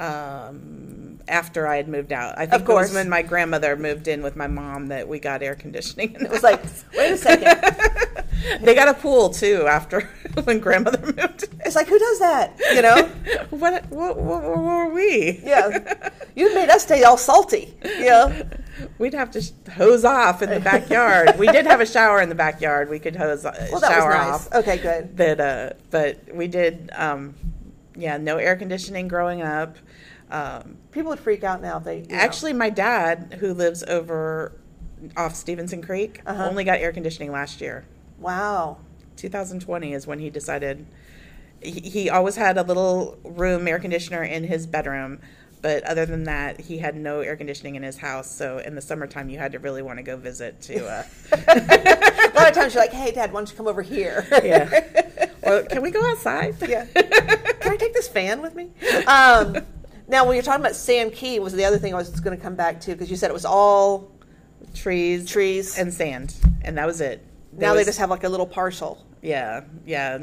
um, 0.00 1.20
after 1.28 1.66
I 1.68 1.76
had 1.76 1.86
moved 1.86 2.12
out. 2.12 2.36
I 2.38 2.46
think 2.46 2.62
it 2.62 2.66
course. 2.66 2.88
was 2.88 2.94
when 2.94 3.08
my 3.08 3.22
grandmother 3.22 3.76
moved 3.76 4.08
in 4.08 4.22
with 4.22 4.34
my 4.36 4.46
mom 4.48 4.88
that 4.88 5.06
we 5.06 5.18
got 5.20 5.42
air 5.42 5.54
conditioning. 5.54 6.16
And 6.16 6.24
it 6.26 6.30
was 6.32 6.42
like, 6.42 6.62
wait 6.96 7.12
a 7.12 7.16
second. 7.16 7.46
they 8.60 8.74
got 8.74 8.88
a 8.88 8.94
pool 8.94 9.30
too 9.30 9.66
after 9.68 10.00
when 10.44 10.58
grandmother 10.60 11.00
moved. 11.16 11.44
It's 11.64 11.76
like, 11.76 11.86
who 11.88 11.98
does 11.98 12.18
that? 12.20 12.58
You 12.74 12.82
know? 12.82 13.04
what, 13.50 13.84
what, 13.90 14.16
what, 14.16 14.44
what 14.46 14.58
were 14.58 14.88
we? 14.90 15.40
Yeah. 15.44 16.10
You 16.34 16.54
made 16.54 16.68
us 16.70 16.82
stay 16.84 17.02
all 17.04 17.16
salty. 17.16 17.74
Know? 17.84 18.42
We'd 18.98 19.14
have 19.14 19.30
to 19.32 19.42
sh- 19.42 19.50
hose 19.74 20.04
off 20.04 20.42
in 20.42 20.50
the 20.50 20.60
backyard. 20.60 21.38
we 21.38 21.46
did 21.48 21.66
have 21.66 21.80
a 21.80 21.86
shower 21.86 22.20
in 22.20 22.28
the 22.28 22.34
backyard. 22.34 22.88
We 22.88 22.98
could 22.98 23.16
hose 23.16 23.44
uh, 23.44 23.68
Well, 23.70 23.80
shower 23.80 24.10
nice. 24.10 24.46
off. 24.46 24.52
Okay, 24.54 24.78
good. 24.78 25.16
That, 25.18 25.40
uh, 25.40 25.70
but 25.90 26.34
we 26.34 26.48
did, 26.48 26.90
um, 26.94 27.34
yeah, 27.96 28.16
no 28.16 28.38
air 28.38 28.56
conditioning 28.56 29.08
growing 29.08 29.42
up. 29.42 29.76
Um, 30.30 30.78
People 30.90 31.10
would 31.10 31.20
freak 31.20 31.44
out 31.44 31.60
now 31.60 31.76
if 31.78 31.84
they. 31.84 31.98
you 31.98 32.06
know. 32.06 32.14
Actually, 32.16 32.54
my 32.54 32.70
dad, 32.70 33.36
who 33.40 33.52
lives 33.52 33.82
over 33.84 34.52
off 35.16 35.34
Stevenson 35.34 35.82
Creek, 35.82 36.20
Uh-huh. 36.24 36.46
only 36.48 36.64
got 36.64 36.78
air 36.78 36.92
conditioning 36.92 37.30
last 37.32 37.60
year. 37.60 37.84
Wow. 38.22 38.78
2020 39.16 39.92
is 39.92 40.06
when 40.06 40.18
he 40.18 40.30
decided. 40.30 40.86
He, 41.62 41.80
he 41.80 42.10
always 42.10 42.36
had 42.36 42.58
a 42.58 42.62
little 42.62 43.18
room 43.22 43.68
air 43.68 43.78
conditioner 43.78 44.24
in 44.24 44.44
his 44.44 44.66
bedroom, 44.66 45.20
but 45.60 45.84
other 45.84 46.04
than 46.06 46.24
that, 46.24 46.60
he 46.62 46.78
had 46.78 46.96
no 46.96 47.20
air 47.20 47.36
conditioning 47.36 47.76
in 47.76 47.84
his 47.84 47.98
house. 47.98 48.28
So 48.34 48.58
in 48.58 48.74
the 48.74 48.80
summertime, 48.80 49.28
you 49.28 49.38
had 49.38 49.52
to 49.52 49.58
really 49.60 49.80
want 49.82 49.98
to 49.98 50.02
go 50.02 50.16
visit 50.16 50.60
to. 50.62 50.84
Uh, 50.86 51.04
A 51.32 52.32
lot 52.34 52.48
of 52.48 52.54
times 52.54 52.74
you're 52.74 52.82
like, 52.82 52.92
hey, 52.92 53.12
Dad, 53.12 53.32
why 53.32 53.40
don't 53.40 53.50
you 53.50 53.56
come 53.56 53.68
over 53.68 53.82
here? 53.82 54.26
yeah. 54.42 55.28
Well, 55.44 55.64
can 55.64 55.82
we 55.82 55.90
go 55.90 56.00
outside? 56.08 56.54
Yeah. 56.68 56.84
Can 56.94 57.72
I 57.72 57.76
take 57.76 57.92
this 57.92 58.06
fan 58.06 58.40
with 58.42 58.54
me? 58.54 58.70
Um, 59.08 59.56
now, 60.06 60.24
when 60.24 60.34
you're 60.36 60.42
talking 60.44 60.60
about 60.64 60.76
Sand 60.76 61.14
Key, 61.14 61.40
was 61.40 61.52
the 61.52 61.64
other 61.64 61.78
thing 61.78 61.92
I 61.92 61.96
was 61.96 62.20
going 62.20 62.36
to 62.36 62.40
come 62.40 62.54
back 62.54 62.80
to 62.82 62.92
because 62.92 63.10
you 63.10 63.16
said 63.16 63.28
it 63.28 63.34
was 63.34 63.44
all 63.44 64.12
Trees, 64.72 65.28
trees. 65.28 65.76
and 65.76 65.92
sand, 65.92 66.36
and 66.62 66.78
that 66.78 66.86
was 66.86 67.00
it. 67.00 67.26
There 67.52 67.68
now 67.68 67.74
they 67.74 67.84
just 67.84 67.98
have 67.98 68.10
like 68.10 68.24
a 68.24 68.28
little 68.28 68.46
parcel. 68.46 69.04
Yeah, 69.20 69.62
yeah. 69.86 70.18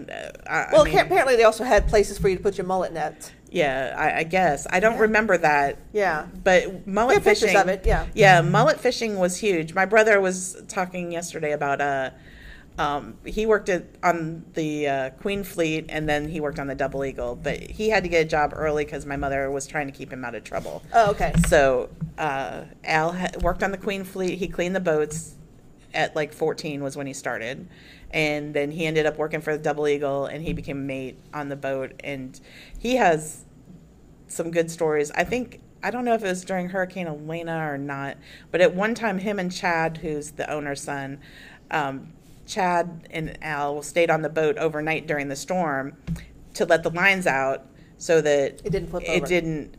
uh, 0.46 0.50
I, 0.50 0.68
Well, 0.72 0.82
I 0.82 0.86
mean, 0.86 0.98
apparently 0.98 1.36
they 1.36 1.44
also 1.46 1.64
had 1.64 1.88
places 1.88 2.18
for 2.18 2.28
you 2.28 2.36
to 2.36 2.44
put 2.44 2.58
your 2.58 2.68
mullet 2.68 2.92
nets. 2.92 3.32
yeah. 3.50 3.96
I, 3.98 4.20
I 4.20 4.24
guess 4.24 4.68
I 4.70 4.80
don't 4.80 4.98
remember 5.00 5.38
that. 5.38 5.78
Yeah. 5.94 6.28
But 6.44 6.86
mullet 6.86 7.24
fishing 7.24 7.56
of 7.56 7.68
it, 7.70 7.86
yeah. 7.86 8.08
Yeah, 8.14 8.42
mullet 8.42 8.80
fishing 8.80 9.18
was 9.18 9.38
huge. 9.38 9.74
My 9.74 9.86
brother 9.86 10.20
was 10.20 10.62
talking 10.68 11.12
yesterday 11.12 11.54
about 11.54 11.80
uh 11.82 12.10
um, 12.78 13.18
he 13.26 13.46
worked 13.46 13.68
at, 13.68 13.84
on 14.04 14.46
the 14.54 14.88
uh, 14.88 15.10
Queen 15.22 15.44
Fleet 15.44 15.88
and 15.90 16.08
then 16.08 16.30
he 16.30 16.40
worked 16.40 16.60
on 16.60 16.68
the 16.68 16.76
Double 16.76 17.04
Eagle, 17.04 17.36
but 17.36 17.60
he 17.60 17.90
had 17.90 18.04
to 18.04 18.10
get 18.10 18.22
a 18.26 18.30
job 18.30 18.54
early 18.56 18.86
because 18.86 19.06
my 19.06 19.18
mother 19.18 19.52
was 19.52 19.68
trying 19.68 19.88
to 19.88 19.92
keep 19.92 20.14
him 20.14 20.24
out 20.24 20.34
of 20.34 20.46
trouble. 20.46 20.82
Oh, 20.94 21.12
okay. 21.12 21.34
So 21.50 21.90
uh, 22.18 22.64
Al 22.86 23.12
ha- 23.12 23.32
worked 23.42 23.64
on 23.64 23.72
the 23.72 23.78
Queen 23.78 24.06
Fleet. 24.06 24.38
He 24.40 24.48
cleaned 24.48 24.78
the 24.78 24.80
boats 24.80 25.36
at 25.94 26.16
like 26.16 26.34
14 26.34 26.84
was 26.84 26.96
when 26.96 27.08
he 27.08 27.14
started, 27.14 27.68
and 28.12 28.54
then 28.54 28.72
he 28.72 28.86
ended 28.86 29.06
up 29.06 29.18
working 29.18 29.42
for 29.42 29.56
the 29.56 29.62
Double 29.62 29.88
Eagle 29.88 30.26
and 30.26 30.44
he 30.44 30.54
became 30.54 30.78
a 30.78 30.82
mate 30.82 31.18
on 31.34 31.50
the 31.50 31.56
boat. 31.56 31.94
And 32.04 32.40
he 32.78 32.96
has 32.96 33.46
some 34.28 34.52
good 34.52 34.72
stories. 34.72 35.12
I 35.12 35.24
think 35.24 35.62
I 35.84 35.92
don't 35.92 36.06
know 36.06 36.14
if 36.14 36.24
it 36.24 36.28
was 36.28 36.44
during 36.44 36.70
Hurricane 36.70 37.08
Elena 37.08 37.72
or 37.72 37.78
not, 37.78 38.18
but 38.52 38.62
at 38.62 38.76
one 38.76 38.96
time, 38.96 39.20
him 39.20 39.40
and 39.40 39.52
Chad, 39.52 39.98
who's 39.98 40.32
the 40.32 40.50
owner's 40.52 40.82
son. 40.82 41.20
Um, 41.72 42.14
Chad 42.46 43.08
and 43.12 43.38
Al 43.44 43.82
stayed 43.84 44.10
on 44.10 44.22
the 44.22 44.30
boat 44.30 44.58
overnight 44.58 45.08
during 45.08 45.30
the 45.30 45.36
storm 45.36 45.96
to 46.56 46.66
let 46.66 46.84
the 46.84 46.90
lines 46.90 47.28
out 47.28 47.66
so 47.98 48.22
that 48.22 48.62
It 48.66 48.72
didn't 48.72 48.90
flip 48.90 49.04
it 49.04 49.10
over. 49.10 49.28
didn't 49.28 49.76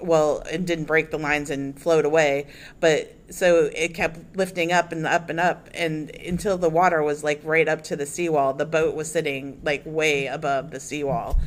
well 0.00 0.42
it 0.50 0.64
didn't 0.66 0.84
break 0.84 1.10
the 1.10 1.18
lines 1.18 1.50
and 1.50 1.78
float 1.80 2.04
away 2.04 2.46
but 2.80 3.14
so 3.30 3.70
it 3.74 3.94
kept 3.94 4.36
lifting 4.36 4.72
up 4.72 4.92
and 4.92 5.06
up 5.06 5.28
and 5.30 5.38
up 5.38 5.68
and 5.74 6.10
until 6.16 6.56
the 6.58 6.68
water 6.70 7.02
was 7.02 7.22
like 7.22 7.40
right 7.44 7.68
up 7.68 7.82
to 7.82 7.96
the 7.96 8.06
seawall 8.06 8.52
the 8.54 8.66
boat 8.66 8.94
was 8.94 9.10
sitting 9.10 9.60
like 9.62 9.82
way 9.84 10.26
above 10.26 10.70
the 10.70 10.80
seawall 10.80 11.38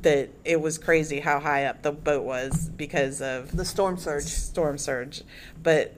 that 0.00 0.28
it 0.44 0.60
was 0.60 0.76
crazy 0.78 1.20
how 1.20 1.40
high 1.40 1.64
up 1.64 1.82
the 1.82 1.90
boat 1.92 2.22
was 2.22 2.68
because 2.76 3.22
of 3.22 3.56
The 3.56 3.64
storm 3.64 3.96
surge. 3.96 4.24
storm 4.24 4.76
surge. 4.76 5.22
But 5.62 5.94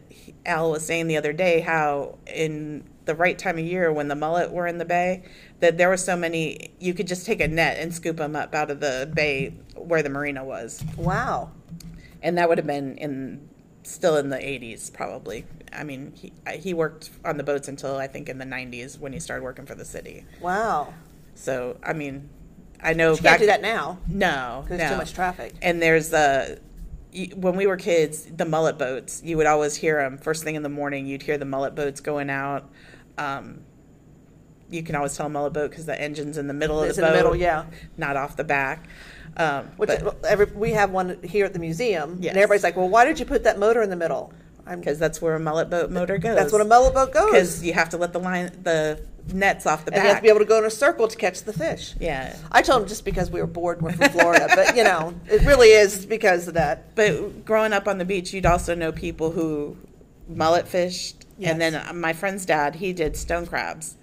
Al 0.47 0.71
was 0.71 0.87
saying 0.87 1.09
the 1.09 1.17
other 1.17 1.33
day 1.33 1.61
how 1.61 2.19
in 2.27 2.85
the 3.07 3.15
right 3.17 3.37
time 3.37 3.59
of 3.59 3.65
year 3.65 3.93
when 3.93 4.07
the 4.07 4.15
mullet 4.15 4.53
were 4.53 4.69
in 4.69 4.79
the 4.79 4.85
bay, 4.85 5.25
that 5.59 5.79
there 5.79 5.89
were 5.89 5.97
so 5.97 6.17
many 6.17 6.71
you 6.79 6.95
could 6.95 7.09
just 7.09 7.27
take 7.27 7.41
a 7.41 7.49
net 7.49 7.79
and 7.79 7.93
scoop 7.93 8.19
them 8.19 8.37
up 8.37 8.55
out 8.55 8.71
of 8.71 8.79
the 8.79 9.11
bay 9.13 9.55
where 9.75 10.03
the 10.03 10.11
marina 10.11 10.45
was, 10.45 10.85
Wow. 10.97 11.51
And 12.23 12.39
that 12.39 12.49
would 12.49 12.59
have 12.59 12.67
been 12.67 12.97
in 12.99 13.49
still 13.85 14.17
in 14.17 14.29
the 14.29 14.37
80s 14.37 14.93
probably. 14.93 15.45
I 15.73 15.85
mean, 15.85 16.13
he 16.15 16.33
he 16.59 16.75
worked 16.75 17.11
on 17.25 17.37
the 17.37 17.45
boats 17.45 17.69
until 17.69 17.97
I 17.97 18.07
think 18.07 18.29
in 18.29 18.39
the 18.39 18.45
90s 18.45 18.99
when 18.99 19.13
he 19.13 19.21
started 19.21 19.43
working 19.43 19.67
for 19.67 19.75
the 19.75 19.85
city. 19.85 20.25
Wow. 20.41 20.93
So 21.35 21.77
I 21.83 21.93
mean, 21.93 22.29
I 22.83 22.93
know 22.95 23.13
You 23.13 23.19
can't 23.19 23.41
do 23.41 23.47
that 23.47 23.63
now 23.63 23.99
No, 24.09 24.61
because 24.65 24.79
no. 24.81 24.91
too 24.91 24.97
much 24.97 25.15
traffic. 25.15 25.55
And 25.63 25.81
there's 25.81 26.13
y- 26.13 27.31
when 27.35 27.57
we 27.57 27.67
were 27.67 27.77
kids, 27.77 28.25
the 28.25 28.45
mullet 28.45 28.79
boats. 28.79 29.23
You 29.25 29.37
would 29.37 29.47
always 29.47 29.77
hear 29.77 29.99
them 30.03 30.19
first 30.19 30.45
thing 30.45 30.55
in 30.55 30.63
the 30.63 30.69
morning. 30.69 31.07
You'd 31.07 31.23
hear 31.23 31.39
the 31.39 31.45
mullet 31.45 31.75
boats 31.75 32.01
going 32.01 32.31
out. 32.31 32.69
Um, 33.17 33.63
you 34.71 34.83
can 34.83 34.95
always 34.95 35.17
tell 35.17 35.27
a 35.27 35.29
mullet 35.31 35.53
boat 35.53 35.71
because 35.71 35.87
the 35.87 36.01
engine's 36.01 36.39
in 36.39 36.47
the 36.47 36.55
middle 36.55 36.83
of 36.83 36.89
It's 36.89 36.97
the 36.97 37.03
in 37.03 37.09
boat, 37.09 37.13
the 37.13 37.19
middle, 37.19 37.37
yeah. 37.37 37.65
not 37.97 38.17
off 38.17 38.37
the 38.37 38.45
back. 38.45 38.87
Um, 39.37 39.67
Which 39.77 39.89
but- 39.89 40.25
every, 40.27 40.47
we 40.47 40.73
have 40.73 40.91
one 40.91 41.19
here 41.23 41.45
at 41.47 41.53
the 41.53 41.59
museum, 41.59 42.19
Yes. 42.21 42.31
and 42.31 42.39
everybody's 42.39 42.65
like, 42.65 42.77
"Well, 42.77 42.89
why 42.89 43.05
did 43.05 43.19
you 43.21 43.27
put 43.27 43.45
that 43.45 43.59
motor 43.59 43.83
in 43.83 43.91
the 43.91 43.97
middle?" 43.97 44.33
Because 44.69 44.99
that's 44.99 45.23
where 45.23 45.35
a 45.35 45.41
mullet 45.41 45.71
boat 45.71 45.91
motor 45.91 46.19
goes. 46.19 46.37
that's 46.37 46.53
what 46.53 46.61
a 46.61 46.65
mullet 46.65 46.93
boat 46.93 47.13
goes. 47.13 47.31
because 47.31 47.65
you 47.65 47.73
have 47.73 47.89
to 47.91 47.97
let 47.97 48.13
the 48.13 48.19
line 48.21 48.51
the 48.63 49.01
nets 49.33 49.65
off 49.67 49.85
the 49.87 49.95
and 49.95 50.03
you 50.03 50.09
have 50.09 50.19
to 50.19 50.23
be 50.23 50.29
able 50.29 50.39
to 50.41 50.45
go 50.45 50.59
in 50.59 50.65
a 50.65 50.71
circle 50.71 51.07
to 51.09 51.17
catch 51.17 51.43
the 51.45 51.53
fish. 51.53 51.95
yeah, 52.01 52.35
I 52.53 52.61
told 52.63 52.83
him 52.83 52.89
just 52.89 53.05
because 53.05 53.31
we 53.31 53.41
were 53.41 53.47
bored, 53.47 53.81
we're 53.81 53.93
from 53.93 54.11
Florida, 54.11 54.47
but 54.55 54.77
you 54.77 54.85
know, 54.85 55.15
it 55.31 55.43
really 55.47 55.69
is 55.69 56.05
because 56.05 56.49
of 56.49 56.55
that. 56.55 56.95
But 56.95 57.45
growing 57.47 57.73
up 57.73 57.87
on 57.89 57.97
the 57.99 58.05
beach, 58.05 58.33
you'd 58.35 58.45
also 58.47 58.75
know 58.75 58.91
people 58.93 59.31
who 59.31 59.77
mullet 60.29 60.67
fished, 60.69 61.25
Yes. 61.39 61.53
and 61.53 61.61
then 61.61 61.97
my 62.01 62.13
friend's 62.13 62.45
dad 62.45 62.75
he 62.75 62.93
did 62.93 63.17
stone 63.17 63.47
crabs, 63.47 63.97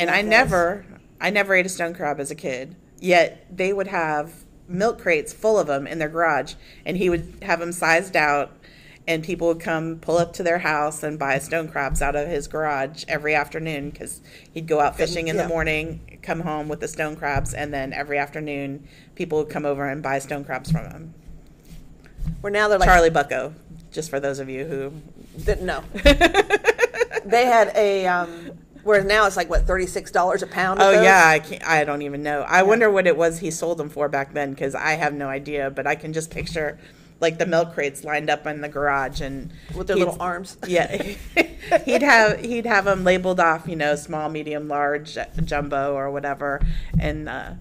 and 0.00 0.10
I 0.10 0.22
never, 0.22 0.84
I 1.20 1.30
never 1.30 1.54
ate 1.54 1.66
a 1.66 1.68
stone 1.68 1.94
crab 1.94 2.18
as 2.20 2.30
a 2.30 2.34
kid. 2.34 2.74
Yet 2.98 3.46
they 3.54 3.72
would 3.72 3.86
have 3.86 4.32
milk 4.68 5.00
crates 5.00 5.32
full 5.32 5.58
of 5.58 5.66
them 5.66 5.86
in 5.86 5.98
their 5.98 6.08
garage, 6.08 6.54
and 6.84 6.96
he 6.96 7.10
would 7.10 7.38
have 7.42 7.60
them 7.60 7.72
sized 7.72 8.16
out. 8.16 8.56
And 9.08 9.24
people 9.24 9.48
would 9.48 9.60
come 9.60 9.98
pull 9.98 10.18
up 10.18 10.34
to 10.34 10.42
their 10.42 10.58
house 10.58 11.02
and 11.02 11.18
buy 11.18 11.38
stone 11.38 11.68
crabs 11.68 12.00
out 12.00 12.14
of 12.14 12.28
his 12.28 12.46
garage 12.46 13.04
every 13.08 13.34
afternoon 13.34 13.90
because 13.90 14.20
he'd 14.52 14.68
go 14.68 14.78
out 14.78 14.96
fishing 14.96 15.28
in 15.28 15.36
yeah. 15.36 15.42
the 15.42 15.48
morning, 15.48 16.18
come 16.22 16.40
home 16.40 16.68
with 16.68 16.80
the 16.80 16.86
stone 16.86 17.16
crabs, 17.16 17.52
and 17.52 17.74
then 17.74 17.92
every 17.92 18.18
afternoon 18.18 18.86
people 19.16 19.38
would 19.38 19.48
come 19.48 19.64
over 19.64 19.88
and 19.88 20.02
buy 20.02 20.18
stone 20.20 20.44
crabs 20.44 20.70
from 20.70 20.84
him. 20.86 21.14
Where 22.40 22.52
now 22.52 22.68
they're 22.68 22.78
like, 22.78 22.88
Charlie 22.88 23.10
Bucko, 23.10 23.54
just 23.90 24.10
for 24.10 24.20
those 24.20 24.38
of 24.38 24.48
you 24.48 24.64
who. 24.64 24.92
didn't 25.44 25.66
know. 25.66 25.82
they 27.24 27.46
had 27.46 27.72
a 27.74 28.06
um, 28.06 28.52
where 28.84 29.02
now 29.04 29.26
it's 29.26 29.36
like 29.36 29.50
what 29.50 29.66
thirty 29.66 29.86
six 29.86 30.10
dollars 30.10 30.42
a 30.42 30.46
pound. 30.46 30.80
Oh 30.80 30.92
those? 30.92 31.04
yeah, 31.04 31.24
I 31.26 31.38
can't, 31.38 31.64
I 31.66 31.84
don't 31.84 32.02
even 32.02 32.22
know. 32.22 32.42
I 32.42 32.62
wonder 32.62 32.90
what 32.90 33.06
it 33.06 33.16
was 33.16 33.38
he 33.38 33.50
sold 33.50 33.78
them 33.78 33.88
for 33.88 34.08
back 34.08 34.32
then 34.32 34.50
because 34.50 34.74
I 34.74 34.92
have 34.92 35.12
no 35.14 35.28
idea. 35.28 35.70
But 35.70 35.86
I 35.86 35.94
can 35.94 36.12
just 36.12 36.30
picture 36.30 36.78
like 37.20 37.38
the 37.38 37.46
milk 37.46 37.74
crates 37.74 38.02
lined 38.02 38.30
up 38.30 38.46
in 38.46 38.62
the 38.62 38.68
garage 38.68 39.20
and 39.20 39.52
with 39.76 39.86
their 39.88 39.96
little 39.96 40.16
arms. 40.20 40.56
Yeah, 40.66 41.14
he'd 41.84 42.02
have 42.02 42.40
he'd 42.40 42.66
have 42.66 42.84
them 42.86 43.04
labeled 43.04 43.40
off, 43.40 43.68
you 43.68 43.76
know, 43.76 43.94
small, 43.96 44.28
medium, 44.28 44.68
large, 44.68 45.18
jumbo, 45.44 45.94
or 45.94 46.10
whatever, 46.10 46.60
and 46.98 47.28
uh, 47.28 47.52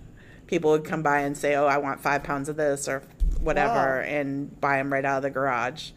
people 0.47 0.71
would 0.71 0.85
come 0.85 1.03
by 1.03 1.19
and 1.21 1.37
say, 1.37 1.55
"Oh, 1.55 1.65
I 1.65 1.77
want 1.77 1.99
five 1.99 2.23
pounds 2.23 2.47
of 2.49 2.55
this 2.55 2.87
or 2.87 3.03
whatever," 3.41 3.99
Wow. 3.99 4.07
and 4.07 4.59
buy 4.61 4.77
them 4.77 4.91
right 4.93 5.03
out 5.03 5.17
of 5.17 5.23
the 5.23 5.29
garage. 5.29 5.91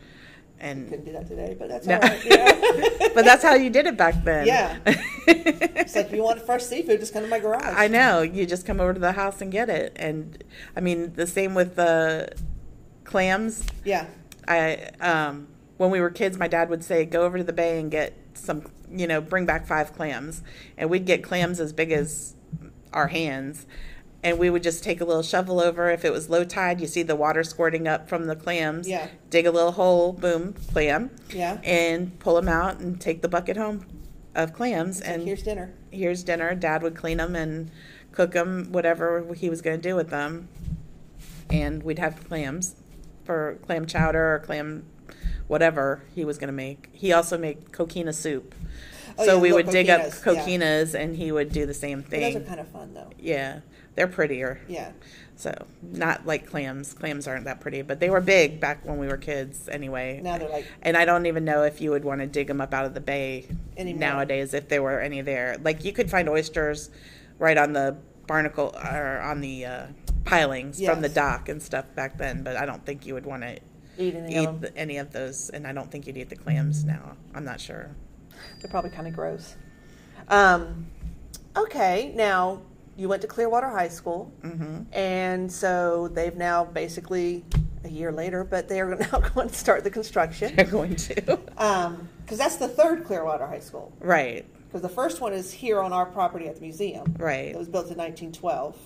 And 0.62 0.88
Couldn't 0.88 1.04
do 1.04 1.12
that 1.12 1.26
today, 1.26 1.56
but 1.58 1.68
that's 1.68 1.86
No. 1.86 1.96
all 1.96 2.00
right. 2.00 2.24
Yeah. 2.24 3.08
but 3.14 3.24
that's 3.24 3.42
how 3.42 3.54
you 3.54 3.68
did 3.68 3.86
it 3.86 3.96
back 3.96 4.22
then. 4.24 4.46
Yeah. 4.46 4.78
it's 4.86 5.96
like 5.96 6.06
if 6.06 6.12
you 6.12 6.22
want 6.22 6.40
fresh 6.40 6.62
seafood, 6.62 7.00
just 7.00 7.12
come 7.12 7.24
to 7.24 7.28
my 7.28 7.40
garage. 7.40 7.74
I 7.76 7.88
know. 7.88 8.22
You 8.22 8.46
just 8.46 8.64
come 8.64 8.80
over 8.80 8.94
to 8.94 9.00
the 9.00 9.12
house 9.12 9.40
and 9.40 9.50
get 9.50 9.68
it. 9.68 9.92
And 9.96 10.42
I 10.76 10.80
mean, 10.80 11.14
the 11.14 11.26
same 11.26 11.54
with 11.54 11.74
the 11.74 12.32
clams. 13.04 13.64
yeah. 13.84 14.06
I 14.48 14.88
um, 15.00 15.48
when 15.76 15.90
we 15.90 16.00
were 16.00 16.10
kids, 16.10 16.36
my 16.38 16.48
dad 16.48 16.68
would 16.68 16.82
say, 16.82 17.04
"Go 17.04 17.22
over 17.22 17.38
to 17.38 17.44
the 17.44 17.52
bay 17.52 17.78
and 17.78 17.90
get 17.92 18.12
some, 18.34 18.64
you 18.90 19.06
know, 19.06 19.20
bring 19.20 19.46
back 19.46 19.68
five 19.68 19.92
clams," 19.94 20.42
and 20.76 20.90
we'd 20.90 21.06
get 21.06 21.22
clams 21.22 21.60
as 21.60 21.72
big 21.72 21.92
as 21.92 22.34
our 22.92 23.06
hands. 23.06 23.66
And 24.22 24.38
we 24.38 24.50
would 24.50 24.62
just 24.62 24.84
take 24.84 25.00
a 25.00 25.04
little 25.04 25.22
shovel 25.22 25.60
over. 25.60 25.90
If 25.90 26.04
it 26.04 26.12
was 26.12 26.30
low 26.30 26.44
tide, 26.44 26.80
you 26.80 26.86
see 26.86 27.02
the 27.02 27.16
water 27.16 27.42
squirting 27.42 27.88
up 27.88 28.08
from 28.08 28.26
the 28.26 28.36
clams. 28.36 28.88
Yeah. 28.88 29.08
Dig 29.30 29.46
a 29.46 29.50
little 29.50 29.72
hole, 29.72 30.12
boom, 30.12 30.54
clam. 30.72 31.10
Yeah. 31.30 31.60
And 31.64 32.18
pull 32.18 32.36
them 32.36 32.48
out 32.48 32.78
and 32.78 33.00
take 33.00 33.22
the 33.22 33.28
bucket 33.28 33.56
home 33.56 33.86
of 34.34 34.52
clams. 34.52 35.00
And 35.00 35.16
and 35.16 35.24
here's 35.24 35.42
dinner. 35.42 35.74
here's 35.90 36.22
dinner. 36.22 36.54
Dad 36.54 36.82
would 36.82 36.94
clean 36.94 37.18
them 37.18 37.34
and 37.34 37.70
cook 38.12 38.32
them, 38.32 38.70
whatever 38.70 39.34
he 39.34 39.50
was 39.50 39.60
going 39.60 39.80
to 39.80 39.88
do 39.88 39.96
with 39.96 40.10
them. 40.10 40.48
And 41.50 41.82
we'd 41.82 41.98
have 41.98 42.28
clams 42.28 42.76
for 43.24 43.58
clam 43.62 43.86
chowder 43.86 44.34
or 44.34 44.38
clam 44.38 44.84
whatever 45.48 46.04
he 46.14 46.24
was 46.24 46.38
going 46.38 46.48
to 46.48 46.52
make. 46.52 46.88
He 46.92 47.12
also 47.12 47.36
made 47.36 47.72
coquina 47.72 48.12
soup. 48.12 48.54
Oh, 49.18 49.26
so 49.26 49.34
yeah, 49.34 49.40
we 49.42 49.52
would 49.52 49.68
dig 49.68 49.90
up 49.90 50.00
coquinas, 50.22 50.94
yeah. 50.94 51.00
and 51.00 51.16
he 51.16 51.30
would 51.30 51.52
do 51.52 51.66
the 51.66 51.74
same 51.74 52.02
thing. 52.02 52.32
those 52.32 52.42
are 52.42 52.46
kind 52.46 52.60
of 52.60 52.68
fun 52.68 52.94
though. 52.94 53.10
yeah, 53.18 53.60
they're 53.95 54.09
prettier. 54.09 54.61
Yeah. 54.68 54.93
So 55.36 55.66
not 55.82 56.26
like 56.26 56.47
clams. 56.47 56.93
Clams 56.95 57.26
aren't 57.26 57.45
that 57.47 57.61
pretty, 57.61 57.82
but 57.82 58.01
they 58.01 58.11
were 58.11 58.20
big 58.20 58.61
back 58.61 58.84
when 58.84 58.99
we 58.99 59.09
were 59.09 59.16
kids 59.16 59.68
anyway. 59.68 60.20
Now 60.22 60.38
they're 60.38 60.49
like 60.49 60.66
And 60.82 60.97
I 60.97 61.05
don't 61.05 61.26
even 61.26 61.45
know 61.45 61.62
if 61.64 61.80
you 61.80 61.90
would 61.90 62.05
want 62.05 62.20
to 62.20 62.26
dig 62.26 62.47
them 62.47 62.61
up 62.61 62.72
out 62.72 62.84
of 62.84 62.95
the 62.95 63.01
bay 63.01 63.47
Anymore. 63.76 64.01
nowadays 64.01 64.55
if 64.55 64.68
there 64.68 64.82
were 64.82 65.01
any 65.01 65.20
there. 65.20 65.57
Like 65.62 65.84
you 65.84 65.93
could 65.93 66.11
find 66.11 66.28
oysters 66.28 66.90
right 67.38 67.59
on 67.59 67.72
the 67.72 67.97
barnacle 68.26 68.74
or 68.76 69.20
on 69.20 69.40
the 69.40 69.64
uh, 69.66 69.86
pilings 70.24 70.82
from 70.82 71.01
the 71.01 71.09
dock 71.09 71.49
and 71.49 71.62
stuff 71.62 71.93
back 71.95 72.18
then, 72.18 72.43
but 72.43 72.57
I 72.57 72.66
don't 72.66 72.84
think 72.84 73.07
you 73.07 73.14
would 73.14 73.26
want 73.26 73.43
to 73.43 73.59
eat 73.99 74.14
any 74.14 74.36
eat 74.36 74.49
of 74.49 74.64
any 74.76 74.99
of 74.99 75.12
those, 75.12 75.51
and 75.51 75.66
I 75.66 75.72
don't 75.72 75.90
think 75.90 76.07
you'd 76.07 76.16
eat 76.16 76.30
the 76.30 76.36
clams 76.36 76.84
now. 76.84 77.16
I'm 77.34 77.45
not 77.45 77.61
sure. 77.61 77.90
They're 78.61 78.70
probably 78.70 78.90
kind 78.90 79.07
of 79.07 79.14
gross. 79.14 79.57
Um, 80.28 80.86
okay, 81.57 82.12
now 82.14 82.62
you 82.97 83.09
went 83.09 83.22
to 83.22 83.28
Clearwater 83.28 83.68
High 83.70 83.88
School, 83.88 84.32
hmm 84.43 84.80
and 84.93 85.51
so 85.51 86.09
they've 86.09 86.36
now 86.36 86.64
basically 86.64 87.45
a 87.84 87.88
year 87.88 88.12
later, 88.12 88.45
but 88.45 88.68
they 88.68 88.80
are 88.80 88.95
now 89.12 89.18
going 89.34 89.49
to 89.49 89.55
start 89.55 89.82
the 89.84 89.90
construction 89.90 90.55
They're 90.55 90.64
going 90.66 90.95
to. 90.97 91.14
because 91.14 92.38
that's 92.38 92.57
the 92.57 92.68
third 92.68 93.05
Clearwater 93.05 93.47
High 93.47 93.61
School. 93.61 93.93
right, 94.01 94.45
Because 94.68 94.82
the 94.82 94.88
first 94.88 95.20
one 95.20 95.32
is 95.32 95.53
here 95.53 95.80
on 95.80 95.93
our 95.93 96.07
property 96.07 96.47
at 96.49 96.57
the 96.57 96.61
museum. 96.61 97.14
right. 97.18 97.49
It 97.49 97.57
was 97.59 97.68
built 97.68 97.90
in 97.90 97.97
1912, 97.99 98.76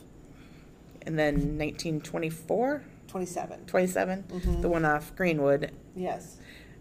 And 1.03 1.19
then 1.19 1.35
1924, 1.59 2.83
27. 3.09 3.67
27, 3.67 4.25
Mhm. 4.29 4.63
the 4.63 4.69
one 4.69 4.85
off 4.85 5.15
Greenwood, 5.15 5.73
Yes. 5.95 6.37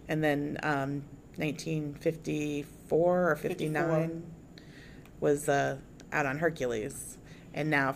and 0.07 0.23
then 0.23 0.57
um, 0.63 1.03
1954 1.37 3.31
or 3.31 3.35
59 3.35 4.23
was 5.19 5.49
uh, 5.49 5.77
out 6.15 6.25
on 6.25 6.39
Hercules, 6.39 7.17
and 7.53 7.69
now 7.69 7.95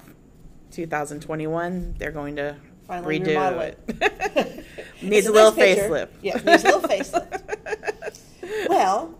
2021 0.71 1.95
they're 1.97 2.11
going 2.11 2.35
to 2.35 2.55
Finally 2.85 3.19
redo 3.19 3.61
it. 3.61 3.79
it. 3.87 4.65
needs 5.01 5.27
a 5.27 5.31
little 5.31 5.51
nice 5.51 5.79
facelift. 5.79 6.09
Yeah, 6.21 6.35
needs 6.35 6.63
a 6.63 6.67
little 6.67 6.81
facelift. 6.81 8.19
well, 8.69 9.18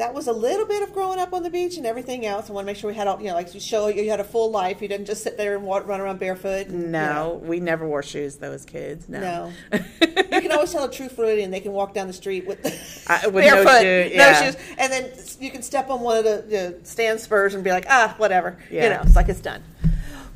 that 0.00 0.14
was 0.14 0.26
a 0.28 0.32
little 0.32 0.64
bit 0.64 0.82
of 0.82 0.94
growing 0.94 1.18
up 1.18 1.34
on 1.34 1.42
the 1.42 1.50
beach 1.50 1.76
and 1.76 1.84
everything 1.84 2.24
else. 2.24 2.48
I 2.48 2.54
want 2.54 2.64
to 2.64 2.66
make 2.66 2.78
sure 2.78 2.88
we 2.88 2.96
had 2.96 3.06
all, 3.06 3.20
you 3.20 3.28
know, 3.28 3.34
like 3.34 3.52
you 3.52 3.60
show 3.60 3.88
you 3.88 4.08
had 4.08 4.18
a 4.18 4.24
full 4.24 4.50
life. 4.50 4.80
You 4.80 4.88
didn't 4.88 5.04
just 5.04 5.22
sit 5.22 5.36
there 5.36 5.54
and 5.54 5.62
walk, 5.62 5.86
run 5.86 6.00
around 6.00 6.18
barefoot. 6.18 6.68
And, 6.68 6.84
you 6.84 6.88
No, 6.88 7.12
know. 7.12 7.34
we 7.34 7.60
never 7.60 7.86
wore 7.86 8.02
shoes 8.02 8.36
though 8.36 8.50
as 8.52 8.64
kids. 8.64 9.10
No. 9.10 9.20
No. 9.20 9.78
you 10.00 10.40
can 10.40 10.52
always 10.52 10.72
tell 10.72 10.84
a 10.84 10.90
true 10.90 11.10
Floridian. 11.10 11.50
They 11.50 11.60
can 11.60 11.72
walk 11.72 11.92
down 11.92 12.06
the 12.06 12.14
street 12.14 12.46
with, 12.46 12.64
with 12.64 12.74
no 13.08 13.30
barefoot, 13.30 13.82
shoe, 13.82 14.16
no 14.16 14.32
shoes, 14.32 14.56
and 14.78 14.90
then 14.90 15.10
you 15.38 15.50
can 15.50 15.60
step 15.60 15.90
on 15.90 16.00
one 16.00 16.16
of 16.16 16.24
the, 16.24 16.44
the 16.48 16.78
stand 16.86 17.20
spurs 17.20 17.52
and 17.54 17.62
be 17.62 17.70
like, 17.70 17.84
ah, 17.90 18.14
whatever. 18.16 18.56
You 18.70 18.80
know, 18.80 19.02
it's 19.04 19.16
like 19.16 19.28
it's 19.28 19.40
done. 19.40 19.62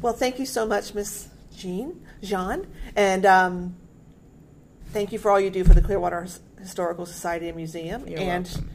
Well, 0.02 0.12
thank 0.12 0.38
you 0.38 0.44
so 0.44 0.66
much, 0.66 0.92
Miss 0.92 1.28
Jean, 1.56 2.04
Jean, 2.22 2.66
and 2.94 3.24
um, 3.24 3.76
thank 4.88 5.10
you 5.10 5.18
for 5.18 5.30
all 5.30 5.40
you 5.40 5.48
do 5.48 5.64
for 5.64 5.72
the 5.72 5.80
Clearwater 5.80 6.26
Historical 6.60 7.06
Society 7.06 7.48
and 7.48 7.56
Museum, 7.56 8.06
You're 8.06 8.20
and 8.20 8.44
welcome. 8.44 8.70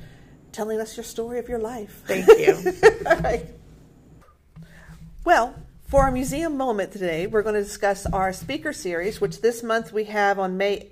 Telling 0.51 0.79
us 0.79 0.97
your 0.97 1.03
story 1.03 1.39
of 1.39 1.47
your 1.47 1.59
life. 1.59 2.03
Thank 2.05 2.27
you. 2.39 2.73
Right. 3.05 3.45
Well, 5.25 5.55
for 5.87 6.03
our 6.03 6.11
museum 6.11 6.55
moment 6.55 6.91
today, 6.91 7.27
we're 7.27 7.41
going 7.41 7.55
to 7.55 7.63
discuss 7.63 8.05
our 8.05 8.31
speaker 8.31 8.73
series, 8.73 9.19
which 9.19 9.41
this 9.41 9.63
month 9.63 9.91
we 9.91 10.05
have 10.05 10.39
on 10.39 10.57
May 10.57 10.91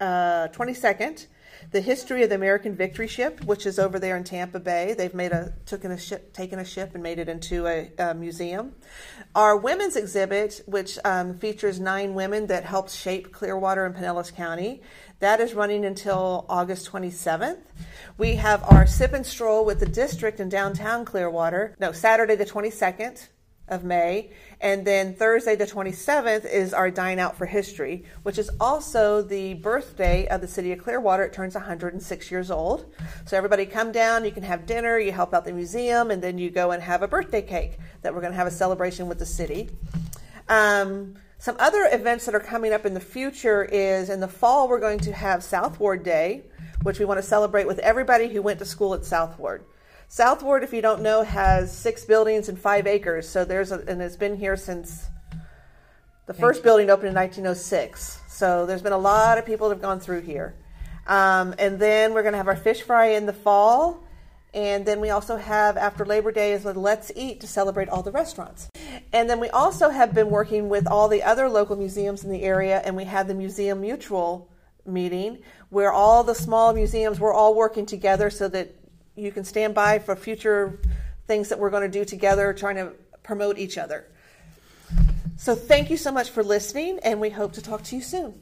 uh, 0.00 0.48
22nd, 0.48 1.26
the 1.70 1.80
history 1.80 2.22
of 2.22 2.28
the 2.28 2.34
American 2.34 2.74
Victory 2.74 3.08
Ship, 3.08 3.42
which 3.44 3.66
is 3.66 3.78
over 3.78 3.98
there 3.98 4.16
in 4.16 4.24
Tampa 4.24 4.60
Bay. 4.60 4.94
They've 4.96 5.14
made 5.14 5.32
a 5.32 5.52
taken 5.64 5.90
a 5.90 5.98
ship, 5.98 6.32
taken 6.32 6.58
a 6.58 6.64
ship, 6.64 6.92
and 6.94 7.02
made 7.02 7.18
it 7.18 7.28
into 7.28 7.66
a, 7.66 7.90
a 7.98 8.14
museum. 8.14 8.74
Our 9.34 9.56
women's 9.56 9.96
exhibit, 9.96 10.62
which 10.66 10.98
um, 11.04 11.38
features 11.38 11.80
nine 11.80 12.14
women 12.14 12.46
that 12.46 12.64
helped 12.64 12.90
shape 12.90 13.32
Clearwater 13.32 13.84
and 13.84 13.94
Pinellas 13.94 14.34
County, 14.34 14.82
that 15.18 15.40
is 15.40 15.54
running 15.54 15.84
until 15.84 16.46
August 16.48 16.90
27th. 16.90 17.58
We 18.18 18.36
have 18.36 18.62
our 18.64 18.86
sip 18.86 19.12
and 19.12 19.24
stroll 19.24 19.64
with 19.64 19.80
the 19.80 19.86
district 19.86 20.40
in 20.40 20.48
downtown 20.48 21.04
Clearwater. 21.04 21.74
No, 21.80 21.92
Saturday 21.92 22.36
the 22.36 22.46
22nd 22.46 23.28
of 23.68 23.84
May. 23.84 24.30
And 24.60 24.86
then 24.86 25.14
Thursday, 25.14 25.56
the 25.56 25.66
27th, 25.66 26.50
is 26.50 26.72
our 26.72 26.90
Dine 26.90 27.18
Out 27.18 27.36
for 27.36 27.46
History, 27.46 28.04
which 28.22 28.38
is 28.38 28.50
also 28.60 29.22
the 29.22 29.54
birthday 29.54 30.26
of 30.28 30.40
the 30.40 30.48
city 30.48 30.72
of 30.72 30.82
Clearwater. 30.82 31.24
It 31.24 31.32
turns 31.32 31.54
106 31.54 32.30
years 32.30 32.50
old. 32.50 32.92
So 33.26 33.36
everybody 33.36 33.66
come 33.66 33.92
down, 33.92 34.24
you 34.24 34.30
can 34.30 34.42
have 34.44 34.66
dinner, 34.66 34.98
you 34.98 35.12
help 35.12 35.34
out 35.34 35.44
the 35.44 35.52
museum, 35.52 36.10
and 36.10 36.22
then 36.22 36.38
you 36.38 36.50
go 36.50 36.70
and 36.70 36.82
have 36.82 37.02
a 37.02 37.08
birthday 37.08 37.42
cake 37.42 37.78
that 38.02 38.14
we're 38.14 38.20
going 38.20 38.32
to 38.32 38.38
have 38.38 38.46
a 38.46 38.52
celebration 38.52 39.08
with 39.08 39.18
the 39.18 39.26
city. 39.26 39.68
Um, 40.48 41.16
some 41.38 41.56
other 41.58 41.88
events 41.92 42.24
that 42.26 42.34
are 42.34 42.40
coming 42.40 42.72
up 42.72 42.86
in 42.86 42.94
the 42.94 43.00
future 43.00 43.64
is 43.64 44.08
in 44.08 44.20
the 44.20 44.28
fall, 44.28 44.68
we're 44.68 44.80
going 44.80 45.00
to 45.00 45.12
have 45.12 45.44
South 45.44 45.78
Ward 45.78 46.02
Day, 46.02 46.44
which 46.82 46.98
we 46.98 47.04
want 47.04 47.18
to 47.18 47.22
celebrate 47.22 47.66
with 47.66 47.78
everybody 47.80 48.28
who 48.28 48.40
went 48.40 48.58
to 48.60 48.64
school 48.64 48.94
at 48.94 49.04
South 49.04 49.38
Ward. 49.38 49.64
South 50.08 50.42
Ward, 50.42 50.62
if 50.62 50.72
you 50.72 50.80
don't 50.80 51.02
know, 51.02 51.22
has 51.22 51.76
six 51.76 52.04
buildings 52.04 52.48
and 52.48 52.58
five 52.58 52.86
acres. 52.86 53.28
So 53.28 53.44
there's 53.44 53.72
a, 53.72 53.82
and 53.88 54.00
it's 54.00 54.16
been 54.16 54.36
here 54.36 54.56
since 54.56 55.06
the 56.26 56.34
first 56.34 56.62
building 56.62 56.90
opened 56.90 57.08
in 57.08 57.14
1906. 57.14 58.20
So 58.28 58.66
there's 58.66 58.82
been 58.82 58.92
a 58.92 58.98
lot 58.98 59.38
of 59.38 59.44
people 59.44 59.68
that 59.68 59.76
have 59.76 59.82
gone 59.82 59.98
through 59.98 60.22
here. 60.22 60.54
Um, 61.06 61.54
and 61.58 61.78
then 61.78 62.14
we're 62.14 62.22
going 62.22 62.32
to 62.32 62.38
have 62.38 62.48
our 62.48 62.56
fish 62.56 62.82
fry 62.82 63.06
in 63.10 63.26
the 63.26 63.32
fall. 63.32 64.04
And 64.54 64.86
then 64.86 65.00
we 65.00 65.10
also 65.10 65.36
have 65.36 65.76
after 65.76 66.04
Labor 66.04 66.32
Day 66.32 66.52
is 66.52 66.64
with 66.64 66.76
Let's 66.76 67.12
Eat 67.14 67.40
to 67.40 67.46
celebrate 67.46 67.88
all 67.88 68.02
the 68.02 68.12
restaurants. 68.12 68.70
And 69.12 69.28
then 69.28 69.40
we 69.40 69.50
also 69.50 69.90
have 69.90 70.14
been 70.14 70.30
working 70.30 70.68
with 70.68 70.86
all 70.86 71.08
the 71.08 71.22
other 71.22 71.48
local 71.48 71.76
museums 71.76 72.24
in 72.24 72.30
the 72.30 72.42
area, 72.42 72.80
and 72.84 72.96
we 72.96 73.04
had 73.04 73.28
the 73.28 73.34
Museum 73.34 73.80
Mutual 73.80 74.50
meeting 74.86 75.38
where 75.68 75.92
all 75.92 76.22
the 76.22 76.34
small 76.34 76.72
museums 76.72 77.18
were 77.20 77.32
all 77.32 77.54
working 77.54 77.84
together 77.84 78.30
so 78.30 78.48
that 78.48 78.74
you 79.16 79.32
can 79.32 79.44
stand 79.44 79.74
by 79.74 79.98
for 79.98 80.14
future 80.14 80.78
things 81.26 81.48
that 81.48 81.58
we're 81.58 81.70
going 81.70 81.90
to 81.90 81.98
do 81.98 82.04
together, 82.04 82.52
trying 82.52 82.76
to 82.76 82.92
promote 83.22 83.58
each 83.58 83.78
other. 83.78 84.04
So 85.36 85.54
thank 85.54 85.90
you 85.90 85.96
so 85.96 86.12
much 86.12 86.30
for 86.30 86.44
listening, 86.44 87.00
and 87.02 87.20
we 87.20 87.30
hope 87.30 87.52
to 87.54 87.62
talk 87.62 87.82
to 87.84 87.96
you 87.96 88.02
soon. 88.02 88.40